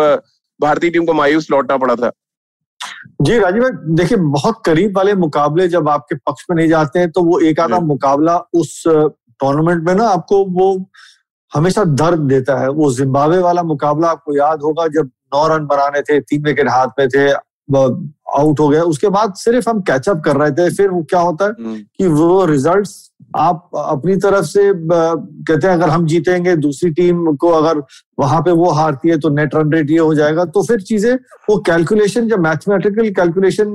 भारतीय 0.59 0.89
टीम 0.89 1.05
को 1.05 1.13
मायूस 1.13 1.47
लौटना 1.51 1.77
पड़ा 1.77 1.95
था। 1.95 2.11
जी 3.21 3.37
राजीव 3.39 3.63
भाई 3.63 3.95
देखिए 3.95 4.17
बहुत 4.33 4.61
करीब 4.65 4.97
वाले 4.97 5.13
मुकाबले 5.15 5.67
जब 5.67 5.89
आपके 5.89 6.15
पक्ष 6.27 6.45
में 6.49 6.55
नहीं 6.57 6.67
जाते 6.69 6.99
हैं 6.99 7.09
तो 7.11 7.23
वो 7.23 7.39
एक 7.49 7.59
आधा 7.59 7.79
मुकाबला 7.85 8.37
उस 8.53 8.83
टूर्नामेंट 9.39 9.83
में 9.83 9.93
ना 9.95 10.07
आपको 10.09 10.43
वो 10.53 10.69
हमेशा 11.51 11.83
दर्द 11.83 12.19
देता 12.29 12.59
है। 12.59 12.69
वो 12.69 12.91
जिम्बाब्वे 12.93 13.37
वाला 13.39 13.63
मुकाबला 13.63 14.07
आपको 14.09 14.37
याद 14.37 14.61
होगा 14.61 14.87
जब 14.95 15.09
नौ 15.33 15.47
रन 15.47 15.65
बनाने 15.65 16.01
थे 16.01 16.19
तीन 16.21 16.43
विकेट 16.43 16.69
हाथ 16.69 16.99
में 16.99 17.07
थे 17.09 17.29
आउट 17.69 18.59
हो 18.59 18.67
गए 18.69 18.79
उसके 18.91 19.09
बाद 19.09 19.33
सिर्फ़ 19.35 19.69
हम 19.69 19.79
कैचअप 19.81 20.21
कर 20.25 20.35
रहे 20.37 20.51
थे। 20.51 20.69
फिर 20.75 20.89
वो 20.89 21.01
क्या 21.03 21.19
होता 21.19 21.45
है 21.45 21.51
हम्म। 21.51 21.77
कि 21.97 22.07
वो 22.07 22.45
रिजल्ट्स 22.45 23.03
आप 23.37 23.69
अपनी 23.75 24.15
तरफ़ 24.15 24.45
से 24.45 24.71
कहते 24.73 25.67
हैं 25.67 25.73
अगर 25.73 25.89
हम 25.89 26.05
जीतेंगे 26.07 26.55
दूसरी 26.55 26.89
टीम 26.91 27.25
को 27.35 27.49
अगर 27.51 27.81
वहाँ 28.19 28.41
पे 28.41 28.51
वो 28.51 28.69
हारती 28.71 29.09
है 29.09 29.17
तो 29.19 29.29
नेट 29.29 29.55
रन 29.55 29.71
रेट 29.73 29.89
ये 29.91 29.97
हो 29.97 30.13
जाएगा। 30.15 30.45
तो 30.45 30.63
फिर 30.63 30.81
चीज़ें 30.81 31.13
वो 31.49 31.57
कैलकुलेशन 31.67 32.27
जब 32.29 32.39
मैथमेटिकल 32.39 33.09
कैलकुलेशन 33.13 33.73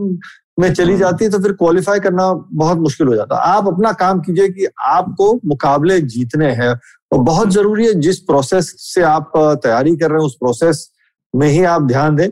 में 0.58 0.72
चली 0.74 0.96
जाती 0.96 1.24
है 1.24 1.30
तो 1.30 1.38
फिर 1.38 1.52
क्वालिफाई 1.52 2.00
करना 2.00 2.32
बहुत 2.52 2.78
मुश्किल 2.78 3.06
हो 3.06 3.14
जाता 3.14 3.36
है। 3.36 3.54
आप 3.56 3.66
अपना 3.68 3.92
काम 3.94 4.20
कीजिए 4.20 4.48
कि 4.48 4.66
आपको 4.84 5.34
मुकाबले 5.46 6.00
जीतने 6.00 6.50
हैं 6.52 6.70
और 7.12 7.18
बहुत 7.20 7.50
ज़रूरी 7.50 7.86
है 7.86 7.94
जिस 8.00 8.18
प्रोसेस 8.22 8.74
से 8.78 9.02
आप 9.02 9.32
तैयारी 9.36 9.96
कर 9.96 10.10
रहे 10.10 10.18
हैं 10.18 10.26
उस 10.26 10.34
प्रोसेस 10.34 10.88
में 11.34 11.48
ही 11.48 11.62
आप 11.64 11.82
ध्यान 11.82 12.16
दें 12.16 12.28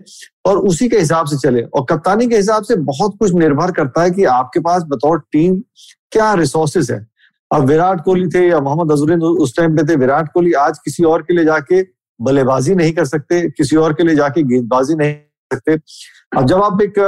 और 0.47 0.59
उसी 0.61 0.89
के 0.89 0.99
हिसाब 0.99 1.27
से 1.27 1.37
चले। 1.39 1.63
और 1.63 1.85
कप्तानी 1.91 2.27
के 2.29 2.37
हिसाब 2.37 2.65
से 2.65 2.77
बहुत 2.77 3.17
कुछ 3.19 3.33
निर्भर 3.35 3.71
करता 3.73 4.03
है 4.03 4.11
कि 4.11 4.25
आपके 4.33 4.61
पास 4.61 4.83
बतौर 4.89 5.19
टीम 5.33 5.61
क्या 6.13 6.33
रिसोर्सेज 6.35 6.91
है। 6.91 7.07
अब 7.51 7.65
विराट 7.65 8.05
कोहली 8.05 8.29
थे 8.29 8.47
या 8.49 8.61
मोहम्मद 8.61 8.93
अजरुद्दीन 8.93 9.23
उस 9.23 9.57
टाइम 9.57 9.77
पे 9.77 9.85
थे 9.85 9.97
विराट 9.97 10.33
कोहली 10.33 10.53
आज 10.59 10.79
किसी 10.79 11.05
और 11.05 11.23
के 11.23 11.35
लिए 11.35 11.45
जाके 11.45 11.83
बल्लेबाजी 12.21 12.75
नहीं 12.75 12.93
कर 12.93 13.05
सकते 13.05 13.41
किसी 13.51 13.77
और 13.77 13.93
के 13.95 14.05
लिए 14.05 14.15
जाके 14.17 14.43
गेंदबाजी 14.45 14.95
नहीं 14.95 15.15
कर 15.15 15.57
सकते। 15.57 16.39
अब 16.39 16.47
जब 16.47 16.63
आप 16.63 16.83
एक 16.83 16.99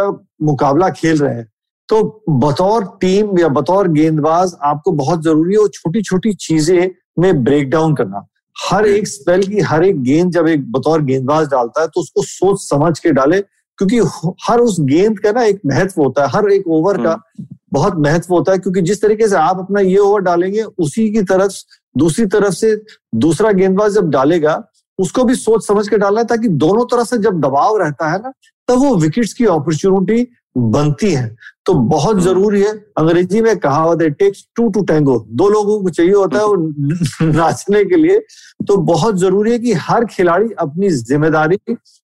मुकाबला 0.43 0.89
खेल 0.91 1.19
रहे 1.19 1.35
हैं। 1.35 1.49
तो 1.89 2.25
बतौर 2.31 2.85
टीम 3.01 3.39
या 3.39 3.49
बतौर 3.51 3.89
गेंदबाज 3.89 4.55
आपको 4.65 4.93
बहुत 4.93 5.23
ज़रूरी 5.25 5.55
है 5.55 5.61
वो 5.61 5.69
छोटी 5.71 6.03
छोटी 6.03 6.33
चीज़ें 6.35 6.91
में 7.19 7.43
ब्रेक 7.45 7.71
डाउन 7.71 7.95
करना। 7.95 8.27
हर 8.57 8.87
एक 8.87 9.07
स्पेल 9.09 9.43
की 9.43 9.61
हर 9.63 9.85
एक 9.85 10.03
गेंद 10.03 10.33
जब 10.33 10.49
एक 10.49 10.71
बतौर 10.73 11.03
गेंदबाज 11.03 11.47
डालता 11.49 11.81
है 11.81 11.87
तो 11.87 12.01
उसको 12.01 12.23
सोच 12.23 12.61
समझ 12.61 12.99
के 12.99 13.13
डाले 13.13 13.41
क्योंकि 13.41 13.99
हर 14.45 14.61
उस 14.61 14.77
गेंद 14.81 15.19
का 15.19 15.33
ना 15.33 15.43
एक 15.43 15.61
महत्व 15.67 16.03
होता 16.03 16.23
है 16.23 16.31
हर 16.31 16.51
एक 16.53 16.67
ओवर 16.69 17.03
का 17.03 17.21
बहुत 17.73 17.95
महत्व 17.97 18.35
होता 18.35 18.53
है 18.53 18.59
क्योंकि 18.59 18.81
जिस 18.81 19.03
तरीके 19.03 19.29
से 19.29 19.37
आप 19.37 19.59
अपना 19.59 19.81
ये 19.81 19.97
ओवर 19.99 20.21
डालेंगे 20.21 20.63
उसी 20.63 21.09
की 21.11 21.23
तरफ़ 21.23 21.53
दूसरी 21.99 22.27
तरफ़ 22.27 22.55
से 22.55 22.75
दूसरा 23.15 23.53
गेंदबाज 23.53 23.93
जब 23.93 24.11
डालेगा 24.11 24.55
उसको 24.99 25.25
भी 25.25 25.35
सोच 25.35 25.67
समझ 25.67 25.89
के 25.89 25.99
डालना 25.99 26.21
है 26.21 26.27
ताकि 26.27 26.49
दोनों 26.65 26.85
तरह 26.87 27.05
से 27.05 27.19
जब 27.19 27.41
दबाव 27.41 27.77
रहता 27.77 28.11
है 28.13 28.19
ना 28.23 28.33
तब 28.69 28.79
वो 28.79 28.95
विकेट्स 28.97 29.33
की 29.33 29.45
अपॉर्चुनिटी 29.47 30.27
बनती 30.57 31.11
है। 31.13 31.35
तो 31.67 31.75
बहुत 31.75 32.15
हम्म। 32.15 32.25
ज़रूरी 32.25 32.61
है 32.63 32.73
अंग्रेज़ी 32.99 33.41
में 33.41 33.59
कहावत 33.59 34.03
है 34.03 34.09
टेक्स 34.11 34.45
टू 34.57 34.69
टू 34.69 34.83
टैंगो 34.85 35.19
दो 35.31 35.49
लोगों 35.49 35.81
को 35.83 35.91
चाहिए 35.91 36.13
होता 36.13 36.39
है 36.39 36.45
वो 36.47 36.57
नाचने 37.33 37.85
के 37.85 37.97
लिए। 37.97 38.19
तो 38.69 38.77
बहुत 38.77 39.17
ज़रूरी 39.19 39.53
है 39.53 39.59
कि 39.59 39.73
हर 39.73 40.05
खिलाड़ी 40.05 40.51
अपनी 40.59 40.89
ज़िम्मेदारी 40.89 41.59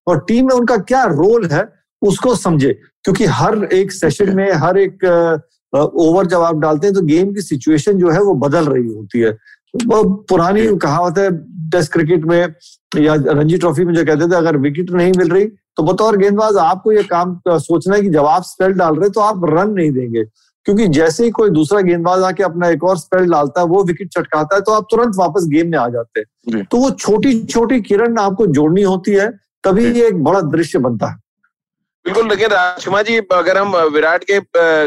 और 0.06 0.24
टीम 0.28 0.46
में 0.46 0.54
उनका 0.54 0.76
क्या 0.76 1.02
रोल 1.04 1.46
है 1.46 1.68
उसको 2.02 2.34
समझे। 2.34 2.72
क्योंकि 3.04 3.24
हर 3.24 3.64
एक 3.72 3.92
सेशन 3.92 4.34
में 4.36 4.50
हर 4.52 4.78
एक 4.78 5.04
ओवर 5.74 6.26
जब 6.26 6.42
आप 6.42 6.56
डालते 6.56 6.86
हैं 6.86 6.94
तो 6.94 7.02
गेम 7.02 7.32
की 7.34 7.42
सिचुएशन 7.42 7.98
जो 7.98 8.10
है 8.10 8.22
वो 8.22 8.34
बदल 8.34 8.66
रही 8.66 8.92
होती 8.94 9.20
है। 9.20 9.36
वो 9.74 10.02
पुरानी 10.28 10.66
कहावत 10.76 11.18
है 11.18 11.30
टेस्ट 11.70 11.92
क्रिकेट 11.92 12.24
में 12.24 12.54
या 12.96 13.14
रणजी 13.14 13.58
ट्रॉफी 13.58 13.84
में 13.84 13.94
जो 13.94 14.04
कहते 14.04 14.30
थे 14.30 14.36
अगर 14.36 14.56
विकेट 14.56 14.90
नहीं 14.90 15.12
मिल 15.18 15.30
रही 15.30 15.46
तो 15.76 15.82
बतौर 15.82 16.16
गेंदबाज 16.16 16.56
आपको 16.56 16.92
ये 16.92 17.02
काम 17.04 17.40
सोचना 17.48 17.96
है 17.96 18.02
कि 18.02 18.10
जब 18.10 18.26
आप 18.26 18.42
स्पेल 18.42 18.72
डाल 18.72 18.96
रहे 18.96 19.10
तो 19.10 19.20
आप 19.20 19.40
रन 19.44 19.70
नहीं 19.70 19.90
देंगे। 19.92 20.24
क्योंकि 20.66 20.86
जैसे 20.88 21.24
ही 21.24 21.30
कोई 21.30 21.50
दूसरा 21.50 21.80
गेंदबाज 21.80 22.22
आके 22.22 22.42
अपना 22.42 22.68
एक 22.68 22.84
और 22.84 22.98
स्पेल 22.98 23.30
डालता 23.30 23.60
है 23.60 23.66
वो 23.66 23.82
विकेट 23.84 24.08
चटकाता 24.08 24.56
है 24.56 24.62
तो 24.62 24.72
आप 24.72 24.86
तुरंत 24.90 25.14
वापस 25.16 25.46
गेम 25.48 25.70
में 25.70 25.78
आ 25.78 25.88
जाते 25.88 26.20
हैं। 26.20 26.64
तो 26.64 26.78
वो 26.78 26.90
छोटी 26.90 27.40
छोटी 27.44 27.80
किरण 27.80 28.18
आपको 28.18 28.46
जोड़नी 28.46 28.82
होती 28.82 29.12
है 29.12 29.30
तभी 29.64 29.84
ये 29.90 30.06
एक 30.08 30.22
बड़ा 30.24 30.40
दृश्य 30.40 30.78
बनता 30.78 31.06
है। 31.06 31.16
बिल्कुल 32.08 32.28
लेकिन 32.28 32.48
राजकुमार 32.48 33.02
जी, 33.04 33.16
अगर 33.18 33.58
हम 33.58 33.76
विराट 33.92 34.22
के 34.24 34.38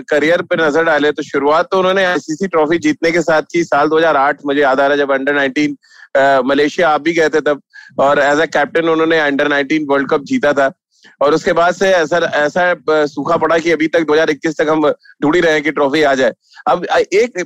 करियर 0.09 0.41
पर 0.41 0.61
नज़र 0.61 0.83
डाले 0.83 1.11
तो 1.11 1.23
शुरुआत 1.23 1.67
तो 1.71 1.79
उन्होंने 1.79 2.03
आईसीसी 2.05 2.47
ट्रॉफी 2.47 2.77
जीतने 2.79 3.11
के 3.11 3.21
साथ 3.21 3.41
की, 3.51 3.63
साल 3.63 3.89
2008 3.89 4.37
मुझे 4.45 4.61
याद 4.61 4.79
आ 4.79 4.85
रहा 4.85 4.91
है 4.91 4.97
जब 4.97 5.11
अंडर 5.13 5.37
19 5.37 5.75
मलेशिया 6.45 6.89
आप 6.89 7.01
भी 7.01 7.13
गए 7.13 7.29
थे 7.29 7.41
तब, 7.41 7.61
और 7.99 8.19
एज 8.19 8.39
अ 8.39 8.45
कैप्टन 8.47 8.89
उन्होंने 8.89 9.19
अंडर 9.19 9.47
19 9.49 9.85
वर्ल्ड 9.89 10.09
कप 10.09 10.23
जीता 10.23 10.53
था। 10.53 10.71
और 11.21 11.33
उसके 11.33 11.53
बाद 11.53 11.73
से 11.75 11.91
ऐसा 11.91 12.17
ऐसा 12.35 13.05
सूखा 13.07 13.37
पड़ा 13.37 13.57
कि 13.59 13.71
अभी 13.71 13.87
तक 13.89 14.05
2021 14.07 14.57
तक 14.57 14.69
हम 14.69 14.89
ढूंढ 15.23 15.35
ही 15.35 15.41
रहे 15.41 15.53
हैं 15.53 15.63
कि 15.63 15.71
ट्रॉफी 15.71 16.01
आ 16.03 16.13
जाए। 16.15 16.33
अब 16.67 16.85
एक 16.85 17.39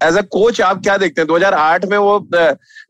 एज 0.00 0.16
अ 0.16 0.22
कोच 0.30 0.60
आप 0.60 0.82
क्या 0.82 0.96
देखते 0.98 1.20
हैं? 1.20 1.26
2008 1.28 1.84
में 1.86 1.98
वो 1.98 2.16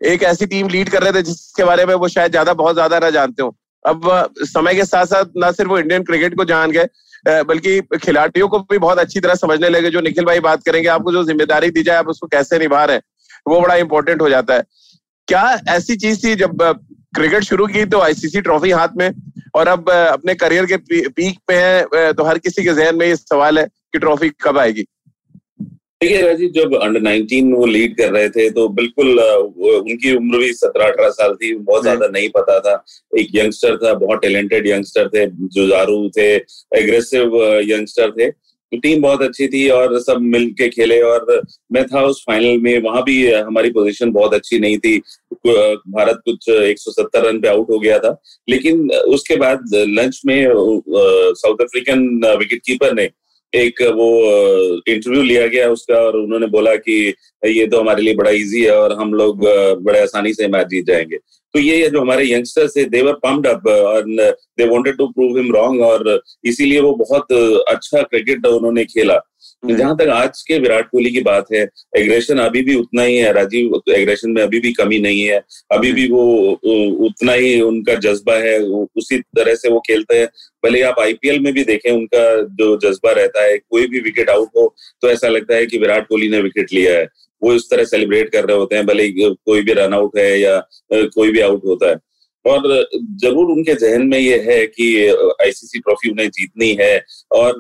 एक 0.07 0.23
ऐसी 0.25 0.47
टीम 0.47 0.69
लीड 0.69 0.91
कर 0.91 1.03
रहे 1.03 1.13
थे 1.13 1.23
जिसके 1.23 1.65
बारे 1.65 1.87
में 1.87 1.95
वो 1.97 2.09
शायद 2.11 2.31
ज़्यादा, 2.31 2.53
बहुत 2.55 2.75
ज़्यादा 2.75 2.99
ना 2.99 3.11
जानते 3.11 3.43
हो। 3.43 3.55
अब 3.85 4.35
समय 4.39 4.75
के 4.75 4.85
साथ 4.85 5.07
साथ 5.07 5.25
ना 5.37 5.51
सिर्फ़ 5.53 5.71
वो 5.71 5.79
इंडियन 5.79 6.03
क्रिकेट 6.05 6.37
को 6.37 6.45
जान 6.47 6.71
गए 6.71 7.43
बल्कि 7.45 7.81
खिलाड़ियों 7.97 8.49
को 8.49 8.59
भी 8.61 8.79
बहुत 8.79 8.99
अच्छी 8.99 9.21
तरह 9.21 9.35
समझने 9.37 9.69
लगे। 9.69 9.91
जो 9.91 10.01
निखिल 10.01 10.25
भाई 10.25 10.41
बात 10.41 10.63
करेंगे, 10.65 10.89
आपको 10.89 11.13
जो 11.13 11.25
ज़िम्मेदारी 11.25 11.71
दी 11.71 11.83
जाए, 11.83 11.97
आप 11.97 12.09
उसको 12.09 12.27
कैसे 12.27 12.59
निभा 12.59 12.85
रहे 12.85 12.97
हैं, 12.97 13.03
वो 13.47 13.61
बड़ा 13.61 13.75
इंपॉर्टेंट 13.77 14.23
हो 14.23 14.29
जाता 14.29 14.55
है। 14.55 14.65
क्या 15.29 15.61
ऐसी 15.69 15.97
चीज़ 15.97 16.25
थी 16.25 16.35
जब 16.37 16.63
क्रिकेट 17.15 17.45
शुरू 17.45 17.67
की 17.67 17.85
तो 17.85 18.01
आईसीसी 18.01 18.41
ट्रॉफी 18.41 18.71
हाथ 18.71 18.97
में, 18.97 19.11
और 19.55 19.69
अब 19.69 19.91
अपने 19.91 20.35
करियर 20.35 20.67
के 20.67 20.77
पीक 21.09 21.39
पे 21.49 21.55
है 21.57 22.13
तो 22.13 22.25
हर 22.25 22.39
किसी 22.39 22.65
के 22.65 22.75
जहन 22.75 22.97
में 22.97 23.07
ये 23.07 23.17
सवाल 23.17 23.59
है 23.59 23.65
कि 23.65 23.99
ट्रॉफी 23.99 24.31
कब 24.43 24.59
आएगी? 24.59 24.85
देखिए 26.03 26.21
राजीव 26.23 26.51
जब 26.55 26.75
अंडर 26.75 27.01
19 27.01 27.53
वो 27.55 27.67
लीड 27.67 27.97
कर 27.97 28.11
रहे 28.13 28.29
थे 28.31 28.49
तो 28.51 28.69
बिल्कुल 28.77 29.19
उनकी 29.19 30.15
उम्र 30.17 30.39
भी 30.39 30.53
सत्रह 30.53 30.87
अठारह 30.87 31.11
साल 31.11 31.35
थी 31.35 31.55
बहुत 31.57 31.83
ज़्यादा 31.83 32.07
नहीं 32.09 32.29
पता 32.37 32.59
था। 32.61 32.75
एक 33.13 33.29
यंगस्टर 33.35 33.77
था 33.77 33.93
बहुत 33.97 34.23
टैलेंटेड 34.23 34.67
यंगस्टर 34.69 35.09
थे 35.09 35.27
जुजारू 35.49 36.09
थे 36.17 36.27
एग्रेसिव 36.79 37.37
यंगस्टर 37.69 38.11
थे। 38.19 38.31
टीम 38.73 39.01
बहुत 39.03 39.23
अच्छी 39.23 39.49
थी 39.49 39.69
और 39.71 39.99
सब 40.01 40.21
मिल 40.25 40.49
के 40.59 40.69
खेले 40.69 41.01
और 41.03 41.43
मैं 41.73 41.85
था 41.87 42.03
उस 42.05 42.23
फाइनल 42.27 42.59
में 42.59 42.83
वहाँ 42.83 43.03
भी 43.05 43.17
हमारी 43.33 43.71
पोजीशन 43.71 44.13
बहुत 44.13 44.35
अच्छी 44.35 44.59
नहीं 44.59 44.79
थी। 44.79 44.99
भारत 45.47 46.21
कुछ 46.25 46.49
170 46.51 47.27
रन 47.27 47.41
पे 47.41 47.49
आउट 47.49 47.71
हो 47.71 47.79
गया 47.79 47.99
था। 47.99 48.17
लेकिन 48.49 48.91
उसके 48.91 49.37
बाद 49.37 49.75
लंच 49.75 50.21
में 50.27 50.47
साउथ 50.49 51.63
अफ्रीकन 51.63 52.09
विकेट 52.39 52.63
कीपर 52.67 52.95
ने 52.95 53.09
एक 53.55 53.83
वो 53.83 54.09
इंटरव्यू 54.89 55.23
लिया 55.23 55.47
गया 55.47 55.71
उसका 55.71 55.95
और 55.95 56.17
उन्होंने 56.17 56.47
बोला 56.47 56.75
कि 56.75 57.15
ये 57.47 57.67
तो 57.67 57.81
हमारे 57.81 58.03
लिए 58.03 58.15
बड़ा 58.15 58.31
इजी 58.31 58.65
है 58.65 58.77
और 58.79 58.93
हम 58.93 59.15
लोग 59.15 59.41
बड़े 59.83 60.01
आसानी 60.01 60.35
से 60.35 60.49
मैच 60.49 60.67
जीत 60.67 60.87
जाएँगे 60.87 61.17
तो 61.55 61.59
ये 61.59 61.89
जो 61.89 62.01
हमारे 62.01 62.33
यंगस्टर्स 62.33 62.77
है 62.77 62.85
देवर 62.85 63.13
पम्ड 63.13 63.47
अप 63.47 63.67
और 63.67 64.05
they 64.59 64.69
wanted 64.69 64.97
to 64.97 65.07
prove 65.07 65.39
him 65.39 65.53
wrong 65.55 65.81
और 65.81 66.23
इसीलिए 66.45 66.81
वो 66.81 66.95
बहुत 66.95 67.33
अच्छा 67.69 68.03
क्रिकेट 68.03 68.47
उन्होंने 68.47 68.85
खेला। 68.85 69.21
जहाँ 69.65 69.97
तक 69.97 70.09
आज 70.09 70.43
के 70.43 70.59
विराट 70.59 70.89
कोहली 70.91 71.11
की 71.11 71.21
बात 71.23 71.47
है 71.53 71.63
एग्रेशन 71.97 72.39
अभी 72.39 72.63
भी 72.63 72.75
उतना 72.75 73.03
ही 73.03 73.17
है 73.17 73.33
राजीव 73.33 73.81
एग्रेशन 73.91 74.31
में 74.31 74.43
अभी 74.43 74.61
भी 74.61 74.73
कमी 74.73 74.99
नहीं 74.99 75.23
है। 75.23 75.41
अभी 75.73 75.89
हम्म। 75.89 75.97
भी 75.97 76.09
वो 76.09 77.05
उतना 77.07 77.33
ही 77.33 77.61
उनका 77.61 77.95
जज्बा 78.05 78.35
है 78.39 78.59
उसी 78.61 79.19
तरह 79.19 79.55
से 79.55 79.71
वो 79.71 79.81
खेलते 79.81 80.19
हैं। 80.19 80.29
भले 80.65 80.83
आप 80.83 81.01
आईपीएल 81.01 81.41
में 81.41 81.53
भी 81.53 81.65
देखें 81.65 81.91
उनका 81.91 82.25
जो 82.59 82.77
जज्बा 82.81 83.13
रहता 83.13 83.45
है 83.45 83.59
कोई 83.59 83.87
भी 83.87 84.01
विकेट 84.01 84.31
आउट 84.31 84.49
हो 84.57 84.75
तो 85.03 85.11
ऐसा 85.11 85.29
लगता 85.29 85.55
है 85.55 85.67
कि 85.67 85.79
विराट 85.79 86.09
कोहली 86.09 86.29
ने 86.29 86.41
विकेट 86.41 86.73
लिया 86.73 86.99
है। 86.99 87.09
वो 87.43 87.55
इस 87.55 87.71
तरह 87.71 87.85
सेलिब्रेट 87.85 88.29
कर 88.29 88.45
रहे 88.45 88.57
होते 88.57 88.77
हैं 88.77 88.87
भले 88.87 89.09
कोई 89.19 89.63
भी 89.63 89.73
रन 89.73 89.95
आउट 89.95 90.19
है 90.19 90.41
या 90.41 90.59
कोई 90.93 91.31
भी 91.31 91.41
आउट 91.41 91.65
होता 91.65 91.91
है। 91.91 91.97
और 92.45 92.63
ज़रूर 93.23 93.51
उनके 93.53 93.75
जहन 93.75 94.07
में 94.07 94.19
ये 94.19 94.39
है 94.47 94.67
कि 94.67 94.87
आईसीसी 95.43 95.79
ट्रॉफी 95.79 96.11
उन्हें 96.11 96.29
जीतनी 96.29 96.71
है 96.81 96.95
और 97.33 97.59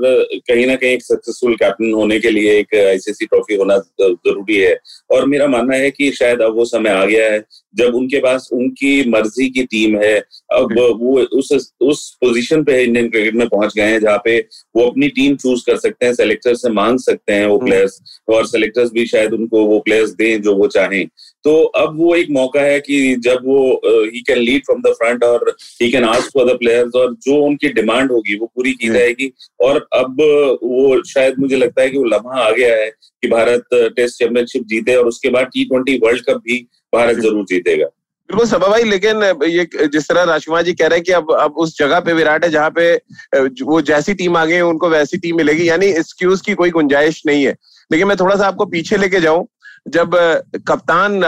कहीं 0.48 0.66
ना 0.66 0.74
कहीं 0.76 0.90
एक 0.90 1.02
सक्सेसफुल 1.02 1.54
कैप्टन 1.56 1.92
होने 1.92 2.18
के 2.20 2.30
लिए 2.30 2.58
एक 2.58 2.74
आईसीसी 2.76 3.26
ट्रॉफी 3.26 3.54
होना 3.54 3.76
ज़रूरी 4.00 4.56
है। 4.56 4.76
और 5.10 5.26
मेरा 5.26 5.46
मानना 5.46 5.76
है 5.76 5.90
कि 5.90 6.10
शायद 6.12 6.42
अब 6.42 6.56
वो 6.56 6.64
समय 6.64 6.90
आ 6.90 7.04
गया 7.04 7.30
है 7.32 7.44
जब 7.74 7.94
उनके 7.94 8.18
पास 8.20 8.48
उनकी 8.52 9.10
मर्ज़ी 9.10 9.48
की 9.50 9.64
टीम 9.64 9.96
है 9.98 10.16
अब 10.52 10.72
वो 11.00 11.20
उस 11.38 11.52
उस 11.82 12.08
पोजीशन 12.20 12.64
पे 12.64 12.82
इंडियन 12.82 13.08
क्रिकेट 13.10 13.34
में 13.34 13.46
पहुँच 13.48 13.74
गए 13.76 13.90
हैं 13.90 14.00
जहाँ 14.00 14.20
पे 14.24 14.38
वो 14.76 14.86
अपनी 14.86 15.08
टीम 15.10 15.36
चूज़ 15.36 15.64
कर 15.66 15.76
सकते 15.76 16.06
हैं 16.06 16.14
सेलेक्टर 16.14 16.54
से 16.54 16.70
मांग 16.72 16.98
सकते 16.98 17.32
हैं 17.32 17.46
वो 17.46 17.58
प्लेयर्स 17.58 17.98
हम्म। 18.00 18.36
और 18.36 18.46
सेलेक्टर्स 18.46 18.90
भी 18.92 19.06
शायद 19.06 19.32
उनको 19.32 19.64
वो 19.66 19.78
प्लेयर्स 19.80 20.10
दें 20.10 20.42
जो 20.42 20.54
वो 20.56 20.66
चाहें। 20.68 21.04
तो 21.44 21.54
अब 21.76 21.96
वो 21.98 22.14
एक 22.14 22.28
मौका 22.30 22.60
है 22.60 22.78
कि 22.80 23.16
जब 23.20 23.44
वो 23.44 23.60
he 23.84 24.20
can 24.26 24.38
lead 24.38 24.64
from 24.64 24.82
the 24.82 24.92
front 24.94 25.24
और 25.24 25.54
he 25.82 25.90
can 25.92 26.04
ask 26.04 26.30
for 26.34 26.46
the 26.46 26.56
players 26.58 26.94
और 26.96 27.14
जो 27.22 27.40
उनकी 27.44 27.68
डिमांड 27.72 28.12
होगी 28.12 28.36
वो 28.38 28.46
पूरी 28.46 28.72
की 28.72 28.86
हम्म। 28.86 28.98
जाएगी। 28.98 29.32
और 29.60 29.86
अब 29.94 30.20
वो 30.64 31.02
शायद 31.04 31.38
मुझे 31.38 31.56
लगता 31.56 31.82
है 31.82 31.88
कि 31.90 31.98
वो 31.98 32.04
लम्हा 32.06 32.42
आ 32.42 32.50
गया 32.50 32.74
है 32.76 32.90
कि 32.90 33.28
भारत 33.28 33.64
टेस्ट 33.96 34.18
चैंपियनशिप 34.18 34.66
जीते 34.68 34.94
और 34.96 35.06
उसके 35.06 35.28
बाद 35.30 35.46
टी 35.46 35.64
ट्वेंटी 35.64 35.98
वर्ल्ड 36.04 36.24
कप 36.28 36.40
भी 36.44 36.58
भारत 36.92 37.18
ज़रूर 37.18 37.44
जीतेगा। 37.44 37.86
बिल्कुल 38.30 38.46
सभा 38.48 38.68
भाई 38.68 38.82
लेकिन 38.84 39.22
ये 39.44 39.66
जिस 39.86 40.08
तरह 40.08 40.22
राजकुमार 40.24 40.62
जी 40.62 40.72
कह 40.72 40.86
रहे 40.86 40.98
हैं 40.98 41.04
कि 41.04 41.12
अब 41.12 41.32
अब 41.32 41.56
उस 41.58 41.76
जगह 41.78 42.00
पे 42.00 42.12
विराट 42.12 42.44
है 42.44 42.50
जहाँ 42.50 42.70
पे 42.76 42.94
वो 43.64 43.80
जैसी 43.82 44.14
टीम 44.14 44.36
आ 44.36 44.44
गई 44.44 44.60
उनको 44.62 44.88
वैसी 44.90 45.18
टीम 45.18 45.36
मिलेगी 45.36 45.68
यानी 45.68 45.86
एक्सक्यूज 45.88 46.40
की 46.40 46.54
कोई 46.54 46.70
गुंजाइश 46.70 47.22
नहीं 47.26 47.44
है। 47.44 47.56
लेकिन 47.90 48.08
मैं 48.08 48.16
थोड़ा 48.16 48.36
सा 48.36 48.46
आपको 48.46 48.66
पीछे 48.66 48.96
लेके 48.96 49.20
जाऊँ 49.20 49.46
जब 49.86 50.10
कप्तान 50.68 51.20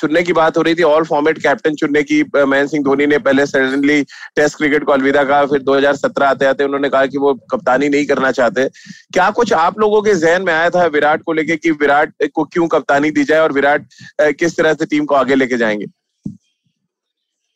चुनने 0.00 0.22
की 0.22 0.32
बात 0.32 0.56
हो 0.56 0.62
रही 0.62 0.74
थी 0.74 0.82
ऑल 0.82 1.04
फॉर्मेट 1.04 1.38
कैप्टन 1.42 1.74
चुनने 1.74 2.02
की 2.02 2.20
महेंद्र 2.22 2.66
सिंह 2.66 2.84
धोनी 2.84 3.06
ने 3.06 3.18
पहले 3.18 3.46
सडनली 3.46 4.02
टेस्ट 4.36 4.56
क्रिकेट 4.56 4.84
को 4.84 4.92
अलविदा 4.92 5.24
कहा, 5.24 5.46
फिर 5.46 5.62
2017 5.62 6.26
आते 6.26 6.44
आते 6.46 6.64
उन्होंने 6.64 6.88
कहा 6.88 7.06
कि 7.06 7.18
वो 7.18 7.32
कप्तानी 7.50 7.88
नहीं 7.88 8.06
करना 8.06 8.30
चाहते। 8.32 8.68
क्या 9.12 9.30
कुछ 9.30 9.52
आप 9.52 9.78
लोगों 9.80 10.02
के 10.02 10.14
जहन 10.16 10.42
में 10.42 10.52
आया 10.52 10.70
था 10.70 10.84
विराट 10.88 11.22
को 11.22 11.32
लेके 11.32 11.56
कि 11.56 11.70
विराट 11.72 12.12
को 12.34 12.44
क्यों 12.44 12.68
कप्तानी 12.68 13.10
दी 13.10 13.24
जाए 13.24 13.40
और 13.40 13.52
विराट 13.52 13.86
किस 14.20 14.56
तरह 14.56 14.74
से 14.74 14.86
टीम 14.86 15.04
को 15.04 15.14
आगे 15.14 15.34
लेके 15.34 15.56
जाएँगे? 15.56 15.86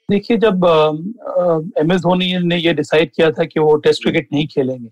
देखिए, 0.08 0.36
जब 0.36 0.64
एम 1.78 1.92
एस 1.92 2.00
धोनी 2.00 2.36
ने 2.38 2.56
ये 2.56 2.72
डिसाइड 2.74 3.10
किया 3.16 3.30
था 3.30 3.44
कि 3.44 3.60
वो 3.60 3.76
टेस्ट 3.76 4.02
क्रिकेट 4.02 4.28
नहीं 4.32 4.46
खेलेंगे, 4.46 4.88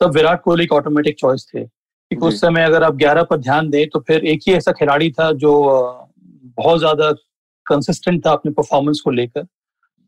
तब 0.00 0.14
विराट 0.14 0.42
कोहली 0.42 0.64
एक 0.64 0.72
ऑटोमेटिक 0.72 1.16
चॉइस 1.18 1.46
थे। 1.54 1.64
क्योंकि 2.10 2.26
उस 2.26 2.40
समय 2.40 2.64
अगर 2.64 2.82
आप 2.84 2.96
11 2.96 3.22
पर 3.30 3.38
ध्यान 3.38 3.68
दें 3.70 3.88
तो 3.88 4.00
फिर 4.00 4.24
एक 4.26 4.40
ही 4.48 4.54
ऐसा 4.54 4.72
खिलाड़ी 4.72 5.10
था 5.10 5.30
जो 5.34 5.52
बहुत 6.58 6.78
ज़्यादा 6.78 7.10
कंसिस्टेंट 7.66 8.24
था 8.26 8.32
अपने 8.32 8.52
परफॉर्मेंस 8.52 9.00
को 9.04 9.10
लेकर। 9.10 9.46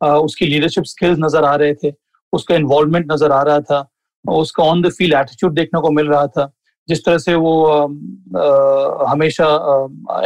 उसकी 0.00 0.46
लीडरशिप 0.46 0.84
स्किल्स 0.84 1.18
नज़र 1.18 1.44
आ 1.44 1.54
रहे 1.54 1.74
थे 1.74 1.92
उसका 2.32 2.54
इन्वॉल्वमेंट 2.54 3.12
नज़र 3.12 3.32
आ 3.32 3.42
रहा 3.42 3.60
था 3.60 3.88
उसका 4.24 4.64
ऑन 4.64 4.82
द 4.82 4.90
फ़ील्ड 4.90 5.14
एटीट्यूड 5.14 5.54
देखने 5.54 5.80
को 5.80 5.90
मिल 5.90 6.06
रहा 6.08 6.26
था। 6.26 6.52
जिस 6.88 7.04
तरह 7.04 7.18
से 7.18 7.34
वो 7.34 7.64
आ, 7.64 9.10
हमेशा 9.10 9.46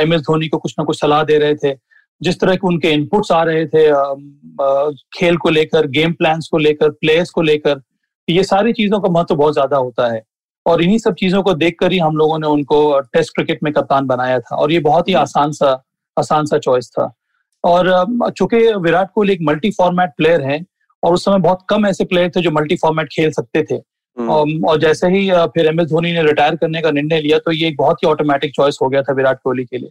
एम 0.00 0.12
एस 0.14 0.20
धोनी 0.20 0.48
को 0.48 0.58
कुछ 0.58 0.74
ना 0.78 0.84
कुछ 0.84 1.00
सलाह 1.00 1.22
दे 1.24 1.38
रहे 1.38 1.54
थे 1.54 1.74
जिस 2.20 2.40
तरह 2.40 2.56
के 2.56 2.66
उनके 2.66 2.90
इनपुट्स 2.90 3.32
आ 3.32 3.42
रहे 3.44 3.66
थे 3.66 3.88
आ, 3.90 4.02
आ, 4.62 4.90
खेल 5.14 5.36
को 5.36 5.50
लेकर 5.50 5.86
गेम 5.96 6.12
प्लान्स 6.12 6.48
को 6.48 6.58
लेकर 6.58 6.90
प्लेयर्स 6.90 7.30
को 7.30 7.42
लेकर 7.42 7.80
ये 8.28 8.44
सारी 8.44 8.72
चीज़ों 8.72 9.00
का 9.00 9.08
महत्व 9.08 9.34
बहुत 9.34 9.52
ज़्यादा 9.52 9.76
होता 9.76 10.12
है। 10.12 10.22
और 10.66 10.82
इन्हीं 10.82 10.98
सब 10.98 11.14
चीज़ों 11.14 11.42
को 11.42 11.54
देखकर 11.54 11.92
ही 11.92 11.98
हम 11.98 12.16
लोगों 12.16 12.38
ने 12.38 12.46
उनको 12.46 12.98
टेस्ट 13.12 13.34
क्रिकेट 13.34 13.62
में 13.62 13.72
कप्तान 13.72 14.06
बनाया 14.06 14.38
था। 14.40 14.56
और 14.56 14.72
ये 14.72 14.80
बहुत 14.80 15.08
ही 15.08 15.14
आसान 15.14 15.52
सा 15.52 15.70
आसान 16.16 16.46
सा 16.46 16.58
चॉइस 16.58 16.90
था। 16.90 17.12
और 17.64 17.90
चूँकि 18.30 18.58
विराट 18.74 19.10
कोहली 19.14 19.32
एक 19.32 19.40
मल्टी 19.42 19.70
फॉर्मेट 19.70 20.10
प्लेयर 20.16 20.42
है 20.42 20.60
और 21.02 21.14
उस 21.14 21.24
समय 21.24 21.38
बहुत 21.40 21.64
कम 21.68 21.86
ऐसे 21.86 22.04
प्लेयर 22.04 22.30
थे 22.36 22.40
जो 22.40 22.50
मल्टी 22.50 22.76
फॉर्मेट 22.76 23.08
खेल 23.12 23.30
सकते 23.32 23.62
थे। 23.62 23.74
हम्म। 24.16 24.64
और 24.68 24.80
जैसे 24.80 25.08
ही 25.08 25.30
फिर 25.54 25.66
एम 25.66 25.80
एस 25.80 25.86
धोनी 25.88 26.12
ने 26.12 26.22
रिटायर 26.22 26.56
करने 26.56 26.80
का 26.82 26.90
निर्णय 26.90 27.20
लिया 27.20 27.38
तो 27.38 27.52
ये 27.52 27.68
एक 27.68 27.76
बहुत 27.76 28.02
ही 28.02 28.08
ऑटोमेटिक 28.08 28.52
चॉइस 28.54 28.78
हो 28.82 28.88
गया 28.88 29.02
था 29.02 29.12
विराट 29.12 29.38
कोहली 29.44 29.64
के 29.64 29.78
लिए। 29.78 29.90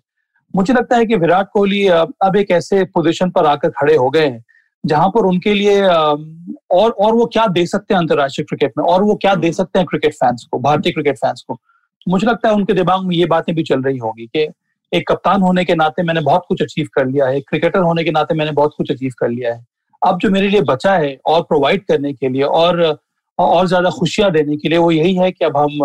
मुझे 0.54 0.74
लगता 0.74 0.98
है 0.98 1.06
कि 1.06 1.16
विराट 1.16 1.48
कोहली 1.54 1.86
अब 1.88 2.36
एक 2.38 2.52
ऐसे 2.52 2.84
पोजीशन 2.86 3.30
पर 3.30 3.46
आकर 3.46 3.70
खड़े 3.70 3.96
हो 3.96 4.10
गए 4.10 4.26
हैं 4.26 4.44
जहाँ 4.84 5.08
पर 5.10 5.26
उनके 5.26 5.54
लिए 5.54 5.82
और 5.82 6.92
और 6.92 7.14
वो 7.14 7.26
क्या 7.34 7.46
दे 7.48 7.66
सकते 7.66 7.94
हैं 7.94 8.00
अंतर्राष्ट्रीय 8.02 8.46
क्रिकेट 8.46 8.72
में? 8.78 8.86
और 8.86 9.04
वो 9.04 9.16
क्या 9.16 9.36
दे 9.36 9.52
सकते 9.54 9.80
हैं 9.80 9.88
क्रिकेट 9.88 10.14
फैंस 10.14 10.48
को, 10.52 10.60
भारतीय 10.60 10.94
क्रिकेट 10.94 11.18
फैंस 11.18 11.44
को? 11.48 11.60
मुझे 12.08 12.28
लगता 12.28 12.50
है 12.50 12.56
उनके 12.56 12.74
दिमाग 12.74 13.06
में 13.06 13.16
ये 13.16 13.26
बातें 13.26 13.54
भी 13.56 13.64
चल 13.64 13.82
रही 13.82 13.98
होगी 13.98 14.26
कि 14.28 14.48
एक 14.92 15.08
कप्तान 15.08 15.42
होने 15.42 15.64
के 15.66 15.76
नाते 15.76 16.04
मैंने 16.04 16.22
बहुत 16.22 16.46
कुछ 16.48 16.62
अचीव 16.62 16.88
कर 16.94 17.06
लिया 17.08 17.26
है 17.26 17.42
क्रिकेटर 17.42 17.80
होने 17.80 18.04
के 18.04 18.12
नाते 18.12 18.36
मैंने 18.36 18.52
बहुत 18.52 18.74
कुछ 18.78 18.92
अचीव 18.92 19.12
कर 19.20 19.30
लिया 19.30 19.54
है। 19.54 19.66
अब 20.02 20.18
जो 20.20 20.30
मेरे 20.30 20.48
लिए 20.50 20.62
बचा 20.62 20.94
है, 20.94 21.18
और 21.26 21.42
प्रोवाइड 21.42 21.86
करने 21.86 22.14
के 22.14 22.30
लिए, 22.30 22.44
और 22.44 23.00
और 23.40 23.68
ज़्यादा 23.68 23.90
खुशियाँ 23.90 24.32
देने 24.32 24.58
के 24.58 24.70
लिए, 24.70 24.78
वो 24.78 24.92
यही 24.92 25.16
है 25.16 25.32
कि 25.32 25.46
अब 25.46 25.58
हम, 25.58 25.80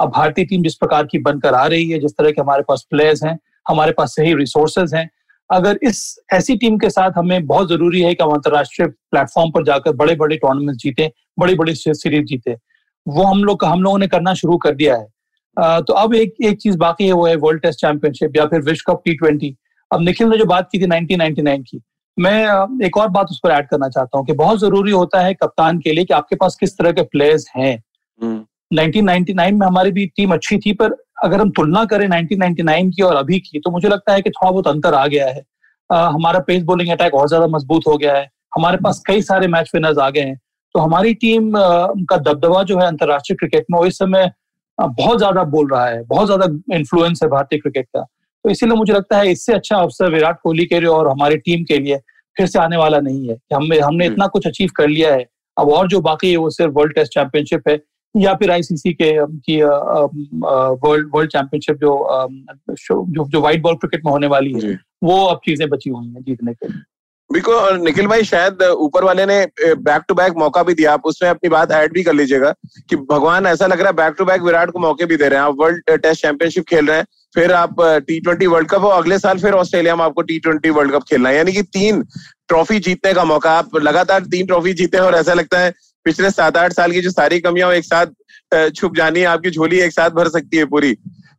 अब 0.00 0.10
भारतीय 0.10 0.44
टीम 0.44 0.62
जिस 0.62 0.74
प्रकार 0.74 1.06
की 1.06 1.18
बनकर 1.18 1.54
आ 1.54 1.64
रही 1.66 1.88
है, 1.90 1.98
जिस 1.98 2.12
तरह 2.12 2.30
के 2.30 2.40
हमारे 2.40 2.62
पास 2.62 2.86
प्लेयर्स 2.90 3.22
हैं, 3.24 3.38
हमारे 3.68 3.92
पास 3.92 4.14
सही 4.16 4.34
रिसोर्सेज 4.34 4.94
हैं 4.94 5.08
अगर 5.50 5.78
इस 5.82 6.02
ऐसी 6.32 6.56
टीम 6.56 6.76
के 6.78 6.90
साथ 6.90 7.10
हमें 7.16 7.46
बहुत 7.46 7.68
ज़रूरी 7.68 8.00
है 8.00 8.14
कि 8.14 8.24
हम 8.24 8.30
अंतर्राष्ट्रीय 8.30 8.88
प्लेटफॉर्म 8.88 9.50
पर 9.50 9.64
जाकर 9.64 9.92
बड़े 9.92 10.14
बड़े 10.14 10.36
टूर्नामेंट 10.36 10.78
जीते 10.78 11.10
बड़ी 11.38 11.54
बड़ी 11.54 11.74
सीरीज़ 11.74 12.24
जीते। 12.24 12.56
वो 13.06 13.22
हम 13.22 13.44
लोग 13.44 13.64
हम 13.64 13.82
लोगों 13.82 13.98
ने 13.98 14.06
करना 14.06 14.34
शुरू 14.34 14.56
कर 14.56 14.74
दिया 14.74 14.96
है। 14.96 15.06
तो 15.82 15.92
अब 15.92 16.14
एक 16.14 16.34
एक 16.44 16.60
चीज़ 16.60 16.76
बाकी 16.78 17.06
है 17.06 17.12
वो 17.12 17.26
है 17.26 17.34
वर्ल्ड 17.36 17.62
टेस्ट 17.62 17.80
चैंपियनशिप 17.80 18.36
या 18.36 18.46
फिर 18.46 18.60
विश्व 18.60 18.92
कप 18.92 19.02
टी 19.04 19.14
ट्वेंटी 19.14 19.56
अब 19.90 20.00
निखिल 20.00 20.28
ने 20.28 20.36
जो 20.38 20.44
बात 20.44 20.68
की 20.72 20.78
थी 20.78 20.86
1999 20.86 21.62
की 21.62 21.80
मैं 22.18 22.86
एक 22.86 22.96
और 22.96 23.08
बात 23.08 23.26
उस 23.30 23.40
पर 23.44 23.50
ऐड 23.50 23.68
करना 23.68 23.88
चाहता 23.88 24.18
हूँ 24.18 24.26
कि 24.26 24.32
बहुत 24.32 24.60
ज़रूरी 24.60 24.92
होता 24.92 25.20
है 25.20 25.34
कप्तान 25.34 25.78
के 25.78 25.92
लिए 25.92 26.04
कि 26.04 26.14
आपके 26.14 26.36
पास 26.36 26.56
किस 26.60 26.76
तरह 26.78 26.92
के 26.92 27.02
प्लेयर्स 27.02 27.46
हैं। 27.56 27.76
1999 28.20 29.46
हम्म। 29.48 29.58
में 29.58 29.66
हमारी 29.66 29.92
भी 29.92 30.06
टीम 30.06 30.34
अच्छी 30.34 30.58
थी 30.58 30.72
पर 30.72 30.96
अगर 31.20 31.40
हम 31.40 31.50
तुलना 31.50 31.84
करें 31.84 32.06
1999 32.08 32.90
की 32.90 33.02
और 33.02 33.16
अभी 33.16 33.38
की 33.40 33.58
तो 33.60 33.70
मुझे 33.70 33.88
लगता 33.88 34.12
है 34.12 34.20
कि 34.20 34.30
थोड़ा 34.30 34.50
बहुत 34.50 34.68
अंतर 34.68 34.94
आ 34.94 35.06
गया 35.06 35.26
है। 35.26 35.42
आ, 35.90 36.06
हमारा 36.08 36.40
पेस 36.40 36.62
बॉलिंग 36.62 36.90
अटैक 36.90 37.14
और 37.14 37.28
ज़्यादा 37.28 37.46
मज़बूत 37.46 37.86
हो 37.88 37.96
गया 37.96 38.14
है। 38.16 38.28
हमारे 38.54 38.76
पास 38.76 39.02
कई 39.06 39.22
सारे 39.22 39.46
मैच 39.48 39.70
विनर्स 39.74 39.98
आ 39.98 40.08
गए 40.10 40.20
हैं। 40.20 40.36
तो 40.74 40.80
हमारी 40.80 41.14
टीम 41.14 41.56
आ, 41.56 41.86
का 42.10 42.16
दबदबा 42.16 42.62
जो 42.62 42.78
है 42.78 42.86
अंतर्राष्ट्रीय 42.86 43.36
क्रिकेट 43.36 43.66
में 43.70 43.78
वो 43.78 43.86
इस 43.86 43.98
समय 43.98 44.30
बहुत 44.78 45.18
ज़्यादा 45.18 45.42
बोल 45.44 45.68
रहा 45.70 45.86
है। 45.86 46.02
बहुत 46.04 46.26
ज़्यादा 46.26 46.46
इन्फ्लुएंस 46.76 47.20
है 47.22 47.28
भारतीय 47.28 47.58
क्रिकेट 47.58 47.86
का। 47.86 48.00
तो 48.44 48.50
इसीलिए 48.50 48.76
मुझे 48.76 48.92
लगता 48.92 49.18
है 49.18 49.30
इससे 49.30 49.52
अच्छा 49.52 49.76
अवसर 49.76 50.10
विराट 50.10 50.38
कोहली 50.42 50.64
के 50.66 50.78
लिए 50.80 50.88
और 50.88 51.08
हमारी 51.08 51.36
टीम 51.38 51.64
के 51.64 51.78
लिए 51.78 51.96
फिर 52.36 52.46
से 52.46 52.58
आने 52.58 52.76
वाला 52.76 53.00
नहीं 53.00 53.28
है। 53.28 53.34
कि 53.34 53.54
हमने 53.54 53.78
हमने 53.78 54.06
इतना 54.06 54.26
कुछ 54.26 54.46
अचीव 54.46 54.70
कर 54.76 54.88
लिया 54.88 55.12
है। 55.14 55.26
अब 55.56 55.68
और 55.68 55.88
जो 55.88 56.00
बाकी 56.00 56.30
है 56.30 56.36
वो 56.36 56.50
सिर्फ़ 56.50 56.72
वर्ल्ड 56.72 56.94
टेस्ट 56.94 57.12
चैंपियनशिप 57.14 57.68
है। 57.68 57.76
या 58.14 58.34
फिर 58.34 58.50
आईसीसी 58.50 58.92
के 58.92 59.12
की 59.20 59.62
वर्ल्ड 59.62 61.10
वर्ल्ड 61.14 61.30
चैंपियनशिप 61.30 61.76
जो 61.76 61.96
जो 62.70 63.24
जो 63.24 63.40
व्हाइट 63.40 63.62
बॉल 63.62 63.74
क्रिकेट 63.76 64.04
में 64.04 64.12
होने 64.12 64.26
वाली 64.28 64.52
है 64.60 64.78
वो 65.04 65.24
अब 65.26 65.40
चीज़ें 65.44 65.68
बची 65.68 65.90
हुई 65.90 66.06
हैं 66.06 66.22
जीतने 66.22 66.52
के 66.52 66.68
लिए। 66.68 66.82
बिल्कुल 67.30 67.76
निखिल 67.80 68.06
भाई 68.06 68.24
शायद 68.24 68.62
ऊपर 68.62 69.04
वाले 69.04 69.26
ने 69.26 69.44
बैक 69.60 70.02
टू 70.08 70.14
बैक 70.14 70.32
मौका 70.38 70.62
भी 70.62 70.74
दिया 70.74 70.92
आप 70.92 71.06
उसमें 71.06 71.28
अपनी 71.30 71.48
बात 71.50 71.72
ऐड 71.72 71.92
भी 71.92 72.02
कर 72.02 72.12
लीजिएगा 72.12 72.50
कि 72.90 72.96
भगवान 73.10 73.46
ऐसा 73.46 73.66
लग 73.66 73.80
रहा 73.80 73.88
है 73.88 73.96
बैक 73.96 74.14
टू 74.18 74.24
बैक 74.24 74.42
विराट 74.42 74.70
को 74.70 74.78
मौके 74.78 75.06
भी 75.06 75.16
दे 75.16 75.28
रहे 75.28 75.38
हैं। 75.38 75.46
आप 75.46 75.56
वर्ल्ड 75.60 75.90
टेस्ट 75.92 76.22
चैंपियनशिप 76.22 76.64
खेल 76.68 76.86
रहे 76.86 76.96
हैं 76.96 77.06
फिर 77.34 77.52
आप 77.52 77.76
टी 77.80 78.18
ट्वेंटी 78.20 78.46
वर्ल्ड 78.46 78.68
कप 78.68 78.84
और 78.84 78.96
अगले 78.98 79.18
साल 79.18 79.38
फिर 79.38 79.52
ऑस्ट्रेलिया 79.54 79.94
में 79.96 80.04
आपको 80.04 80.22
टी 80.22 80.38
ट्वेंटी 80.38 80.70
वर्ल्ड 80.70 80.92
कप 80.92 81.02
खेलना 81.10 81.28
है। 81.28 81.36
यानी 81.36 81.52
कि 81.52 81.62
तीन 81.62 82.02
ट्रॉफी 82.48 82.78
जीतने 82.80 83.12
का 83.14 83.24
मौका 83.24 83.50
आप 83.58 83.76
लगातार 83.78 84.24
तीन 84.26 84.46
ट्रॉफी 84.46 84.72
जीते 84.74 84.96
हैं 84.96 85.04
और 85.04 85.14
ऐसा 85.14 85.34
लगता 85.34 85.58
है 85.58 85.72
पिछले 86.04 86.30
सात 86.30 86.56
आठ 86.56 86.72
साल 86.72 86.92
की 86.92 87.00
जो 87.00 87.10
सारी 87.10 87.40
कमियाँ 87.40 87.72
एक 87.72 87.84
साथ 87.84 88.70
छुप 88.70 88.96
जानी 88.96 89.20
है 89.20 89.26
आपकी 89.26 89.50
झोली 89.50 89.80
एक 89.80 89.92
साथ 89.92 90.10
भर 90.10 90.28
सकती 90.28 90.56
है 90.56 90.64
पूरी। 90.66 90.94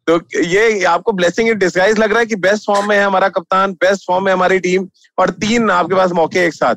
तो 0.08 0.20
ये 0.42 0.84
आपको 0.86 1.12
ब्लेसिंग 1.12 1.50
इन 1.50 1.58
डिस्गाइज 1.58 2.00
लग 2.00 2.12
रहा 2.12 2.20
है 2.20 2.26
कि 2.26 2.36
बेस्ट 2.36 2.66
फॉर्म 2.68 2.88
में 2.90 2.96
है 2.98 3.04
हमारा 3.04 3.30
कप्तान 3.30 3.74
बेस्ट 3.82 4.06
फॉर्म 4.08 4.26
में 4.26 4.32
हमारी 4.34 4.60
टीम 4.60 4.88
और 5.18 5.30
तीन 5.42 5.70
आपके 5.72 5.96
पास 5.96 6.12
मौके 6.12 6.46
एक 6.46 6.54
साथ। 6.54 6.76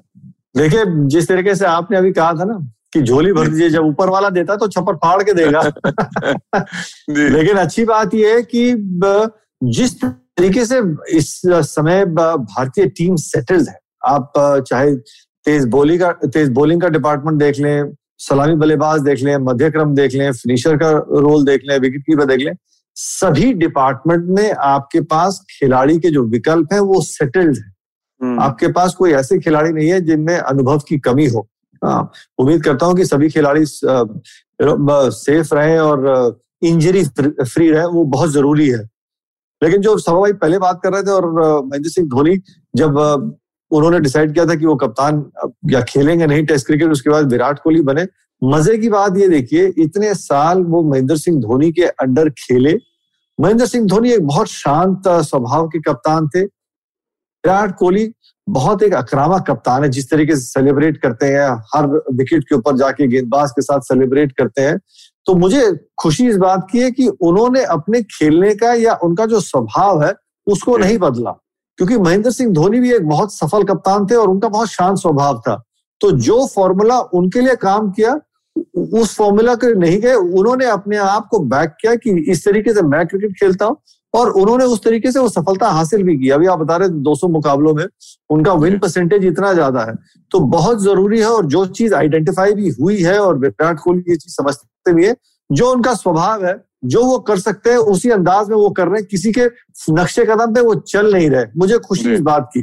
देखिए 0.56 0.84
जिस 1.08 1.28
तरीके 1.28 1.54
से 1.54 1.64
आपने 1.66 1.96
अभी 1.96 2.12
कहा 2.12 2.32
था 2.32 2.44
ना 2.44 2.58
कि 2.92 3.02
झोली 3.02 3.32
भर 3.32 3.48
दीजिए 3.48 3.70
जब 3.70 3.84
ऊपर 3.84 4.08
वाला 4.08 4.28
देता 4.30 4.56
तो 4.56 4.68
छप्पर 4.68 4.96
फाड़ 4.96 5.22
के 5.22 5.32
देगा। 5.34 5.60
लेकिन 7.10 7.56
अच्छी 7.56 7.84
बात 7.84 8.14
यह 8.14 8.34
है 8.34 8.42
कि 8.54 8.74
जिस 9.62 9.94
तरीके 10.04 10.64
से 10.66 10.80
इस 11.16 11.40
समय 11.46 12.04
भारतीय 12.04 12.86
टीम 12.86 13.16
सेटल्ड 13.16 13.68
है 13.68 13.78
आप 14.04 14.32
चाहे 14.68 14.94
तेज 15.46 15.66
बॉलिंग 15.68 16.00
का 16.00 16.12
तेज 16.24 16.48
बॉलिंग 16.50 16.80
का 16.80 16.88
डिपार्टमेंट 16.88 17.38
देख 17.38 17.58
लें 17.60 17.92
सलामी 18.18 18.54
बल्लेबाज 18.54 19.00
देख 19.00 19.22
लें 19.22 19.36
मध्य 19.36 19.70
क्रम 19.70 19.94
देख 19.94 20.14
लें 20.14 20.30
फिनिशर 20.32 20.76
का 20.76 20.90
रोल 21.20 21.44
देख 21.44 21.62
लें 21.64 21.78
विकेट 21.78 22.02
कीपर 22.02 22.24
देख 22.24 22.40
लें 22.40 22.54
सभी 22.96 23.52
डिपार्टमेंट 23.54 24.24
में 24.28 24.50
आपके 24.52 25.00
पास 25.00 25.44
खिलाड़ी 25.50 25.98
के 26.00 26.10
जो 26.10 26.22
विकल्प 26.24 26.72
है 26.72 26.80
वो 26.80 27.00
सेटल्ड 27.00 27.56
है। 27.56 27.72
हम्म। 28.20 28.40
आपके 28.40 28.68
पास 28.72 28.94
कोई 28.94 29.12
ऐसे 29.12 29.38
खिलाड़ी 29.38 29.72
नहीं 29.72 29.88
है 29.88 30.00
जिनमें 30.00 30.36
अनुभव 30.36 30.78
की 30.88 30.98
कमी 30.98 31.26
हो। 31.26 31.46
हाँ, 31.82 32.10
उम्मीद 32.38 32.62
करता 32.64 32.86
हूँ 32.86 32.96
कि 32.96 33.04
सभी 33.04 33.28
खिलाड़ी 33.28 33.64
सेफ़ 33.66 35.54
रहे 35.54 35.78
और 35.78 36.40
इंजरी 36.62 37.04
फ्री 37.04 37.70
रहे 37.70 37.86
वो 37.86 38.04
बहुत 38.04 38.30
ज़रूरी 38.30 38.68
है। 38.68 38.82
लेकिन 39.62 39.80
जो 39.80 39.96
सभा 39.98 40.20
भाई 40.20 40.32
पहले 40.32 40.58
बात 40.58 40.80
कर 40.82 40.92
रहे 40.92 41.02
थे 41.02 41.10
और 41.10 41.26
महेंद्र 41.64 41.90
सिंह 41.90 42.08
धोनी 42.08 42.36
जब 42.76 42.94
उन्होंने 43.70 44.00
डिसाइड 44.00 44.34
किया 44.34 44.46
था 44.46 44.54
कि 44.54 44.66
वो 44.66 44.76
कप्तान 44.76 45.24
या 45.70 45.80
खेलेंगे 45.80 46.26
नहीं 46.26 46.44
टेस्ट 46.46 46.66
क्रिकेट 46.66 46.90
उसके 46.90 47.10
बाद 47.10 47.32
विराट 47.32 47.58
कोहली 47.58 47.80
बने। 47.80 48.06
मज़े 48.44 48.78
की 48.78 48.88
बात 48.88 49.16
ये 49.16 49.28
देखिए, 49.28 49.72
इतने 49.78 50.14
साल 50.14 50.62
वो 50.62 50.82
महेंद्र 50.82 51.16
सिंह 51.16 51.40
धोनी 51.40 51.72
के 51.72 51.82
अंडर 51.82 52.30
खेले। 52.30 52.78
महेंद्र 53.40 53.66
सिंह 53.66 53.86
धोनी 53.86 54.12
एक 54.12 54.26
बहुत 54.26 54.46
शांत 54.46 55.08
स्वभाव 55.08 55.68
के 55.68 55.80
कप्तान 55.80 56.28
थे। 56.28 56.42
विराट 56.42 57.76
कोहली 57.76 58.12
बहुत 58.48 58.82
एक 58.82 58.94
आक्रामक 58.94 59.44
कप्तान 59.48 59.82
है, 59.84 59.88
जिस 59.88 60.10
तरीके 60.10 60.36
से 60.36 60.42
सेलिब्रेट 60.42 60.96
करते 60.96 61.26
हैं, 61.26 61.48
हर 61.74 61.86
विकेट 61.86 62.42
के 62.42 62.54
ऊपर 62.54 62.76
जाके 62.76 63.06
गेंदबाज 63.06 63.50
के 63.50 63.62
साथ 63.62 63.80
सेलिब्रेट 63.80 64.32
करते 64.32 64.62
हैं। 64.62 64.78
तो 65.26 65.34
मुझे 65.34 65.62
खुशी 65.98 66.28
इस 66.28 66.36
बात 66.36 66.66
की 66.72 66.80
है 66.80 66.90
कि 66.90 67.08
उन्होंने 67.08 67.64
अपने 67.64 68.02
खेलने 68.02 68.54
का 68.54 68.72
या 68.74 68.94
उनका 68.94 69.26
जो 69.26 69.40
स्वभाव 69.40 70.04
है, 70.04 70.14
उसको 70.46 70.76
नहीं 70.76 70.98
बदला। 70.98 71.34
क्योंकि 71.78 71.96
महेंद्र 71.98 72.30
सिंह 72.30 72.52
धोनी 72.52 72.80
भी 72.80 72.92
एक 72.92 73.08
बहुत 73.08 73.34
सफल 73.34 73.64
कप्तान 73.64 74.06
थे 74.06 74.14
और 74.14 74.28
उनका 74.28 74.48
बहुत 74.48 74.68
शांत 74.68 74.98
स्वभाव 74.98 75.40
था। 75.40 75.62
तो 76.00 76.10
जो 76.12 76.46
फॉर्मूला 76.46 76.98
उनके 77.14 77.40
लिए 77.40 77.54
काम 77.56 77.90
किया, 77.90 78.18
उस 78.76 79.14
फॉर्मूला 79.16 79.54
के 79.54 79.74
नहीं 79.74 79.98
गए, 80.00 80.14
उन्होंने 80.14 80.66
अपने 80.66 80.96
आप 80.98 81.28
को 81.30 81.38
बैक 81.46 81.76
किया 81.80 81.94
कि 81.96 82.10
इस 82.30 82.44
तरीके 82.44 82.74
से 82.74 82.82
मैं 82.84 83.06
क्रिकेट 83.06 83.32
खेलता 83.40 83.66
हूँ 83.66 83.76
और 84.14 84.30
उन्होंने 84.30 84.64
उस 84.64 84.82
तरीके 84.84 85.12
से 85.12 85.18
वो 85.18 85.28
सफलता 85.28 85.68
हासिल 85.68 86.02
भी 86.02 86.16
की। 86.18 86.28
अभी 86.30 86.46
आप 86.46 86.58
बता 86.58 86.76
रहे 86.76 86.88
200 87.02 87.28
मुकाबलों 87.28 87.74
में 87.74 87.84
उनका 88.30 88.52
विन 88.54 88.78
परसेंटेज 88.78 89.24
इतना 89.24 89.52
ज़्यादा 89.52 89.80
है। 89.80 89.94
तो 90.30 90.40
बहुत 90.48 90.82
ज़रूरी 90.82 91.20
है 91.20 91.26
और 91.26 91.46
जो 91.46 91.64
चीज़ 91.68 91.94
आइडेंटिफाई 91.94 92.54
भी 92.54 92.68
हुई 92.80 93.00
है 93.02 93.18
और 93.18 93.38
विराट 93.38 93.78
कोहली 93.80 94.10
ये 94.10 94.16
चीज़ 94.16 94.34
समझते 94.34 94.92
भी 94.92 95.06
है, 95.06 95.16
जो 95.50 95.70
उनका 95.72 95.94
स्वभाव 95.94 96.44
है 96.46 96.54
जो 96.84 97.04
वो 97.04 97.18
कर 97.20 97.38
सकते 97.38 97.70
हैं 97.70 97.76
उसी 97.76 98.10
अंदाज 98.10 98.48
में 98.48 98.56
वो 98.56 98.70
कर 98.70 98.88
रहे 98.88 99.00
हैं। 99.00 99.06
किसी 99.10 99.32
के 99.32 99.44
नक्शे 99.90 100.24
कदम 100.24 100.54
पे 100.54 100.60
वो 100.60 100.74
चल 100.74 101.12
नहीं 101.12 101.30
रहे। 101.30 101.44
मुझे 101.56 101.78
खुशी 101.78 102.12
इस 102.14 102.20
बात 102.22 102.50
की। 102.54 102.62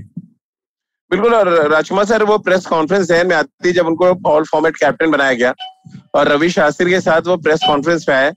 बिल्कुल 1.11 1.33
और 1.35 1.49
राजकुमार 1.71 2.05
सर 2.05 2.23
वो 2.23 2.37
प्रेस 2.39 2.65
कॉन्फ्रेंस 2.65 3.07
जहन 3.07 3.27
में 3.27 3.35
आती 3.35 3.67
है 3.67 3.73
जब 3.73 3.87
उनको 3.87 4.13
ऑल 4.29 4.43
फॉर्मेट 4.43 4.77
कैप्टन 4.77 5.11
बनाया 5.11 5.33
गया। 5.33 5.53
और 6.15 6.27
रवि 6.27 6.49
शास्त्री 6.49 6.91
के 6.91 6.99
साथ 7.01 7.27
वो 7.27 7.37
प्रेस 7.37 7.59
कॉन्फ्रेंस 7.67 8.03
पे 8.03 8.13
आए। 8.13 8.33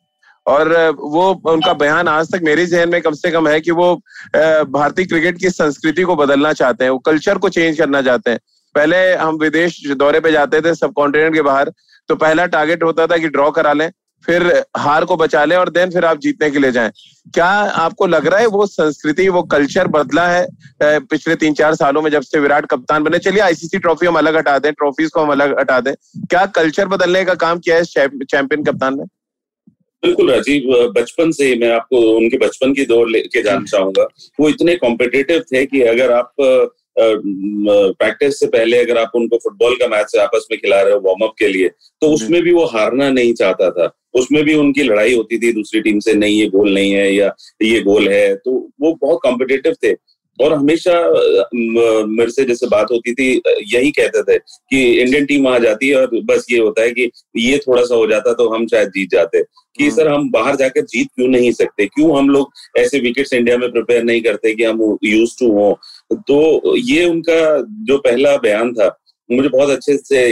और 0.47 0.73
वो 0.93 1.29
उनका 1.47 1.73
बयान 1.75 2.09
आज 2.09 2.33
तक 2.33 2.41
मेरे 2.45 2.67
जहन 2.67 2.89
में 2.89 3.01
कम 3.03 3.13
से 3.15 3.31
कम 3.31 3.49
है 3.49 3.61
कि 3.61 3.71
वो 3.73 3.95
भारतीय 4.71 5.05
क्रिकेट 5.05 5.39
की 5.39 5.51
संस्कृति 5.51 6.03
को 6.03 6.17
बदलना 6.17 6.53
चाहते 6.53 6.85
हैं। 6.85 6.91
वो 6.91 6.99
कल्चर 7.01 7.39
को 7.39 7.49
चेंज 7.49 7.79
करना 7.79 8.03
चाहते 8.03 8.31
हैं। 8.31 8.41
पहले 8.75 8.99
हम 9.15 9.37
विदेश 9.37 9.81
दौरे 9.93 10.21
पे 10.21 10.33
जाते 10.33 10.61
थे 10.61 10.75
सब 10.75 10.93
कॉन्टिनेंट 10.93 11.35
के 11.35 11.43
बाहर 11.43 11.73
तो 12.09 12.15
पहला 12.17 12.47
टारगेट 12.47 12.83
होता 12.83 13.07
था 13.07 13.17
कि 13.17 13.29
ड्रॉ 13.29 13.51
करा 13.51 13.73
लें। 13.73 13.91
फिर 14.27 14.45
हार 14.77 15.05
को 15.05 15.17
बचा 15.17 15.45
लें 15.45 15.57
और 15.57 15.71
देन 15.71 15.91
फिर 15.91 16.05
आप 16.05 16.19
जीतने 16.19 16.51
के 16.51 16.59
लिए 16.59 16.73
जाएँ। 16.73 16.91
क्या 17.35 17.47
आपको 17.47 18.07
लग 18.07 18.27
रहा 18.27 18.41
है 18.41 18.47
वो 18.47 18.67
संस्कृति 18.67 19.29
वो 19.29 19.43
कल्चर 19.45 19.89
बदला 19.89 20.27
है 20.29 20.47
पिछले 20.83 21.35
तीन 21.37 21.55
चार 21.55 21.75
सालों 21.75 22.03
में 22.03 22.11
जब 22.11 22.23
से 22.23 22.41
विराट 22.41 22.67
कप्तान 22.67 23.05
बने? 23.05 23.19
चलिए 23.19 23.41
आईसीसी 23.41 23.79
ट्रॉफी 23.79 24.07
हम 24.07 24.19
अलग 24.19 24.37
हटा 24.37 24.59
दें 24.59 24.73
ट्रॉफीज 24.73 25.11
को 25.11 25.21
हम 25.21 25.33
अलग 25.33 25.59
हटा 25.61 25.81
दें। 25.81 25.95
क्या 26.27 26.45
कल्चर 26.55 26.89
बदलने 26.89 27.25
का 27.25 27.35
काम 27.37 27.59
किया 27.59 27.77
है 27.77 27.85
चैंपियन 27.85 28.65
कप्तान 28.65 28.99
ने? 28.99 29.05
बिल्कुल 30.03 30.31
राजीव 30.31 30.93
बचपन 30.97 31.31
से 31.33 31.45
ही 31.45 31.59
मैं 31.59 31.71
आपको 31.73 31.99
उनके 32.17 32.39
बचपन 32.39 32.73
की 32.75 32.85
दौर 32.87 33.09
लेके 33.09 33.43
जानना 33.43 33.65
चाहूँगा। 33.67 34.07
वो 34.41 34.49
इतने 34.49 34.75
कॉम्पिटेटिव 34.77 35.45
थे 35.53 35.65
कि 35.67 35.81
अगर 35.83 36.13
आप 36.13 36.33
प्रैक्टिस 36.99 38.39
से 38.41 38.47
पहले 38.47 38.79
अगर 38.79 38.99
आप 38.99 39.13
उनको 39.15 39.37
फुटबॉल 39.37 39.75
का 39.75 39.89
मैच 39.89 40.17
आपस 40.21 40.47
में 40.51 40.59
खिला 40.61 40.81
रहे 40.83 40.93
हो 40.93 41.01
वार्म 41.01 41.25
अप 41.25 41.35
के 41.39 41.49
लिए 41.49 41.69
तो 41.69 42.13
उसमें 42.15 42.43
भी 42.43 42.53
वो 42.53 42.65
हारना 42.67 43.11
नहीं 43.11 43.33
चाहता 43.35 43.71
था। 43.71 43.91
उसमें 44.15 44.43
भी 44.45 44.55
उनकी 44.55 44.83
लड़ाई 44.83 45.15
होती 45.15 45.39
थी 45.39 45.53
दूसरी 45.53 45.81
टीम 45.81 45.99
से 45.99 46.15
नहीं 46.15 46.41
ये 46.41 46.47
गोल 46.47 46.73
नहीं 46.75 46.93
है 46.93 47.13
या 47.15 47.35
ये 47.63 47.81
गोल 47.83 48.09
है 48.09 48.35
तो 48.37 48.53
वो 48.81 48.95
बहुत 48.95 49.21
कॉम्पिटेटिव 49.23 49.75
थे। 49.85 49.93
और 50.39 50.53
हमेशा 50.53 50.93
मेरे 51.55 52.31
से 52.31 52.45
जैसे 52.45 52.67
बात 52.67 52.87
होती 52.93 53.13
थी 53.15 53.29
यही 53.67 53.91
कहते 53.91 54.23
थे 54.23 54.39
कि 54.39 54.83
इंडियन 54.93 55.27
टीम 55.27 55.47
आ 55.49 55.59
जाती 55.59 55.89
है 55.89 55.97
और 55.97 56.21
बस 56.25 56.47
ये 56.51 56.59
होता 56.59 56.83
है 56.83 56.91
कि 56.91 57.11
ये 57.37 57.59
थोड़ा 57.59 57.83
सा 57.83 57.95
हो 57.95 58.07
जाता 58.07 58.33
तो 58.33 58.49
हम 58.49 58.67
शायद 58.67 58.89
जीत 58.89 59.11
जाते। 59.11 59.43
कि 59.43 59.85
हाँ। 59.85 59.91
सर 59.91 60.09
हम 60.09 60.31
बाहर 60.31 60.57
जाकर 60.57 60.81
जीत 60.81 61.09
क्यों 61.15 61.29
नहीं 61.29 61.53
सकते? 61.53 61.87
क्यों 61.87 62.17
हम 62.19 62.29
लोग 62.31 62.51
ऐसे 62.79 62.99
विकेट्स 63.01 63.33
इंडिया 63.33 63.57
में 63.59 63.71
प्रिपेयर 63.73 64.03
नहीं 64.05 64.21
करते 64.21 64.55
कि 64.55 64.65
हम 64.65 64.99
यूज़ 65.05 65.35
टू 65.41 65.51
हो? 65.53 65.71
तो 66.15 66.77
ये 66.77 67.07
उनका 67.07 67.67
जो 67.87 67.99
पहला 67.99 68.37
बयान 68.37 68.73
था 68.73 68.99
मुझे 69.33 69.49
बहुत 69.49 69.71
अच्छे 69.71 69.97
से 69.97 70.23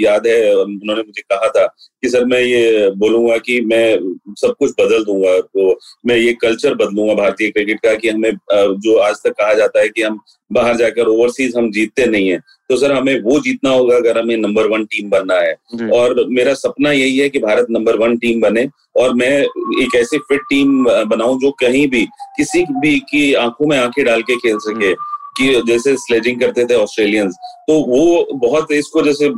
याद 0.00 0.26
है 0.26 0.54
उन्होंने 0.56 1.02
मुझे 1.02 1.22
कहा 1.22 1.48
था 1.48 1.66
कि 2.02 2.08
सर 2.08 2.24
मैं 2.24 2.40
ये 2.40 2.90
बोलूँगा 2.90 3.36
कि 3.38 3.60
मैं 3.60 4.14
सब 4.40 4.54
कुछ 4.58 4.70
बदल 4.70 5.04
दूँगा 5.04 5.40
तो 5.40 5.78
मैं 6.06 6.16
ये 6.16 6.32
कल्चर 6.32 6.74
बदलूँगा 6.74 7.14
भारतीय 7.14 7.50
क्रिकेट 7.50 7.80
का 7.80 7.94
कि 7.94 8.08
हमें 8.08 8.30
जो 8.52 8.96
आज 8.98 9.16
तक 9.24 9.30
कहा 9.30 9.54
जाता 9.54 9.80
है 9.80 9.88
कि 9.88 10.02
हम 10.02 10.20
बाहर 10.52 10.76
जाकर 10.76 11.06
ओवरसीज 11.06 11.56
हम 11.56 11.70
जीतते 11.70 12.06
नहीं 12.06 12.28
है 12.28 12.38
तो 12.70 12.76
सर 12.76 12.92
हमें 12.92 13.20
वो 13.20 13.40
जीतना 13.40 13.70
होगा 13.70 13.96
अगर 13.96 14.18
हमें 14.18 14.36
नंबर 14.36 14.66
वन 14.66 14.84
टीम 14.84 15.10
बनना 15.10 15.34
है। 15.34 15.54
और 15.90 16.24
मेरा 16.28 16.54
सपना 16.54 16.92
यही 16.92 17.18
है 17.18 17.28
कि 17.28 17.38
भारत 17.38 17.66
नंबर 17.70 17.96
वन 17.96 18.16
टीम 18.16 18.40
बने 18.40 18.68
और 18.96 19.14
मैं 19.14 19.38
एक 19.82 19.94
ऐसी 19.96 20.18
फिट 20.18 20.40
टीम 20.40 20.84
बनाऊँ 20.84 21.40
जो 21.40 21.50
कहीं 21.50 21.86
भी 21.88 22.04
किसी 22.36 22.62
भी 22.80 22.98
की 22.98 23.32
आँखों 23.34 23.66
में 23.66 23.78
आँखें 23.78 24.04
डाल 24.04 24.22
के 24.22 24.36
खेल 24.36 24.58
सके। 24.58 24.92
कि 25.38 25.62
जैसे 25.66 25.96
स्लेजिंग 25.96 26.40
करते 26.40 26.64
थे 26.64 26.74
ऑस्ट्रेलियंस 26.74 27.36
तो 27.68 27.74
वो 27.74 28.28
बहुत 28.34 28.72
इसको 28.72 29.02
जैसे 29.02 29.28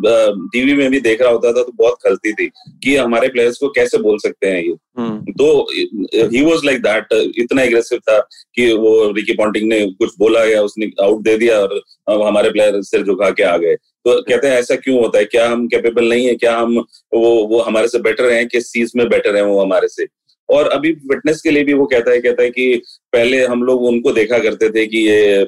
टीवी 0.53 0.75
में 0.75 0.91
भी 0.91 1.01
देख 1.01 1.23
रहा 1.23 1.31
होता 1.31 1.49
था 1.49 1.63
तो 1.63 1.73
बहुत 1.75 1.95
खलती 2.07 2.33
थी 2.33 2.47
कि 2.85 2.97
हमारे 2.97 3.29
प्लेयर्स 3.29 3.59
को 3.59 3.69
कैसे 3.69 3.99
बोल 3.99 4.19
सकते 4.19 4.47
हैं 4.47 4.63
ये। 4.63 4.75
हम्म। 4.99 5.33
तो 5.33 5.67
ही 6.15 6.45
वॉज़ 6.45 6.67
लाइक 6.67 6.83
दैट 6.83 7.33
इतना 7.39 7.63
एग्रेसिव 7.63 7.99
था 7.99 8.19
कि 8.55 8.73
वो 8.73 9.13
रिकी 9.13 9.33
पॉन्टिंग 9.33 9.69
ने 9.69 9.87
कुछ 9.87 10.11
बोला 10.19 10.45
या 10.45 10.63
उसने 10.63 10.91
आउट 11.03 11.23
दे 11.23 11.37
दिया 11.39 11.61
और 11.61 11.81
हमारे 12.27 12.51
प्लेयर 12.51 12.83
सिर 12.83 13.03
झुका 13.03 13.31
के 13.31 13.43
आ 13.43 13.57
गए। 13.57 13.75
तो 13.75 14.23
कहते 14.23 14.49
हैं 14.49 14.59
ऐसा 14.59 14.77
क्यों 14.77 14.99
होता 15.03 15.19
है? 15.19 15.25
क्या 15.25 15.49
हम 15.49 15.67
कैपेबल 15.67 16.09
नहीं 16.09 16.27
है? 16.27 16.35
क्या 16.35 16.57
हम 16.59 16.77
वो 17.15 17.47
वो 17.47 17.61
हमारे 17.61 17.89
से 17.89 17.99
बेटर 17.99 18.31
हैं? 18.31 18.49
किस 18.49 18.73
चीज़ 18.73 18.93
में 18.97 19.09
बेटर 19.09 19.37
है 19.37 19.45
वो 19.45 19.61
हमारे 19.61 19.89
से? 19.89 20.07
और 20.51 20.69
अभी 20.69 20.93
फिटनेस 21.09 21.41
के 21.41 21.51
लिए 21.51 21.65
भी 21.65 21.73
वो 21.73 21.87
कहता 21.87 22.11
है 22.11 22.21
कहता 22.21 22.43
है 22.43 22.51
कि 22.51 22.83
पहले 23.13 23.45
हम 23.45 23.63
लोग 23.63 23.83
उनको 23.85 24.13
देखा 24.13 24.39
करते 24.39 24.69
थे 24.71 24.87
कि 24.87 24.99
ये 24.99 25.47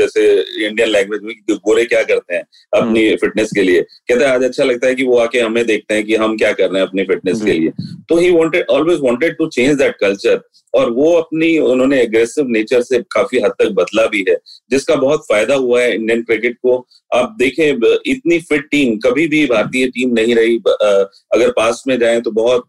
जैसे 0.00 0.24
इंडियन 0.66 0.88
लैंग्वेज 0.88 1.22
में 1.22 1.34
गोरे 1.50 1.84
क्या 1.84 2.02
करते 2.02 2.34
हैं 2.34 2.42
अपनी 2.72 3.08
फिटनेस 3.16 3.46
हम्म। 3.46 3.54
के 3.54 3.62
लिए। 3.62 3.82
कहता 3.82 4.28
है 4.28 4.34
आज 4.34 4.44
अच्छा 4.44 4.64
लगता 4.64 4.86
है 4.86 4.94
कि 4.94 5.04
वो 5.04 5.16
आके 5.18 5.40
हमें 5.40 5.64
देखते 5.66 5.94
हैं 5.94 6.04
कि 6.04 6.16
हम 6.16 6.36
क्या 6.36 6.52
कर 6.52 6.70
रहे 6.70 6.82
हैं 6.82 6.88
अपनी 6.88 7.04
फिटनेस 7.04 7.42
के 7.42 7.52
लिए। 7.52 7.70
तो 8.08 8.16
he 8.16 8.30
wanted 8.30 8.66
always 8.70 9.00
wanted 9.02 9.36
to 9.38 9.48
change 9.48 9.76
that 9.78 9.96
culture 10.00 10.40
और 10.74 10.90
वो 10.92 11.12
अपनी 11.14 11.56
उन्होंने 11.58 12.00
एग्रेसिव 12.02 12.48
नेचर 12.48 12.82
से 12.82 12.98
काफ़ी 13.12 13.38
हद 13.40 13.52
तक 13.58 13.70
बदला 13.74 14.06
भी 14.06 14.24
है 14.28 14.36
जिसका 14.70 14.96
बहुत 14.96 15.24
फ़ायदा 15.28 15.54
हुआ 15.56 15.80
है 15.82 15.94
इंडियन 15.94 16.22
क्रिकेट 16.22 16.56
को। 16.62 16.76
आप 17.14 17.34
देखें 17.38 17.66
इतनी 18.06 18.38
फिट 18.40 18.68
टीम 18.70 18.96
कभी 19.04 19.26
भी 19.28 19.44
भारतीय 19.46 19.86
टीम 19.88 20.12
नहीं 20.14 20.34
रही 20.34 20.56
अगर 20.76 21.50
पास 21.50 21.82
में 21.88 21.98
जाए 21.98 22.20
तो 22.20 22.30
बहुत 22.32 22.68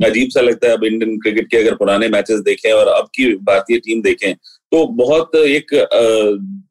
अजीब 0.00 0.28
सा 0.30 0.40
लगता 0.40 0.68
है 0.68 0.74
अब 0.76 0.84
इंडियन 0.84 1.18
क्रिकेट 1.18 1.46
के 1.50 1.56
अगर 1.56 1.74
पुराने 1.74 2.08
मैचेस 2.08 2.40
देखें 2.46 2.70
और 2.72 2.88
अब 2.88 3.08
की 3.14 3.34
भारतीय 3.44 3.78
टीम 3.78 4.02
देखें 4.02 4.32
तो 4.72 4.86
बहुत 4.96 5.34
एक 5.36 5.66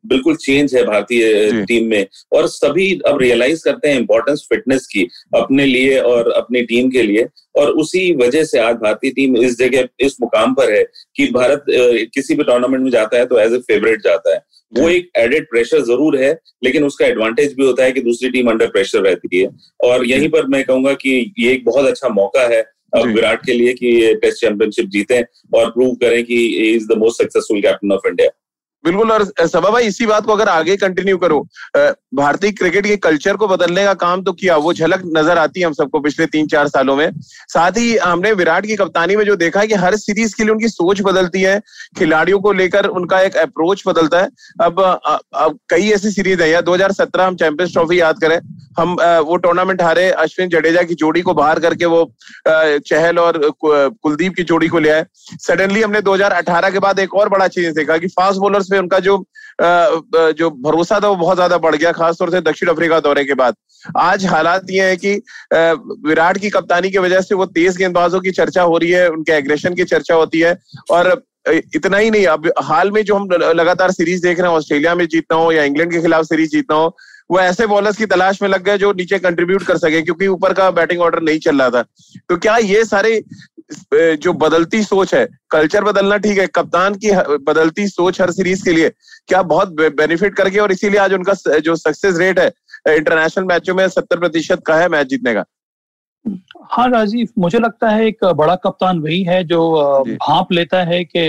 बिल्कुल 0.07 0.35
चेंज 0.35 0.75
है 0.75 0.83
भारतीय 0.85 1.63
टीम 1.67 1.87
में। 1.89 2.05
और 2.33 2.47
सभी 2.47 2.89
अब 3.07 3.21
रियलाइज़ 3.21 3.63
करते 3.65 3.89
हैं 3.89 3.99
इंपॉर्टेंस 3.99 4.45
फिटनेस 4.49 4.85
की 4.87 5.07
अपने 5.35 5.65
लिए 5.65 5.99
और 5.99 6.31
अपनी 6.31 6.61
टीम 6.63 6.89
के 6.91 7.01
लिए। 7.03 7.25
और 7.55 7.69
उसी 7.73 8.11
वजह 8.15 8.43
से 8.43 8.59
आज 8.59 8.75
भारतीय 8.75 9.11
टीम 9.11 9.37
इस 9.37 9.57
जगह 9.59 9.87
इस 10.05 10.17
मुकाम 10.21 10.53
पर 10.53 10.73
है 10.73 10.83
कि 11.15 11.27
भारत 11.33 11.65
किसी 12.13 12.35
भी 12.35 12.43
टूर्नामेंट 12.43 12.83
में 12.83 12.91
जाता 12.91 13.17
है 13.17 13.25
तो 13.25 13.39
एज 13.39 13.53
ए 13.53 13.57
फेवरेट 13.61 14.03
जाता 14.03 14.33
है। 14.33 14.41
वो 14.73 14.89
एक 14.89 15.09
एडेड 15.17 15.49
प्रेशर 15.49 15.81
ज़रूर 15.83 16.17
है 16.17 16.31
लेकिन 16.63 16.83
उसका 16.83 17.05
एडवांटेज 17.05 17.53
भी 17.57 17.65
होता 17.65 17.83
है 17.83 17.91
कि 17.91 18.01
दूसरी 18.01 18.29
टीम 18.29 18.49
अंडर 18.51 18.67
प्रेशर 18.69 19.01
रहती 19.01 19.37
है। 19.37 19.49
और 19.83 20.05
यहीं 20.05 20.29
पर 20.29 20.47
मैं 20.47 20.63
कहूँगा 20.63 20.93
कि 20.95 21.33
ये 21.39 21.51
एक 21.53 21.65
बहुत 21.65 21.85
अच्छा 21.87 22.09
मौका 22.11 22.47
है 22.47 22.63
विराट 23.03 23.45
के 23.45 23.53
लिए 23.53 23.73
कि 23.73 23.87
ये 23.87 24.13
टेस्ट 24.15 24.41
चैंपियनशिप 24.41 24.85
जीते 24.85 25.21
और 25.53 25.69
प्रूव 25.69 25.95
करें 25.95 26.23
कि 26.23 26.45
is 26.69 26.87
the 26.93 26.97
most 26.97 27.21
successful 27.21 27.61
captain 27.61 27.91
of 27.91 28.07
India 28.07 28.29
बिल्कुल 28.85 29.11
और 29.11 29.23
सभा 29.41 29.69
भाई 29.69 29.87
इसी 29.87 30.05
बात 30.05 30.25
को 30.25 30.31
अगर 30.31 30.49
आगे 30.49 30.75
कंटिन्यू 30.77 31.17
करो 31.17 31.39
भारतीय 32.15 32.51
क्रिकेट 32.51 32.85
के 32.87 32.95
कल्चर 32.97 33.35
को 33.35 33.47
बदलने 33.47 33.83
का 33.85 33.93
काम 33.93 34.23
तो 34.23 34.33
किया 34.33 34.55
वो 34.57 34.73
झलक 34.73 35.01
नज़र 35.17 35.37
आती 35.37 35.59
है 35.59 35.65
हम 35.65 35.73
सबको 35.73 35.99
पिछले 35.99 36.25
तीन 36.25 36.47
चार 36.47 36.67
सालों 36.67 36.95
में। 36.95 37.09
साथ 37.47 37.77
ही 37.77 37.95
हमने 37.97 38.31
विराट 38.33 38.65
की 38.65 38.75
कप्तानी 38.75 39.15
में 39.15 39.23
जो 39.25 39.35
देखा 39.35 39.59
है 39.59 39.67
कि 39.67 39.73
हर 39.75 39.95
सीरीज़ 39.95 40.35
के 40.35 40.43
लिए 40.43 40.51
उनकी 40.51 40.67
सोच 40.67 41.01
बदलती 41.01 41.41
है 41.41 41.59
खिलाड़ियों 41.97 42.39
को 42.39 42.51
लेकर 42.53 42.85
उनका 42.99 43.21
एक 43.21 43.35
अप्रोच 43.37 43.83
बदलता 43.87 44.21
है। 44.21 44.29
अब, 44.61 44.81
अब 45.33 45.59
कई 45.69 45.89
ऐसी 45.91 46.11
सीरीज़ 46.11 46.41
है 46.41 46.49
या 46.49 46.61
2017 46.61 47.27
हम 47.27 47.35
चैंपियंस 47.35 47.73
ट्रॉफी 47.73 47.99
याद 47.99 48.19
करें 48.21 48.39
हम 48.79 48.95
वो 49.25 49.35
टूर्नामेंट 49.37 49.81
हारे 49.81 50.09
अश्विन 50.11 50.49
जडेजा 50.49 50.81
की 50.83 50.95
जोड़ी 50.95 51.21
को 51.21 51.33
बाहर 51.33 51.59
करके 51.59 51.85
वो 51.85 52.03
चहल 52.47 53.19
और 53.19 53.39
कुलदीप 53.61 54.35
की 54.35 54.43
जोड़ी 54.43 54.67
को 54.67 54.79
ले 54.79 54.89
आए। 54.89 55.05
सडनली 55.41 55.81
हमने 55.81 56.01
2018 56.01 56.69
के 56.69 56.79
बाद 56.79 56.99
एक 56.99 57.13
और 57.15 57.29
बड़ा 57.29 57.47
चेंज 57.47 57.75
देखा 57.75 57.97
कि 57.97 58.07
फास्ट 58.09 58.39
बॉलर्स 58.39 58.71
पे 58.75 58.79
उनका 58.79 58.99
जो 59.01 59.23
जो 59.59 60.49
भरोसा 60.61 60.99
था 60.99 61.07
वो 61.07 61.15
बहुत 61.17 61.35
ज़्यादा 61.37 61.57
बढ़ 61.59 61.75
गया, 61.75 61.91
खासतौर 61.93 62.31
से 62.31 62.39
दक्षिण 62.43 62.69
अफ्रीका 62.69 62.99
दौरे 63.01 63.23
के 63.25 63.33
बाद। 63.35 63.55
आज 63.97 64.25
हालात 64.27 64.71
ये 64.71 64.83
है 64.83 64.95
कि 64.97 65.13
विराट 66.05 66.37
की 66.37 66.49
कप्तानी 66.49 66.89
की 66.91 66.97
वजह 66.99 67.21
से 67.21 67.35
वो 67.35 67.45
तेज 67.47 67.77
गेंदबाजों 67.77 68.19
की 68.21 68.31
चर्चा 68.33 68.61
हो 68.63 68.77
रही 68.77 68.91
है, 68.91 69.07
उनके 69.09 69.31
एग्रेशन 69.33 69.75
की 69.75 69.83
चर्चा 69.85 70.15
होती 70.15 70.39
है 70.39 70.57
और 70.91 71.23
इतना 71.47 71.97
ही 71.97 72.09
नहीं, 72.09 72.25
अब 72.27 72.51
हाल 72.63 72.91
में 72.91 73.03
जो 73.03 73.15
हम 73.15 73.27
लगातार 73.31 73.91
सीरीज़ 73.93 74.21
देख 74.21 74.39
रहे 74.39 74.49
हैं, 74.49 74.57
ऑस्ट्रेलिया 74.57 74.95
में 74.95 75.07
जीतना 75.07 75.37
हो 75.37 75.51
या 75.51 75.63
इंग्लैंड 75.63 75.91
के 75.91 76.01
खिलाफ 76.01 76.25
सीरीज़ 76.25 76.51
जीतना 76.51 76.77
हो, 76.77 76.95
वो 77.31 77.39
ऐसे 77.39 77.67
बॉलर्स 77.67 77.97
की 77.97 78.05
तलाश 78.07 78.41
में 78.41 78.49
लग 78.49 78.63
गए 78.63 78.77
जो 78.77 78.91
नीचे 78.93 79.19
कंट्रीब्यूट 79.19 79.63
कर 79.63 79.77
सके, 79.77 80.01
क्योंकि 80.01 80.27
ऊपर 80.27 80.53
का 80.53 80.69
बैटिंग 80.73 81.01
ऑर्डर 81.01 81.21
नहीं 81.23 81.39
चल 81.39 81.61
रहा 81.61 81.69
था। 81.69 81.81
तो 82.29 82.37
क्या 82.37 82.57
ये 82.57 82.83
सारे 82.85 83.21
जो 83.71 84.33
बदलती 84.33 84.81
सोच 84.83 85.13
है 85.15 85.25
कल्चर 85.51 85.83
बदलना 85.83 86.17
ठीक 86.17 86.37
है 86.37 86.45
कप्तान 86.47 86.95
की 86.95 87.11
बदलती 87.45 87.87
सोच 87.87 88.21
हर 88.21 88.31
सीरीज़ 88.31 88.63
के 88.65 88.73
लिए 88.73 88.89
क्या 89.27 89.41
बहुत 89.43 89.69
बेनिफिट 89.91 90.35
करके 90.35 90.59
और 90.59 90.71
इसीलिए 90.71 90.99
आज 90.99 91.13
उनका 91.13 91.33
जो 91.59 91.75
सक्सेस 91.75 92.17
रेट 92.17 92.39
है 92.39 92.47
इंटरनेशनल 92.87 93.45
मैचों 93.45 93.75
में 93.75 93.87
सत्तर 93.89 94.19
प्रतिशत 94.19 94.61
का 94.67 94.75
है 94.75 94.89
मैच 94.89 95.07
जीतने 95.07 95.33
का। 95.33 95.43
हाँ 96.71 96.87
राजीव 96.89 97.27
मुझे 97.39 97.59
लगता 97.59 97.89
है 97.89 98.05
एक 98.07 98.23
बड़ा 98.35 98.55
कप्तान 98.55 98.99
वही 98.99 99.21
है 99.23 99.43
जो 99.43 99.59
भाप 100.05 100.51
लेता 100.51 100.83
है 100.83 101.03
कि 101.05 101.27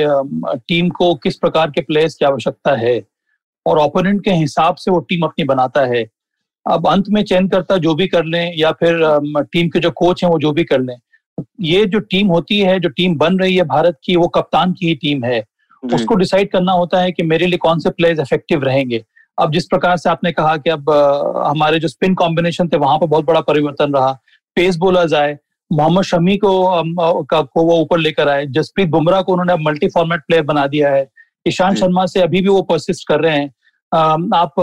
टीम 0.69 0.89
को 0.91 1.15
किस 1.15 1.37
प्रकार 1.37 1.71
के 1.71 1.81
प्लेयर्स 1.81 2.15
की 2.15 2.25
आवश्यकता 2.25 2.75
है 2.77 3.01
और 3.67 3.79
ओपोनेंट 3.79 4.23
के 4.25 4.31
हिसाब 4.33 4.75
से 4.75 4.91
वो 4.91 4.99
टीम 5.01 5.25
अपनी 5.25 5.45
बनाता 5.45 5.85
है। 5.87 6.05
अब 6.67 6.87
अंत 6.89 7.09
में 7.09 7.23
चयन 7.25 7.49
करता 7.49 7.77
जो 7.79 7.95
भी 7.95 8.07
कर 8.09 8.25
लें 8.25 8.53
या 8.57 8.71
फिर 8.73 8.99
टीम 9.53 9.69
के 9.69 9.81
जो 9.81 9.91
कोच 9.91 10.25
हैं 10.25 10.31
वो 10.31 10.39
जो 10.39 10.53
भी 10.53 10.65
कर 10.65 10.81
लें। 10.81 10.97
ये 11.61 11.85
जो 11.87 11.99
टीम 12.01 12.29
होती 12.29 12.59
है 12.61 12.79
जो 12.81 12.89
टीम 12.89 13.17
बन 13.19 13.39
रही 13.39 13.57
है 13.57 13.63
भारत 13.65 13.99
की 14.05 14.17
वो 14.17 14.29
कप्तान 14.29 14.73
की 14.73 14.87
ही 14.87 14.95
टीम 14.95 15.25
है। 15.25 15.45
उसको 15.83 16.15
डिसाइड 16.15 16.51
करना 16.51 16.73
होता 16.73 17.01
है 17.01 17.11
कि 17.13 17.23
मेरे 17.23 17.47
लिए 17.47 17.59
कौन 17.59 17.79
से 17.79 17.91
प्लेयर्स 17.91 18.21
इफ़ेक्टिव 18.21 18.63
रहेंगे। 18.65 19.05
अब 19.39 19.53
जिस 19.53 19.67
प्रकार 19.67 19.97
से 19.97 20.11
आपने 20.11 20.33
कहा 20.33 20.57
कि 20.57 20.71
अब 20.71 20.91
हमारे 21.47 21.79
जो 21.79 21.89
स्पिन 21.89 22.15
कॉम्बिनेशन 22.15 22.69
थे 22.69 22.77
वहाँ 22.77 22.99
पर 22.99 23.07
बहुत 23.07 23.25
बड़ा 23.25 23.41
परिवर्तन 23.43 23.93
रहा। 23.95 24.13
पेस 24.57 24.77
बोलर्स 24.77 25.15
आए 25.15 25.37
मोहम्मद 25.71 26.05
शमी 26.05 26.37
को 26.37 26.51
का, 27.23 27.41
को 27.41 27.63
वो 27.63 27.77
ऊपर 27.81 27.99
लेकर 27.99 28.29
आए। 28.29 28.47
जसप्रीत 28.49 28.89
बुमराह 28.89 29.23
को 29.23 29.33
उन्होंने 29.33 29.53
अब 29.53 29.61
मल्टी 29.61 29.89
फॉर्मेट 29.89 30.21
प्लेयर 30.21 30.43
बना 30.45 30.67
दिया 30.67 30.91
है। 30.91 31.07
ईशांत 31.47 31.77
शर्मा 31.77 32.07
से 32.07 32.21
अभी 32.23 32.41
भी 32.41 32.49
वो 32.49 32.63
परसिस्ट 32.63 33.09
कर 33.09 33.21
रहे 33.21 33.37
हैं। 33.37 33.49
आप 34.35 34.55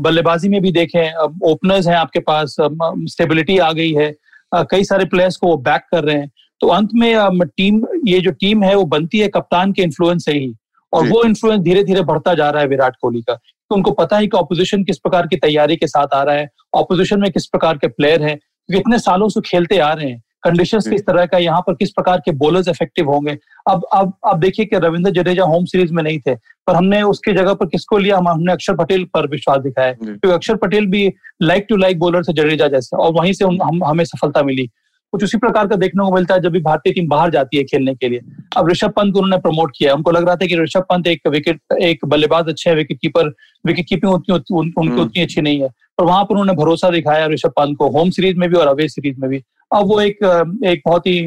बल्लेबाजी 0.00 0.48
में 0.48 0.60
भी 0.62 0.72
देखें 0.72 1.12
ओपनर्स 1.50 1.86
हैं 1.88 1.96
आपके 1.96 2.20
पास 2.20 2.56
स्टेबिलिटी 2.60 3.58
आ 3.58 3.70
गई 3.72 3.92
है। 3.92 4.14
कई 4.54 4.84
सारे 4.84 5.04
प्लेयर्स 5.04 5.36
को 5.36 5.46
वो 5.46 5.56
बैक 5.56 5.82
कर 5.90 6.04
रहे 6.04 6.16
हैं। 6.16 6.30
तो 6.60 6.68
अंत 6.68 6.90
में 6.94 7.40
टीम 7.56 7.82
ये 8.06 8.20
जो 8.20 8.30
टीम 8.30 8.62
है 8.62 8.74
वो 8.74 8.84
बनती 8.84 9.18
है 9.18 9.28
कप्तान 9.28 9.72
के 9.72 9.82
इन्फ्लुएंस 9.82 10.24
से 10.24 10.32
ही। 10.32 10.54
और 10.92 11.08
वो 11.08 11.22
इन्फ्लुएंस 11.24 11.60
धीरे 11.60 11.82
धीरे 11.84 12.02
बढ़ता 12.02 12.34
जा 12.34 12.50
रहा 12.50 12.62
है 12.62 12.68
विराट 12.68 12.96
कोहली 13.00 13.22
का। 13.22 13.34
तो 13.34 13.74
उनको 13.74 13.90
पता 13.90 14.16
है 14.16 14.26
कि 14.26 14.36
ऑपोजिशन 14.36 14.84
किस 14.84 14.98
प्रकार 14.98 15.26
की 15.26 15.36
तैयारी 15.36 15.76
के 15.76 15.86
साथ 15.86 16.14
आ 16.14 16.22
रहा 16.22 16.34
है 16.34 16.48
ऑपोजिशन 16.74 17.20
में 17.20 17.30
किस 17.32 17.46
प्रकार 17.46 17.78
के 17.78 17.88
प्लेयर 17.88 18.22
हैं। 18.22 18.36
क्योंकि 18.36 18.80
इतने 18.80 18.98
सालों 18.98 19.28
से 19.28 19.40
खेलते 19.40 19.78
आ 19.78 19.92
रहे 19.92 20.08
हैं। 20.10 20.22
कंडीशंस 20.46 20.84
जी। 20.84 20.90
किस 20.90 21.06
तरह 21.06 21.26
का 21.26 21.38
यहाँ 21.38 21.60
पर 21.66 21.74
किस 21.74 21.90
प्रकार 21.90 22.20
के 22.24 22.32
बॉलर्स 22.36 22.68
इफ़ेक्टिव 22.68 23.10
होंगे 23.10 23.36
अब 23.68 23.86
अब 23.94 24.12
अब 24.26 24.40
देखिए 24.40 24.64
कि 24.66 24.78
रविंद्र 24.78 25.10
जडेजा 25.12 25.44
होम 25.44 25.64
सीरीज़ 25.64 25.92
में 25.92 26.02
नहीं 26.02 26.18
थे 26.18 26.34
पर 26.66 26.76
हमने 26.76 27.02
उसके 27.04 27.32
जगह 27.32 27.54
पर 27.54 27.66
किसको 27.66 27.98
लिया 27.98 28.16
हम 28.16 28.28
हमने 28.28 28.52
अक्षर 28.52 28.74
पटेल 28.76 29.04
पर 29.14 29.26
विश्वास 29.30 29.60
दिखाया। 29.62 29.92
क्योंकि 29.94 30.30
अक्षर 30.30 30.56
पटेल 30.56 30.86
भी 30.86 31.06
लाइक 31.42 31.66
टू 31.68 31.76
लाइक 31.76 31.98
बॉलर 31.98 32.24
थे 32.24 32.32
जडेजा 32.32 32.68
जैसे 32.68 32.96
और 32.96 33.12
वहीं 33.12 33.32
से 33.32 33.44
हम 33.44 33.84
हमें 33.84 34.04
सफलता 34.04 34.42
मिली 34.42 34.68
कुछ 35.12 35.24
उसी 35.24 35.38
प्रकार 35.38 35.66
का 35.66 35.76
देखने 35.76 36.04
को 36.04 36.14
मिलता 36.14 36.34
है 36.34 36.40
जब 36.40 36.52
भी 36.52 36.60
भारतीय 36.60 36.92
टीम 36.92 37.08
बाहर 37.08 37.30
जाती 37.30 37.56
है 37.56 37.64
खेलने 37.64 37.94
के 37.94 38.08
लिए। 38.08 38.20
अब 38.56 38.68
ऋषभ 38.70 38.90
पंत 38.90 39.12
को 39.12 39.20
उन्होंने 39.20 39.40
प्रमोट 39.42 39.72
किया 39.78 39.90
है। 39.90 39.96
उनको 39.96 40.10
लग 40.10 40.26
रहा 40.26 40.36
था 40.36 40.46
कि 40.46 40.56
ऋषभ 40.56 40.80
पंत 40.80 41.06
एक 41.06 41.26
विकेट 41.28 41.60
एक 41.82 42.04
बल्लेबाज 42.04 42.48
अच्छे 42.48 42.70
हैं 42.70 42.76
विकेट 42.76 42.98
कीपर 43.00 43.28
विकेट 43.66 43.86
कीपिंग 43.88 44.12
उतनी 44.12 44.34
उन, 44.34 44.42
उनकी 44.56 44.88
हम्म। 44.88 45.00
उतनी 45.00 45.22
अच्छी 45.22 45.40
नहीं 45.40 45.60
है। 45.60 45.68
पर 45.68 46.04
वहाँ 46.04 46.24
पर 46.24 46.30
उन्होंने 46.30 46.52
भरोसा 46.52 46.90
दिखाया 46.90 47.26
ऋषभ 47.26 47.48
पंत 47.48 47.76
को 47.76 47.88
होम 47.88 48.10
सीरीज़ 48.10 48.36
में 48.36 48.48
भी 48.48 48.56
और 48.56 48.66
अवे 48.66 48.88
सीरीज़ 48.88 49.20
में 49.20 49.30
भी। 49.30 49.42
अब 49.74 49.86
वो 49.88 50.00
एक 50.00 50.18
एक 50.64 50.82
बहुत 50.86 51.06
ही 51.06 51.18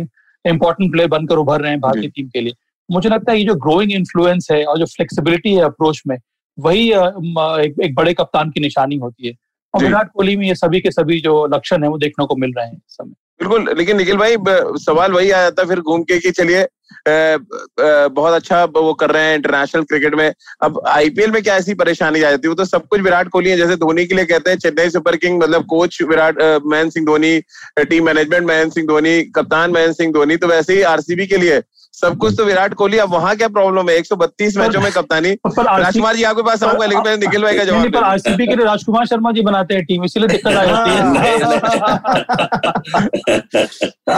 इंपॉर्टेंट 0.46 0.92
प्लेयर 0.92 1.10
बनकर 1.10 1.36
उभर 1.36 1.62
रहे 1.62 1.72
हैं 1.72 1.80
भारतीय 1.80 2.10
टीम 2.10 2.28
के 2.28 2.42
लिए। 2.42 2.54
मुझे 2.92 3.10
लगता 3.10 3.32
है 3.32 3.40
ये 3.40 3.46
जो 3.46 3.56
ग्रोइंग 3.56 3.92
इन्फ्लुएंस 3.92 4.48
है 4.52 4.64
और 4.66 4.78
जो 4.78 4.86
फ्लेक्सिबिलिटी 4.86 5.54
है 5.54 5.62
अप्रोच 5.62 6.02
में 6.08 6.18
वही 6.60 6.90
एक, 6.90 7.76
एक 7.84 7.96
बड़े 7.96 8.14
कप्तान 8.14 8.50
की 8.50 8.60
निशानी 8.60 8.96
होती 8.96 9.28
है। 9.28 9.34
और 9.74 9.84
विराट 9.84 10.10
कोहली 10.12 10.36
में 10.36 10.48
ये 10.48 10.56
सभी 10.56 10.80
के 10.80 10.92
सभी 10.92 11.20
जो 11.22 11.46
लक्षण 11.46 11.84
है 11.84 11.90
वो 11.90 11.98
देखने 11.98 12.26
को 12.26 12.36
मिल 12.36 12.54
रहे 12.58 12.66
हैं 12.66 12.74
इस 12.74 12.94
समय। 12.94 13.14
बिल्कुल, 13.40 13.74
लेकिन 13.78 13.98
निखिल 13.98 14.18
भाई 14.18 14.36
सवाल 14.80 15.12
वही 15.12 15.32
आ 15.32 15.42
जाता 15.42 15.64
फिर 15.66 15.80
घूम 15.82 16.04
के 16.04 16.20
कि 16.20 16.32
चलिए 16.32 16.68
बहुत 17.08 18.34
अच्छा 18.34 18.64
वो 18.66 18.94
कर 18.94 19.12
रहे 19.12 19.24
हैं 19.24 19.36
इंटरनेशनल 19.36 19.84
क्रिकेट 19.84 20.16
में। 20.16 20.34
अब 20.64 20.82
आईपीएल 20.88 21.32
में 21.32 21.42
क्या 21.44 21.56
ऐसी 21.58 21.74
परेशानी 21.74 22.20
आ 22.20 22.30
जाती 22.30 22.48
है? 22.48 22.50
वो 22.50 22.56
तो 22.56 22.66
सब 22.66 22.88
कुछ 22.88 23.02
विराट 23.02 23.30
कोहली 23.30 23.50
है, 23.50 23.58
जैसे 23.58 23.76
धोनी 23.78 24.06
के 24.06 24.16
लिए 24.16 24.26
कहते 24.26 24.50
हैं, 24.52 24.58
चेन्नई 24.58 24.90
सुपर 24.90 25.16
किंग 25.16 25.42
मतलब 25.44 25.66
coach 25.66 26.02
Virat 26.02 26.42
Mahendra 26.66 26.92
Singh 26.92 27.06
Dhoni, 27.06 27.40
team 27.80 28.06
management 28.06 28.48
Mahendra 28.48 28.74
Singh 28.74 28.88
Dhoni, 28.88 29.22
कप्तान 29.36 29.72
महेंद्र 29.72 29.94
सिंह 29.94 30.14
धोनी 30.14 30.38
तो 30.38 30.48
वैसे 30.48 30.74
ही 30.74 30.82
आरसीबी 30.84 31.28
के 31.28 31.38
लिए 31.38 31.60
सब 31.94 32.18
कुछ 32.18 32.36
तो 32.38 32.44
विराट 32.46 32.74
कोहली 32.74 32.98
अब 32.98 33.10
वहाँ 33.12 33.36
क्या 33.36 33.48
प्रॉब्लम 33.48 33.90
है? 33.90 33.96
132 33.98 34.58
मैचों 34.58 34.82
में 34.82 34.92
कप्तानी। 34.92 35.32
राजकुमार 35.60 36.16
जी 36.16 36.24
आपके 36.24 36.42
पास 36.44 36.64
आऊँगा 36.64 36.86
लेकिन 36.86 37.04
पहले 37.04 37.18
निखिल 37.18 37.42
भाई 37.44 37.58
का 37.58 37.64
जवाब 37.64 37.92
पर 37.94 38.04
आरसीबी 38.04 38.48
के 38.48 38.56
लिए 38.56 38.66
राजकुमार 38.66 39.06
शर्मा 39.08 39.32
जी 39.32 39.42
बनाते 39.42 39.74
हैं 39.74 39.84
टीम 39.86 40.04
इसीलिए 40.06 40.28
दिक्कत 40.30 40.56
आ 40.56 40.66
जाती 40.66 40.92
है। 40.92 41.00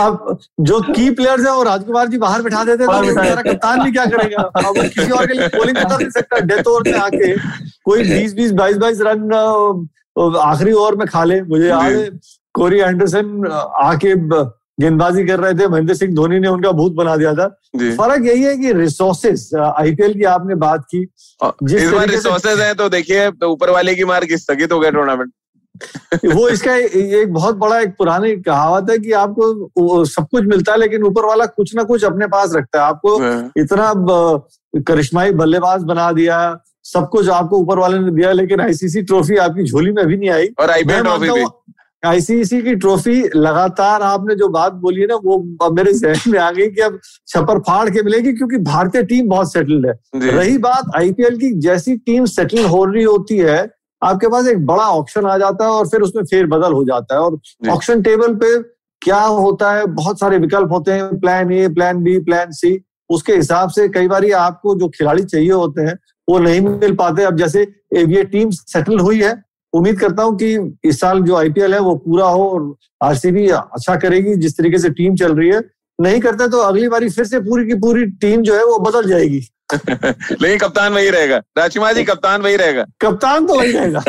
अब 0.06 0.38
जो 0.60 0.80
की 0.82 1.10
प्लेयर्स 1.12 1.46
है 1.46 1.52
वो 1.56 1.64
राजकुमार 1.64 2.08
जी 2.08 2.18
बाहर 2.18 2.42
बिठा 2.42 2.64
देते 2.64 2.86
तो 2.86 2.92
कप्तान 3.52 3.84
भी 3.84 3.92
क्या 3.92 4.06
करेगा? 4.06 4.42
अब 4.42 4.78
किसी 4.78 5.10
और 5.12 5.26
के 5.28 5.34
लिए 5.34 5.48
बॉलिंग 5.58 5.78
तो 5.78 5.98
नहीं 5.98 6.10
सकता 6.10 6.40
डेथ 6.54 6.68
ओवर 6.68 6.92
में 6.92 6.98
आके 7.00 7.36
कोई 7.86 8.04
बीस 8.04 8.34
बीस 8.34 8.52
बाईस 8.62 8.78
बाईस 8.78 9.02
रन 9.08 9.34
आखिरी 10.40 10.72
ओवर 10.74 10.96
में 10.96 11.08
खा 11.08 11.24
ले। 11.24 11.42
मुझे 11.42 11.68
याद 11.68 11.92
है 11.92 12.10
कोरी 12.56 12.80
एंडरसन 12.80 13.48
आके 13.84 14.16
गेंदबाजी 14.82 15.26
कर 15.26 15.40
रहे 15.40 15.54
थे 15.54 15.68
महेंद्र 15.68 15.94
सिंह 15.94 16.14
धोनी 16.16 16.40
ने 16.40 16.48
उनका 16.48 16.72
भूत 16.72 16.94
बना 16.94 17.16
दिया 17.16 17.34
था। 17.34 17.46
फ़र्क 17.96 18.26
यही 18.26 18.44
है 18.44 18.58
कि 18.58 18.74
रिसोर्सेस 18.74 19.50
आईपीएल 19.56 20.14
की 20.14 20.24
आपने 20.24 20.56
बात 20.56 20.86
की 20.92 21.06
जिस 21.64 21.82
इस 21.84 21.92
बार 21.92 22.08
रिसोर्सेज 22.08 22.60
है 22.60 22.74
तो 22.74 22.90
देखिए 22.90 23.32
तो 23.32 23.50
ऊपर 23.50 23.70
वाले 23.70 23.96
की 23.96 24.06
मार 24.06 24.26
की 24.26 24.38
स्थगित 24.38 24.72
हो 24.72 24.80
गया 24.80 24.92
टूर्नामेंट 24.92 25.32
वो 26.34 26.48
इसका 26.50 26.76
एक 26.76 27.34
बहुत 27.34 27.56
बड़ा 27.56 27.80
एक 27.80 27.90
पुरानी 27.98 28.36
कहावत 28.36 28.90
है 28.90 28.98
कि 28.98 29.12
आपको 29.12 30.06
सब 30.06 30.28
कुछ 30.32 30.44
मिलता 30.44 30.72
है 30.72 30.78
लेकिन 30.80 31.04
ऊपर 31.04 31.26
वाला 31.26 31.46
कुछ 31.46 31.76
ना 31.76 31.84
कुछ 31.84 32.04
अपने 32.04 32.28
पास 32.28 32.52
रखता 32.56 32.80
है। 32.80 32.86
आपको 32.86 33.18
इतना 33.58 33.94
ब- 33.94 34.82
करिश्माई 34.88 35.32
बल्लेबाज 35.32 35.84
बना 35.84 36.12
दिया 36.12 36.38
सब 36.84 37.10
कुछ 37.10 37.30
आपको 37.30 37.58
ऊपर 37.58 37.80
वाले 37.80 38.00
ने 38.00 38.12
दिया 38.12 38.32
लेकिन 38.32 38.62
आईसीसी 38.62 39.02
ट्रॉफी 39.02 39.36
आपकी 39.36 39.64
झोली 39.64 39.92
में 39.92 40.06
भी 40.08 40.18
नहीं 40.18 40.30
आई। 40.30 40.48
और 40.60 40.72
आईपीएल 40.72 41.02
ट्रॉफी 41.02 41.30
भी। 41.30 41.42
हूँ 41.42 41.50
आईसीसी 42.04 42.62
की 42.62 42.76
ट्रॉफी 42.76 43.22
लगातार 43.36 44.02
आपने 44.02 44.36
जो 44.36 44.48
बात 44.50 44.74
बोली 44.74 45.02
है 45.02 45.08
ना 45.08 45.16
वो 45.16 45.72
मेरे 45.72 45.94
जहन 45.94 46.32
में 46.32 46.40
आ 46.40 46.50
गई 46.52 46.68
कि 46.68 46.82
अब 46.82 47.00
छपर 47.28 47.60
फाड़ 47.60 47.90
के 47.90 48.04
मिलेगी 48.04 48.34
क्योंकि 48.34 48.58
भारतीय 48.60 49.04
टीम 49.04 49.28
बहुत 49.30 49.52
सेटल्ड 49.54 49.86
है। 49.88 49.94
रही 50.32 50.58
बात 50.58 50.92
आईपीएल 50.96 51.38
की 51.38 51.52
जैसी 51.60 51.96
टीम 51.98 52.26
सेटल 52.28 52.66
हो 52.66 52.84
रही 52.86 53.04
होती 53.04 53.38
है 53.38 53.60
आपके 54.02 54.28
पास 54.28 54.48
एक 54.48 54.66
बड़ा 54.66 54.88
ऑप्शन 54.90 55.26
आ 55.26 55.38
जाता 55.38 55.66
है 55.66 55.72
और 55.72 55.88
फिर 55.88 56.02
उसमें 56.02 56.24
फेर 56.24 56.48
बदल 56.48 56.74
हो 56.74 56.84
जाता 56.84 57.16
है। 57.16 57.22
और 57.22 57.40
ऑप्शन 57.70 58.02
टेबल 58.02 58.36
पे 58.36 58.58
क्या 59.02 59.22
होता 59.22 59.72
है 59.74 59.86
बहुत 59.86 60.20
सारे 60.20 60.38
विकल्प 60.38 60.72
होते 60.72 60.92
हैं 60.92 61.20
plan 61.20 61.52
A 61.52 61.68
plan 61.70 62.04
B 62.04 62.18
plan 62.20 62.52
C 62.52 62.80
उसके 63.10 63.34
हिसाब 63.34 63.70
से 63.70 63.88
कई 63.90 64.08
बार 64.08 64.32
आपको 64.32 64.76
जो 64.76 64.88
खिलाड़ी 64.90 65.24
चाहिए 65.24 65.52
होते 65.52 65.82
हैं 65.82 65.98
वो 66.28 66.40
नहीं 66.40 66.62
मिल 66.62 66.96
पाते। 66.96 67.24
अब 67.24 67.38
जैसे 67.38 67.62
ये 67.94 68.24
टीम 68.24 68.50
सेटल 68.52 69.00
हुई 69.00 69.22
है 69.22 69.34
उम्मीद 69.74 70.00
करता 70.00 70.24
हूँ 70.24 70.38
कि 70.38 70.74
इस 70.90 71.00
साल 71.00 71.22
जो 71.22 71.36
आईपीएल 71.36 71.74
है 71.74 71.80
वो 71.80 71.96
पूरा 71.96 72.26
हो 72.26 72.50
और 72.50 72.76
आरसीबी 73.04 73.48
अच्छा 73.50 73.96
करेगी 73.96 74.36
जिस 74.36 74.58
तरीके 74.58 74.78
से 74.78 74.90
टीम 74.90 75.16
चल 75.16 75.36
रही 75.36 75.50
है। 75.50 75.62
नहीं 76.00 76.20
करते 76.20 76.48
तो 76.50 76.58
अगली 76.58 76.88
बारी 76.90 77.10
फिर 77.10 77.26
से 77.26 77.40
पूरी 77.40 77.66
की 77.68 77.76
पूरी 77.80 78.06
टीम 78.22 78.42
जो 78.42 78.56
है 78.56 78.66
वो 78.66 78.78
बदल 78.80 79.10
जाएगी। 79.10 79.42
लेकिन 79.74 80.58
कप्तान 80.58 80.94
वही 80.94 81.10
रहेगा। 81.10 81.38
राजकुमार 81.58 81.94
जी 81.94 82.04
कप्तान 82.04 82.42
वही 82.42 82.56
रहेगा। 82.56 82.86
कप्तान 83.02 83.46
तो 83.48 83.56
वही 83.56 83.72
रहेगा। 83.72 84.04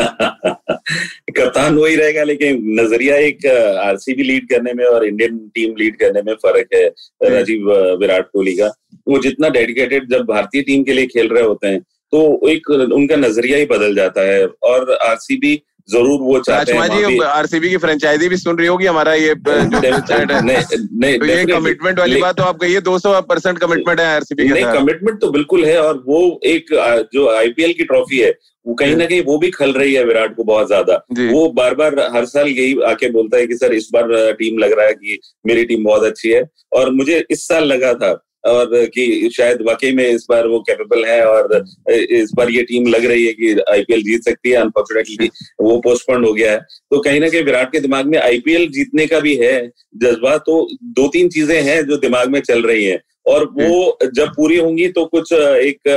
कप्तान 1.37 1.77
वही 1.79 1.97
रहेगा 1.97 2.23
लेकिन 2.23 2.63
नज़रिया 2.81 3.17
एक 3.17 3.47
आरसीबी 3.85 4.23
लीड 4.23 4.49
करने 4.49 4.73
में 4.73 4.85
और 4.85 5.07
इंडियन 5.07 5.39
टीम 5.55 5.75
लीड 5.79 5.97
करने 5.97 6.23
में 6.23 6.35
फ़र्क 6.35 6.75
है 6.75 6.87
राजीव 7.31 7.71
विराट 8.01 8.29
कोहली 8.33 8.53
का। 8.53 8.73
वो 9.09 9.19
जितना 9.19 9.49
डेडिकेटेड 9.49 10.11
जब 10.11 10.27
भारतीय 10.27 10.63
टीम 10.63 10.83
के 10.83 10.93
लिए 10.93 11.07
खेल 11.07 11.29
रहे 11.29 11.45
होते 11.45 11.69
हैं 11.69 11.81
तो 12.13 12.49
एक 12.51 12.71
उनका 12.71 13.17
नज़रिया 13.19 13.59
ही 13.59 13.65
बदल 13.67 13.95
जाता 13.97 14.23
है 14.23 14.47
और 14.65 14.93
आरसीबी 15.03 15.55
ज़रूर 15.89 16.21
वो 16.23 16.39
चाहते 16.41 16.73
हैं 16.73 16.89
जी 16.91 17.19
आरसीबी 17.21 17.69
की 17.71 17.77
फ्रेंचाइजी 17.77 18.29
भी 18.29 18.37
सुन 18.37 18.59
रही 18.59 18.67
होगी 18.67 18.87
हमारा 18.87 19.15
ये 19.15 19.35
जो 19.37 19.81
वेबसाइट 19.81 20.31
है। 20.31 20.45
नहीं 20.45 20.79
नहीं 21.01 21.19
तो 21.19 21.27
ये 21.27 21.45
कमिटमेंट 21.47 21.99
वाली 21.99 22.21
बात 22.21 22.37
तो 22.37 22.43
आप 22.43 22.59
कहिए 22.59 22.81
200 22.83 23.21
परसेंट 23.29 23.59
कमिटमेंट 23.59 24.01
है 24.01 24.07
आरसीबी 24.15 24.49
के 24.49 24.55
नहीं 24.55 24.79
कमिटमेंट 24.79 25.21
तो 25.21 25.31
बिल्कुल 25.33 25.65
है 25.65 25.81
और 25.81 26.03
वो 26.07 26.21
एक 26.47 26.73
जो 27.15 27.29
आईपीएल 27.31 27.73
की 27.73 27.85
ट्रॉफी 27.85 28.19
है 28.19 28.31
वो 28.67 28.75
कहीं 28.75 28.97
ना 28.97 29.07
कहीं 29.07 29.23
वो 29.25 29.39
भी 29.39 29.51
खल 29.51 29.73
रही 29.73 29.95
है 29.95 30.05
विराट 30.05 30.37
को 30.37 30.45
बहुत 30.45 30.67
ज़्यादा। 30.67 30.95
वो 31.13 31.49
बार 31.53 31.75
बार 31.75 31.99
हर 32.15 32.25
साल 32.27 32.49
यही 32.49 32.81
आके 32.89 33.11
बोलता 33.13 33.37
है 33.37 33.47
कि 33.47 33.55
सर 33.57 33.73
इस 33.75 33.89
बार 33.95 34.33
टीम 34.39 34.59
लग 34.59 34.73
रहा 34.79 34.87
है 34.87 34.93
कि 34.95 35.19
मेरी 35.47 35.65
टीम 35.65 35.85
बहुत 35.85 36.05
अच्छी 36.05 36.31
है। 36.31 36.43
और 36.73 36.91
मुझे 36.93 37.25
इस 37.31 37.47
साल 37.49 37.65
लगा 37.65 37.93
था 37.95 38.13
और 38.45 38.71
कि 38.95 39.31
शायद 39.33 39.59
वाकई 39.63 39.93
में 39.95 40.05
इस 40.05 40.27
बार 40.31 40.47
वो 40.49 40.59
कैपेबल 40.61 41.05
है 41.05 41.25
और 41.27 41.65
इस 41.91 42.33
बार 42.37 42.51
ये 42.51 42.63
टीम 42.63 42.87
लग 42.87 43.05
रही 43.05 43.27
है 43.27 43.33
कि 43.33 43.53
आईपीएल 43.73 44.03
जीत 44.03 44.25
सकती 44.25 44.51
है 44.51 44.57
अनफॉर्चुनेटली 44.57 45.29
वो 45.61 45.77
पोस्टपोन 45.81 46.25
हो 46.25 46.33
गया 46.33 46.53
है। 46.53 46.59
तो 46.59 47.01
कहीं 47.01 47.21
ना 47.21 47.29
कहीं 47.29 47.43
विराट 47.45 47.73
के 47.73 47.81
दिमाग 47.81 48.07
में 48.07 48.19
आईपीएल 48.19 48.67
जीतने 48.73 49.07
का 49.07 49.21
भी 49.21 49.35
है 49.37 49.61
जज्बा 49.97 50.37
तो 50.47 50.67
दो 50.97 51.07
तीन 51.09 51.29
चीज़ें 51.29 51.61
हैं 51.63 51.83
जो 51.87 51.97
दिमाग 51.99 52.31
में 52.31 52.41
चल 52.41 52.63
रही 52.63 52.85
हैं। 52.85 53.01
और 53.27 53.45
वो 53.53 53.99
जब 54.15 54.29
पूरी 54.37 54.57
होंगी 54.57 54.89
तो 54.91 55.05
कुछ 55.07 55.33
एक 55.33 55.89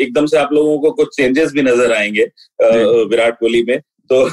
एकदम 0.00 0.26
से 0.26 0.36
आप 0.36 0.52
लोगों 0.52 0.78
को 0.78 0.90
कुछ 0.92 1.16
चेंजेस 1.16 1.52
भी 1.52 1.62
नज़र 1.62 1.92
आएँगे 1.92 2.24
विराट 3.10 3.38
कोहली 3.40 3.62
में। 3.62 3.78
तो 3.80 4.24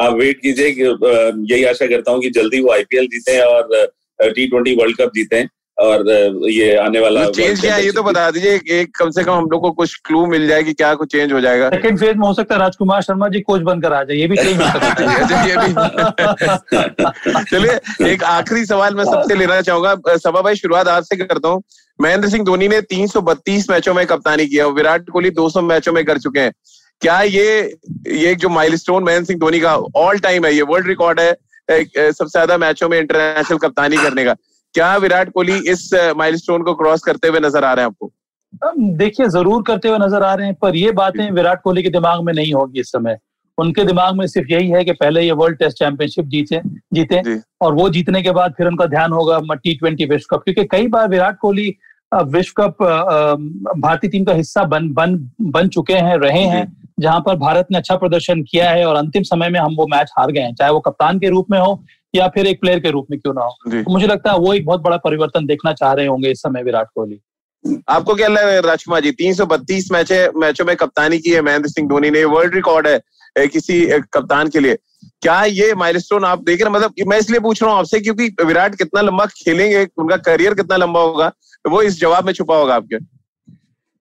आप 0.00 0.14
वेट 0.14 0.40
कीजिए 0.40 0.68
यही 0.68 1.62
आशा 1.64 1.86
करता 1.86 2.12
हूँ 2.12 2.20
कि 2.22 2.30
जल्दी 2.30 2.60
वो 2.60 2.72
आईपीएल 2.72 3.06
जीते 3.12 3.38
और 3.42 3.86
टी 4.20 4.46
ट्वेंटी 4.46 4.74
वर्ल्ड 4.74 4.96
कप 4.96 5.12
जीते। 5.14 5.42
और 5.78 6.08
ये 6.50 6.74
आने 6.76 7.00
वाला 7.00 7.24
चेंज 7.30 7.60
क्या 7.60 7.74
है 7.74 7.84
ये 7.84 7.90
तो 7.92 8.02
बता 8.02 8.30
दीजिए 8.30 8.54
एक- 8.54 8.68
एक 8.72 8.96
कम 8.98 9.10
से 9.10 9.24
कम 9.24 9.32
हम 9.32 9.44
लोग 9.50 9.60
को 9.62 9.70
कुछ 9.72 9.94
क्लू 10.06 10.24
मिल 10.26 10.46
जाए 10.48 10.62
कि 10.62 10.72
क्या 10.72 10.92
कुछ 10.94 11.10
चेंज 11.12 11.32
हो 11.32 11.40
जाएगा। 11.40 11.68
सेकंड 11.70 11.98
फ़ेज़ 11.98 12.16
में 12.16 12.26
हो 12.26 12.32
सकता 12.34 12.54
है 12.54 12.60
राजकुमार 12.60 13.02
शर्मा 13.02 13.28
जी 13.28 13.40
कोच 13.40 13.60
बनकर 13.62 13.92
आ 13.92 14.02
जाए 14.02 14.16
ये 14.16 14.26
भी 14.26 14.36
चेंज 14.36 14.60
हो 14.62 14.66
सकता 14.68 15.10
है। 15.10 15.48
ये 15.48 15.56
भी 15.56 17.44
चलिए 17.44 18.10
एक 18.12 18.24
आखिरी 18.24 18.64
सवाल 18.66 18.94
मैं 18.94 19.04
सबसे 19.04 19.34
लेना 19.34 19.60
चाहूँगा। 19.60 20.16
सभा 20.16 20.40
भाई 20.42 20.54
शुरुआत 20.56 20.88
आपसे 20.88 21.16
करता 21.16 21.48
हूँ। 21.48 21.62
महेंद्र 21.98 22.28
सिंह 22.28 22.44
धोनी 22.44 22.68
ने 22.68 22.80
332 22.92 23.70
मैचों 23.70 23.94
में 23.94 24.04
कप्तानी 24.06 24.46
किया 24.46 24.66
और 24.66 24.72
विराट 24.72 25.08
कोहली 25.10 25.30
200 25.30 25.62
मैचों 25.62 25.92
में 25.92 26.04
कर 26.04 26.18
चुके 26.18 26.40
हैं। 26.40 26.52
क्या 27.02 27.20
ये 27.22 27.76
ये 28.12 28.34
जो 28.34 28.48
माइलस्टोन 28.48 29.04
महेंद्र 29.04 29.24
सिंह 29.26 29.38
धोनी 29.40 29.60
का 29.60 29.76
ऑल 29.96 30.18
टाइम 30.18 30.44
है 30.46 30.54
ये 30.54 30.62
वर्ल्ड 30.62 30.86
रिकॉर्ड 30.86 31.20
है 31.20 31.32
सबसे 31.70 32.28
ज़्यादा 32.28 32.56
मैचों 32.58 32.88
में 32.88 32.98
इंटरनेशनल 32.98 33.58
कप्तानी 33.58 33.96
करने 33.96 34.24
का। 34.24 34.34
क्या 34.74 34.96
विराट 34.98 35.30
कोहली 35.32 35.56
इस 35.70 35.90
माइलस्टोन 36.16 36.62
को 36.62 36.74
क्रॉस 36.74 37.02
करते 37.02 37.28
हुए 37.28 37.40
नज़र 37.40 37.64
आ 37.64 37.72
रहे 37.72 37.84
हैं 37.84 37.90
आपको? 37.90 38.10
देखिए 38.96 39.28
ज़रूर 39.28 39.62
करते 39.62 39.88
हुए 39.88 39.98
नज़र 39.98 40.22
आ 40.22 40.34
रहे 40.34 40.46
हैं 40.46 40.54
पर 40.56 40.76
ये 40.76 40.92
बातें 40.94 41.30
विराट 41.32 41.60
कोहली 41.62 41.82
के 41.82 41.90
दिमाग 41.90 42.22
में 42.24 42.32
नहीं 42.32 42.52
होगी 42.54 42.80
इस 42.80 42.92
समय। 42.92 43.18
उनके 43.58 43.84
दिमाग 43.84 44.14
में 44.16 44.26
सिर्फ़ 44.26 44.52
यही 44.52 44.68
है 44.70 44.84
कि 44.84 44.92
पहले 44.94 45.22
ये 45.22 45.32
वर्ल्ड 45.32 45.58
टेस्ट 45.58 45.78
चैंपियनशिप 45.78 46.24
जीते 46.26 46.60
जीते। 46.94 47.22
और 47.60 47.74
वो 47.74 47.88
जीतने 47.90 48.22
के 48.22 48.30
बाद 48.32 48.54
फिर 48.58 48.66
उनका 48.66 48.86
ध्यान 48.86 49.12
होगा 49.12 49.40
टी 49.54 49.74
ट्वेंटी 49.74 50.06
विश्व 50.06 50.26
कप 50.30 50.42
क्योंकि 50.44 50.64
कई 50.66 50.86
बार 50.88 51.08
विराट 51.08 51.38
कोहली 51.38 51.74
विश्व 52.12 52.54
कप 52.58 52.82
भारतीय 53.78 54.10
टीम 54.10 54.24
का 54.24 54.32
हिस्सा 54.34 54.64
बन 54.66 54.92
बन 54.94 55.16
बन 55.50 55.68
चुके 55.68 55.94
हैं 55.94 56.16
रहे 56.18 56.42
हैं 56.44 56.66
जहाँ 57.00 57.20
पर 57.20 57.36
भारत 57.36 57.66
ने 57.72 57.78
अच्छा 57.78 57.96
प्रदर्शन 57.96 58.42
किया 58.42 58.70
है 58.70 58.84
और 58.86 58.96
अंतिम 58.96 59.22
समय 59.22 59.48
में 59.48 59.58
हम 59.60 59.74
वो 59.76 59.86
मैच 59.86 60.10
हार 60.18 60.30
गए 60.32 60.40
हैं 60.40 60.54
चाहे 60.54 60.72
वो 60.72 60.80
कप्तान 60.80 61.18
के 61.18 61.28
रूप 61.28 61.50
में 61.50 61.58
हो 61.58 61.74
या 62.14 62.28
फिर 62.28 62.46
एक 62.46 62.60
प्लेयर 62.60 62.78
के 62.80 62.90
रूप 62.90 63.06
में 63.10 63.18
क्यों 63.20 63.32
ना 63.34 63.42
हो? 63.42 63.82
तो 63.82 63.92
मुझे 63.92 64.06
लगता 64.06 64.32
है 64.32 64.38
वो 64.38 64.52
एक 64.54 64.64
बहुत 64.66 64.80
बड़ा 64.80 64.96
परिवर्तन 64.98 65.46
देखना 65.46 65.72
चाह 65.74 65.92
रहे 65.92 66.06
होंगे 66.06 66.30
इस 66.30 66.42
समय 66.42 66.62
विराट 66.62 66.88
कोहली। 66.94 67.20
आपको 67.88 68.14
क्या 68.14 68.28
लग 68.28 68.42
रहा 68.42 68.52
है 68.52 68.60
राजकुमार 68.62 69.00
जी 69.00 69.10
तीन 69.12 69.34
सौ 69.34 69.46
बत्तीस 69.46 69.90
मैच 69.92 70.12
मैचों 70.36 70.64
में 70.64 70.74
कप्तानी 70.76 71.18
की 71.18 71.30
है 71.30 71.40
महेंद्र 71.42 71.68
सिंह 71.68 71.88
धोनी 71.88 72.10
ने 72.10 72.24
वर्ल्ड 72.26 72.54
रिकॉर्ड 72.54 72.86
है 72.86 73.46
किसी 73.48 73.84
कप्तान 74.12 74.48
के 74.48 74.60
लिए। 74.60 74.78
क्या 75.22 75.42
ये 75.44 75.74
माइलस्टोन 75.76 76.24
आप 76.24 76.42
देख 76.44 76.60
रहे 76.60 76.68
हैं? 76.68 76.76
मतलब 76.76 77.08
मैं 77.08 77.18
इसलिए 77.18 77.40
पूछ 77.40 77.62
रहा 77.62 77.70
हूँ 77.70 77.78
आपसे 77.78 78.00
क्योंकि 78.00 78.28
विराट 78.44 78.74
कितना 78.74 79.00
लंबा 79.00 79.26
खेलेंगे 79.36 79.86
उनका 79.98 80.16
करियर 80.24 80.54
कितना 80.54 80.76
लंबा 80.76 81.00
होगा 81.00 81.28
तो 81.28 81.70
वो 81.70 81.82
इस 81.82 82.00
जवाब 82.00 82.26
में 82.26 82.32
छुपा 82.32 82.56
होगा 82.56 82.74
आपके। 82.74 82.96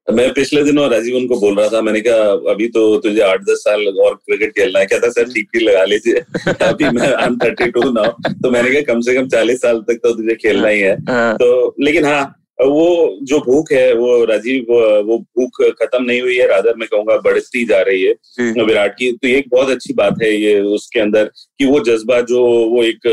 मैं 0.07 0.33
पिछले 0.33 0.63
दिनों 0.63 0.89
राजीव 0.91 1.15
उनको 1.17 1.39
बोल 1.39 1.55
रहा 1.55 1.67
था 1.69 1.81
मैंने 1.81 2.01
कहा 2.01 2.51
अभी 2.51 2.67
तो 2.67 2.81
तुझे 2.97 3.21
आठ 3.21 3.41
दस 3.41 3.63
साल 3.63 3.87
और 3.87 4.13
क्रिकेट 4.15 4.51
खेलना 4.51 4.79
है। 4.79 4.85
क्या 4.85 4.99
था 4.99 5.09
सर 5.09 5.23
ठीक 5.23 5.47
ठीक 5.53 5.61
लगा 5.61 5.83
लीजिए। 5.83 6.13
अभी 6.67 6.89
मैं 6.89 7.13
I 7.13 7.25
am 7.25 7.37
thirty 7.37 7.69
two 7.71 7.91
now 7.91 8.31
तो 8.33 8.51
मैंने 8.51 8.69
कहा 8.71 8.93
कम 8.93 9.01
से 9.01 9.15
कम 9.15 9.27
चालीस 9.27 9.61
साल 9.61 9.79
तक 9.87 9.99
तो 10.03 10.13
तुझे 10.13 10.35
खेलना 10.35 10.67
ही 10.67 10.79
है। 10.79 10.95
हाँ। 11.09 11.33
तो 11.35 11.75
लेकिन 11.81 12.05
हाँ 12.05 12.23
वो 12.59 13.17
जो 13.23 13.39
भूख 13.39 13.71
है 13.71 13.93
वो 13.93 14.23
राजीव 14.25 14.71
वो 15.05 15.17
भूख 15.17 15.61
खत्म 15.81 16.03
नहीं 16.03 16.21
हुई 16.21 16.37
है 16.37 16.47
राधर 16.47 16.75
मैं 16.77 16.87
कहूँगा 16.87 17.17
बढ़ती 17.21 17.65
जा 17.65 17.81
रही 17.81 18.03
है 18.03 18.13
विराट 18.63 18.93
की। 18.93 19.11
तो 19.11 19.27
एक 19.27 19.49
बहुत 19.49 19.69
अच्छी 19.69 19.93
बात 19.93 20.15
है 20.23 20.33
ये 20.33 20.59
उसके 20.75 20.99
अंदर 20.99 21.25
कि 21.59 21.65
वो 21.65 21.79
जज्बा 21.79 22.19
जो 22.21 22.43
वो 22.69 22.83
एक 22.83 23.07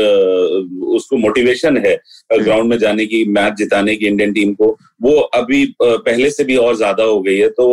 उसको 0.95 1.17
मोटिवेशन 1.17 1.77
है 1.77 1.95
ग्राउंड 2.33 2.69
में 2.69 2.77
जाने 2.77 3.05
की 3.05 3.23
मैच 3.29 3.53
जिताने 3.53 3.95
की 3.95 4.07
इंडियन 4.07 4.33
टीम 4.33 4.53
को 4.53 4.75
वो 5.01 5.11
अभी 5.35 5.65
पहले 5.81 6.29
से 6.29 6.43
भी 6.43 6.55
और 6.57 6.75
ज़्यादा 6.75 7.03
हो 7.03 7.21
गई 7.21 7.37
है। 7.37 7.49
तो 7.49 7.65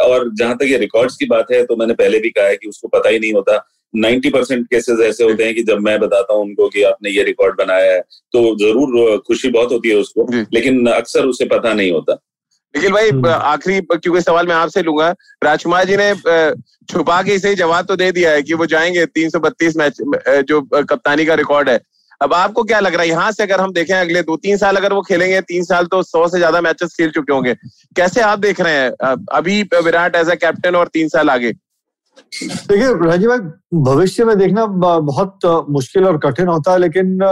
और 0.00 0.30
जहाँ 0.34 0.56
तक 0.56 0.64
ये 0.64 0.78
रिकॉर्ड्स 0.78 1.16
की 1.16 1.26
बात 1.26 1.52
है 1.52 1.64
तो 1.64 1.76
मैंने 1.76 1.94
पहले 1.94 2.18
भी 2.18 2.30
कहा 2.30 2.46
है 2.46 2.56
कि 2.56 2.68
उसको 2.68 2.88
पता 2.88 3.08
ही 3.08 3.18
नहीं 3.18 3.32
होता 3.32 3.56
नाइन्टी 3.96 4.30
परसेंट 4.30 4.66
केसेस 4.66 5.00
ऐसे 5.04 5.24
होते 5.24 5.44
हैं 5.44 5.54
कि 5.54 5.62
जब 5.62 5.80
मैं 5.80 5.98
बताता 6.00 6.34
हूँ 6.34 6.42
उनको 6.42 6.68
कि 6.68 6.82
आपने 6.82 7.10
ये 7.10 7.22
रिकॉर्ड 7.24 7.56
बनाया 7.58 7.92
है 7.92 8.00
तो 8.34 8.44
ज़रूर 8.58 9.18
खुशी 9.26 9.50
बहुत 9.50 9.72
होती 9.72 9.88
है 9.88 9.96
उसको 9.96 10.26
लेकिन 10.54 10.86
अक्सर 10.92 11.26
उसे 11.26 11.44
पता 11.46 11.72
नहीं 11.72 11.92
होता। 11.92 12.18
निखिल 12.74 12.92
भाई 12.92 13.08
हम्म। 13.08 13.28
आखिरी 13.28 13.80
क्योंकि 13.82 14.20
सवाल 14.20 14.46
मैं 14.46 14.54
आपसे 14.54 14.82
लूँगा 14.82 15.14
राजकुमार 15.44 15.84
जी 15.84 15.96
ने 15.96 16.12
छुपा 16.90 17.22
के 17.22 17.34
इसे 17.34 17.54
जवाब 17.56 17.86
तो 17.86 17.96
दे 17.96 18.10
दिया 18.12 18.30
है 18.30 18.42
कि 18.42 18.54
वो 18.54 18.66
जाएँगे 18.66 19.04
332 19.08 19.76
मैच 19.76 20.00
जो 20.48 20.60
कप्तानी 20.62 21.24
का 21.26 21.34
रिकॉर्ड 21.34 21.68
है। 21.68 21.78
अब 22.20 22.34
आपको 22.34 22.62
क्या 22.64 22.80
लग 22.80 22.94
रहा 22.94 23.02
है 23.02 23.08
यहाँ 23.08 23.30
से 23.32 23.42
अगर 23.42 23.60
हम 23.60 23.72
देखें 23.72 23.94
अगले 23.94 24.22
दो 24.22 24.36
तीन 24.38 24.56
साल 24.56 24.76
अगर 24.76 24.92
वो 24.92 25.02
खेलेंगे 25.02 25.40
तीन 25.42 25.64
साल 25.64 25.86
तो 25.86 26.02
सौ 26.02 26.26
से 26.28 26.38
ज़्यादा 26.38 26.60
मैचेस 26.60 26.94
खेल 26.96 27.10
चुके 27.10 27.32
होंगे। 27.32 27.54
कैसे 27.96 28.20
आप 28.22 28.38
देख 28.38 28.60
रहे 28.60 28.74
हैं 28.74 29.16
अभी 29.32 29.62
विराट 29.76 30.16
एज 30.16 30.30
ए 30.30 30.36
कैप्टन 30.36 30.76
और 30.76 30.88
तीन 30.88 31.08
साल 31.08 31.30
आगे? 31.30 31.52
देखिए 32.42 32.92
राजीव 33.06 33.30
भाई 33.30 33.38
भविष्य 33.84 34.24
में 34.24 34.36
देखना 34.38 34.66
बहुत 34.66 35.46
मुश्किल 35.70 36.04
और 36.04 36.18
कठिन 36.18 36.48
होता 36.48 36.72
है 36.72 36.78
लेकिन 36.78 37.22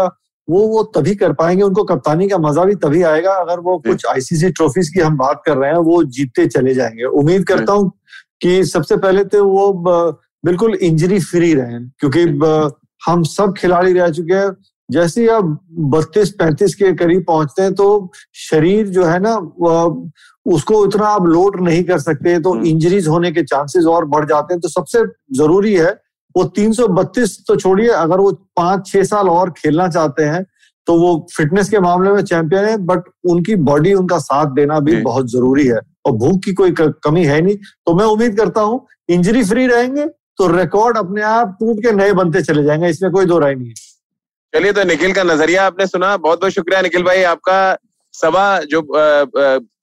वो 0.49 0.61
वो 0.68 0.83
तभी 0.95 1.14
कर 1.14 1.33
पाएँगे 1.33 1.62
उनको 1.62 1.85
कप्तानी 1.85 2.28
का 2.28 2.39
मज़ा 2.39 2.64
भी 2.64 2.74
तभी 2.74 3.03
आएगा 3.03 3.33
अगर 3.33 3.61
वो 3.61 3.76
कुछ 3.78 4.07
आईसीसी 4.07 4.51
ट्रॉफीज 4.51 4.89
की 4.89 5.01
हम 5.01 5.16
बात 5.16 5.43
कर 5.47 5.57
रहे 5.57 5.70
हैं 5.70 5.78
वो 5.78 6.03
जीतते 6.05 6.47
चले 6.47 6.74
जाएँगे। 6.74 7.05
उम्मीद 7.05 7.47
करता 7.47 7.72
हूँ 7.72 7.91
कि 8.43 8.64
सबसे 8.64 8.97
पहले 8.97 9.24
तो 9.24 9.45
वो 9.45 9.72
बिल्कुल 10.45 10.74
इंजरी 10.74 11.20
फ्री 11.20 11.53
रहे 11.55 11.78
क्योंकि 12.01 12.22
हम 13.07 13.22
सब 13.22 13.55
खिलाड़ी 13.59 13.93
रह 13.93 14.09
चुके 14.09 14.35
हैं। 14.35 14.51
जैसे 14.89 15.20
ही 15.20 15.28
आप 15.28 15.59
बत्तीस 15.93 16.30
पैंतीस 16.30 16.74
के 16.74 16.93
करीब 16.95 17.24
पहुँचते 17.26 17.62
हैं 17.62 17.74
तो 17.74 18.11
शरीर 18.35 18.89
जो 18.89 19.05
है 19.05 19.18
ना 19.18 19.35
उसको 20.47 20.84
इतना 20.86 21.07
आप 21.07 21.26
लोड 21.26 21.61
नहीं 21.61 21.82
कर 21.84 21.99
सकते 21.99 22.38
तो 22.40 22.55
इंजरीज 22.57 23.05
हम्म। 23.05 23.12
होने 23.12 23.30
के 23.32 23.43
चांसेस 23.45 23.84
और 23.86 24.05
बढ़ 24.07 24.24
जाते 24.28 24.55
हैं। 24.55 24.61
तो 24.61 24.68
सबसे 24.68 25.05
ज़रूरी 25.36 25.74
है 25.74 25.90
वो 26.34 26.45
332 26.59 27.36
तो 27.49 27.57
छोड़िए 27.57 27.88
अगर 27.88 28.20
वो 28.20 28.30
पाँच 28.57 28.86
छह 28.86 29.03
साल 29.05 29.28
और 29.28 29.51
खेलना 29.59 29.88
चाहते 29.88 30.22
हैं 30.24 30.45
तो 30.86 30.95
वो 31.01 31.14
फिटनेस 31.36 31.68
के 31.68 31.80
मामले 31.80 32.12
में 32.12 32.22
चैंपियन 32.22 32.64
है 32.64 32.76
बट 32.86 33.03
उनकी 33.30 33.55
बॉडी 33.66 33.93
उनका 33.95 34.18
साथ 34.18 34.55
देना 34.55 34.78
भी 34.80 34.97
बहुत 35.03 35.30
ज़रूरी 35.32 35.66
है 35.66 35.80
और 36.07 36.12
भूख 36.14 36.40
की 36.45 36.53
कोई 36.55 36.74
कमी 36.78 37.24
है 37.24 37.40
नहीं। 37.40 37.57
तो 37.57 37.95
मैं 37.95 38.07
उम्मीद 38.07 38.36
करता 38.38 38.61
हूँ 38.61 38.86
इंजरी 39.09 39.45
फ्री 39.45 39.66
रहेंगे 39.66 40.07
तो 40.38 40.47
रिकॉर्ड 40.57 40.99
अपने 40.99 41.22
आप 41.22 41.57
टूट 41.61 41.82
के 41.82 41.93
नए 41.93 42.12
बनते 42.12 42.43
चले 42.43 42.62
जाएँगे 42.64 42.88
इसमें 42.88 43.11
कोई 43.12 43.26
दो 43.26 43.38
राय 43.38 43.55
नहीं 43.55 43.68
है। 43.68 43.74
चलिए 44.55 44.72
तो 44.72 44.84
निखिल 44.84 45.12
का 45.12 45.22
नज़रिया 45.24 45.66
आपने 45.66 45.86
सुना। 45.86 46.16
बहुत 46.16 46.40
बहुत 46.40 46.53
शुक्रिया 46.53 46.80
निखिल 46.82 47.03
भाई 47.03 47.22
आपका 47.24 47.76
सभा 48.14 48.45
जो 48.64 48.80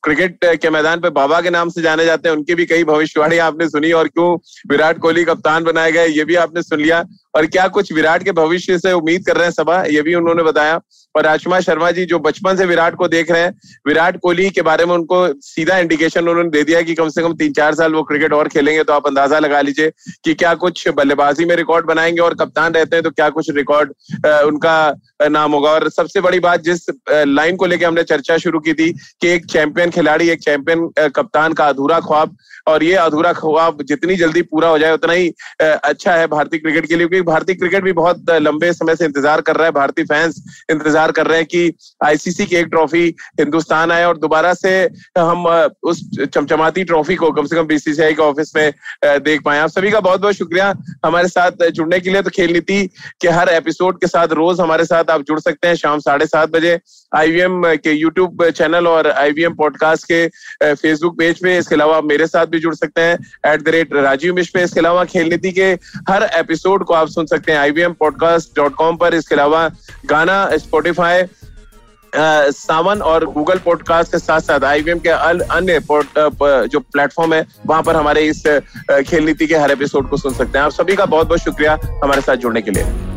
क्रिकेट 0.04 0.45
के 0.62 0.70
मैदान 0.70 1.00
पे 1.00 1.10
बाबा 1.12 1.39
के 1.41 1.50
नाम 1.50 1.70
से 1.70 1.82
जाने 1.82 2.06
जाते 2.06 2.30
हैं, 2.30 2.36
उनकी 2.36 2.56
भी 2.56 2.66
कई 2.66 2.84
भविष्यवाणी 2.84 3.38
आपने 3.39 3.70
सुनी 3.70 3.91
और 3.93 4.08
क्यों 4.08 4.36
विराट 4.70 5.00
कोहली 5.00 5.24
कप्तान 5.26 5.64
बनाए 5.64 5.91
गए, 5.91 6.08
ये 6.08 6.26
भी 6.26 6.36
आपने 6.38 6.62
सुन 6.64 6.80
लिया। 6.80 7.04
और 7.36 7.45
क्या 7.45 7.68
कुछ 7.70 7.91
विराट 7.93 8.24
के 8.24 8.32
भविष्य 8.34 8.78
से 8.80 8.91
उम्मीद 8.93 9.26
कर 9.26 9.36
रहे 9.36 9.45
हैं 9.45 9.52
सभा, 9.54 9.84
ये 9.86 10.02
भी 10.02 10.14
उन्होंने 10.16 10.43
बताया। 10.43 10.80
और 11.16 11.24
राजकुमार 11.24 11.62
शर्मा 11.62 11.89
जी, 11.91 12.06
जो 12.06 12.18
बचपन 12.20 12.56
से 12.58 12.66
विराट 12.66 12.95
को 12.95 13.08
देख 13.08 13.32
रहे 13.32 13.41
हैं, 13.41 13.54
विराट 13.88 14.18
कोहली 14.22 14.50
के 14.50 14.62
बारे 14.62 14.86
में 14.86 14.93
उनको 14.93 15.28
सीधा 15.41 15.78
इंडिकेशन 15.78 16.28
उन्होंने 16.28 16.50
दे 16.50 16.64
दिया 16.64 16.82
कि 16.82 16.93
कम 16.95 17.10
से 17.10 17.22
कम 17.22 17.34
तीन 17.36 17.54
चार 17.54 17.76
साल 17.76 17.93
वो 17.93 18.04
क्रिकेट 18.04 18.34
और 18.34 18.47
खेलेंगे 18.47 18.84
तो 18.84 18.93
आप 18.93 19.08
अंदाज़ा 19.08 19.39
लगा 19.39 19.62
लीजिए 19.62 19.91
कि 20.26 20.34
क्या 20.34 20.54
कुछ 20.56 20.88
बल्लेबाजी 20.97 21.45
में 21.45 21.56
रिकॉर्ड 21.56 21.86
बनाएँगे 21.86 22.22
और 22.22 22.34
कप्तान 22.36 22.74
रहते 22.74 22.95
हैं 22.95 23.04
तो 23.04 23.12
क्या 23.12 23.30
कुछ 23.30 23.50
रिकॉर्ड 23.52 23.93
उनका 24.45 24.93
नाम 25.30 25.52
होगा। 25.52 25.72
और 25.72 25.89
सबसे 25.89 26.22
बड़ी 26.22 26.39
बात, 26.39 26.62
जिस 26.62 26.86
लाइन 27.10 27.56
को 27.56 27.66
लेकर 27.66 27.86
हमने 27.86 28.04
चर्चा 28.06 28.38
शुरू 28.38 28.60
की 28.60 28.74
थी 28.74 28.91
कि 28.91 29.28
एक 29.28 29.45
चैंपियन 29.47 29.89
खिलाड़ी, 29.92 30.30
एक 30.30 30.40
चैंपियन 30.42 30.90
कप्तान 31.10 31.54
का 31.54 31.68
अधूरा 31.68 32.00
ख्वाब। 32.02 32.36
और 32.68 32.84
ये 32.84 32.96
अधूरा 32.96 33.32
ख्वाब 33.34 33.82
जितनी 33.84 34.16
जल्दी 34.16 34.42
पूरा 34.44 34.68
हो 34.70 34.78
जाए, 34.80 34.94
उतना 34.94 35.14
ही 35.14 35.32
अच्छा 35.62 36.16
है 36.16 36.28
भारतीय 36.28 36.60
क्रिकेट 36.60 36.86
के 36.88 36.96
लिए, 36.96 37.08
क्योंकि 37.08 37.26
भारतीय 37.26 37.56
क्रिकेट 37.56 37.84
भी 37.84 37.92
बहुत 37.94 38.30
लंबे 38.32 38.72
समय 38.74 38.96
से 38.96 39.06
इंतज़ार 39.06 39.42
कर 39.42 39.56
रहा 39.56 39.66
है। 39.66 39.72
भारतीय 39.72 40.06
फैंस 40.06 40.66
इंतज़ार 40.72 41.12
कर 41.12 41.28
रहे 41.28 41.38
हैं 41.38 41.46
कि 41.46 41.74
आईसीसी 42.06 42.46
की 42.46 42.56
एक 42.56 42.68
ट्रॉफी 42.68 43.04
हिंदुस्तान 43.40 43.92
आए 43.92 44.04
और 44.06 44.18
दोबारा 44.18 44.54
से 44.54 44.72
हम 45.18 45.46
उस 45.84 46.04
चमचमाती 46.20 46.84
ट्रॉफी 46.84 47.16
को 47.16 47.32
कम 47.32 47.46
से 47.46 47.56
कम 47.56 47.68
बीसीसीआई 47.68 48.14
के 48.14 48.22
ऑफ़िस 48.22 48.56
में 48.56 48.72
देख 49.06 49.42
पाए। 49.46 49.60
आप 49.60 49.70
सभी 49.70 49.92
का 49.92 50.00
बहुत 50.00 50.22
बहुत 50.22 50.36
शुक्रिया 50.36 50.74
हमारे 51.06 51.28
साथ 51.28 51.68
जुड़ने 51.72 52.00
के 52.00 52.10
लिए। 52.10 52.22
तो 52.22 52.30
खेल 52.30 52.54
नीति 52.54 52.86
के 53.22 53.30
हर 53.30 53.50
एपिसोड 53.50 54.00
के 54.00 54.08
साथ 54.08 54.28
रोज 54.34 54.60
हमारे 54.62 54.86
साथ 54.86 55.10
आप 55.10 55.22
जुड़ 55.22 55.40
सकते 55.40 55.68
हैं 55.68 55.76
शाम 55.76 56.00
साढ़े 56.02 56.26
सात 56.28 56.50
बजे। 56.50 56.80
आईवीएम 57.12 57.62
के 57.76 57.92
यूट्यूब 57.92 58.50
चैनल 58.50 58.88
और 58.88 59.08
आईवीएम 59.10 59.54
पॉडकास्ट 59.56 59.79
के 59.82 60.28
फेसबुक 60.64 61.18
पेज 61.18 61.40
पे, 61.44 61.58
इसके 61.58 61.76
अलावा 61.76 62.00
मेरे 62.04 62.28
साथ 62.28 62.46
भी 62.46 62.60
जुड़ 62.60 62.74
सकते 62.76 63.02
हैं 63.02 63.18
एट 63.46 63.64
द 63.64 63.70
रेट 63.70 63.94
राजीव 63.96 64.36
मिश 64.36 64.50
पे। 64.50 64.64
इसके 64.64 64.80
अलावा 64.80 65.04
खेल 65.06 65.30
नीति 65.30 65.52
के 65.52 65.72
हर 66.10 66.30
एपिसोड 66.36 66.84
को 66.86 66.94
आप 66.94 67.08
सुन 67.10 67.26
सकते 67.26 67.52
हैं 67.52 67.60
आईवीएम 67.60 67.94
पॉडकास्ट 68.00 68.56
डॉट 68.56 68.76
कॉम 68.76 68.98
पर। 68.98 69.14
इसके 69.14 69.36
अलावा 69.36 69.68
गाना 70.06 70.58
स्पोटिफाई 70.58 71.24
सावन 72.14 73.02
और 73.02 73.26
गूगल 73.26 73.58
पॉडकास्ट 73.66 74.12
के 74.12 74.20
साथ 74.20 74.40
साथ 74.42 74.64
आईवीएम 74.66 75.00
के 75.00 75.10
अन्य 75.10 75.80
जो 75.90 76.80
प्लेटफॉर्म 76.80 77.34
है, 77.34 77.46
वहाँ 77.66 77.84
पर 77.84 77.96
हमारे 77.96 78.22
इस 78.28 78.44
खेल 79.08 79.26
नीति 79.26 79.48
के 79.48 79.56
हर 79.56 79.72
एपिसोड 79.72 80.10
को 80.10 80.18
सुन 80.18 80.34
सकते 80.34 80.58
हैं। 80.58 80.66
आप 80.66 80.72
सभी 80.72 80.96
का 80.96 81.06
बहुत 81.08 81.28
बहुत 81.28 81.40
शुक्रिया 81.40 81.78
हमारे 82.04 82.22
साथ 82.22 82.36
जुड़ने 82.38 82.62
के 82.62 82.72
लिए। 82.72 83.09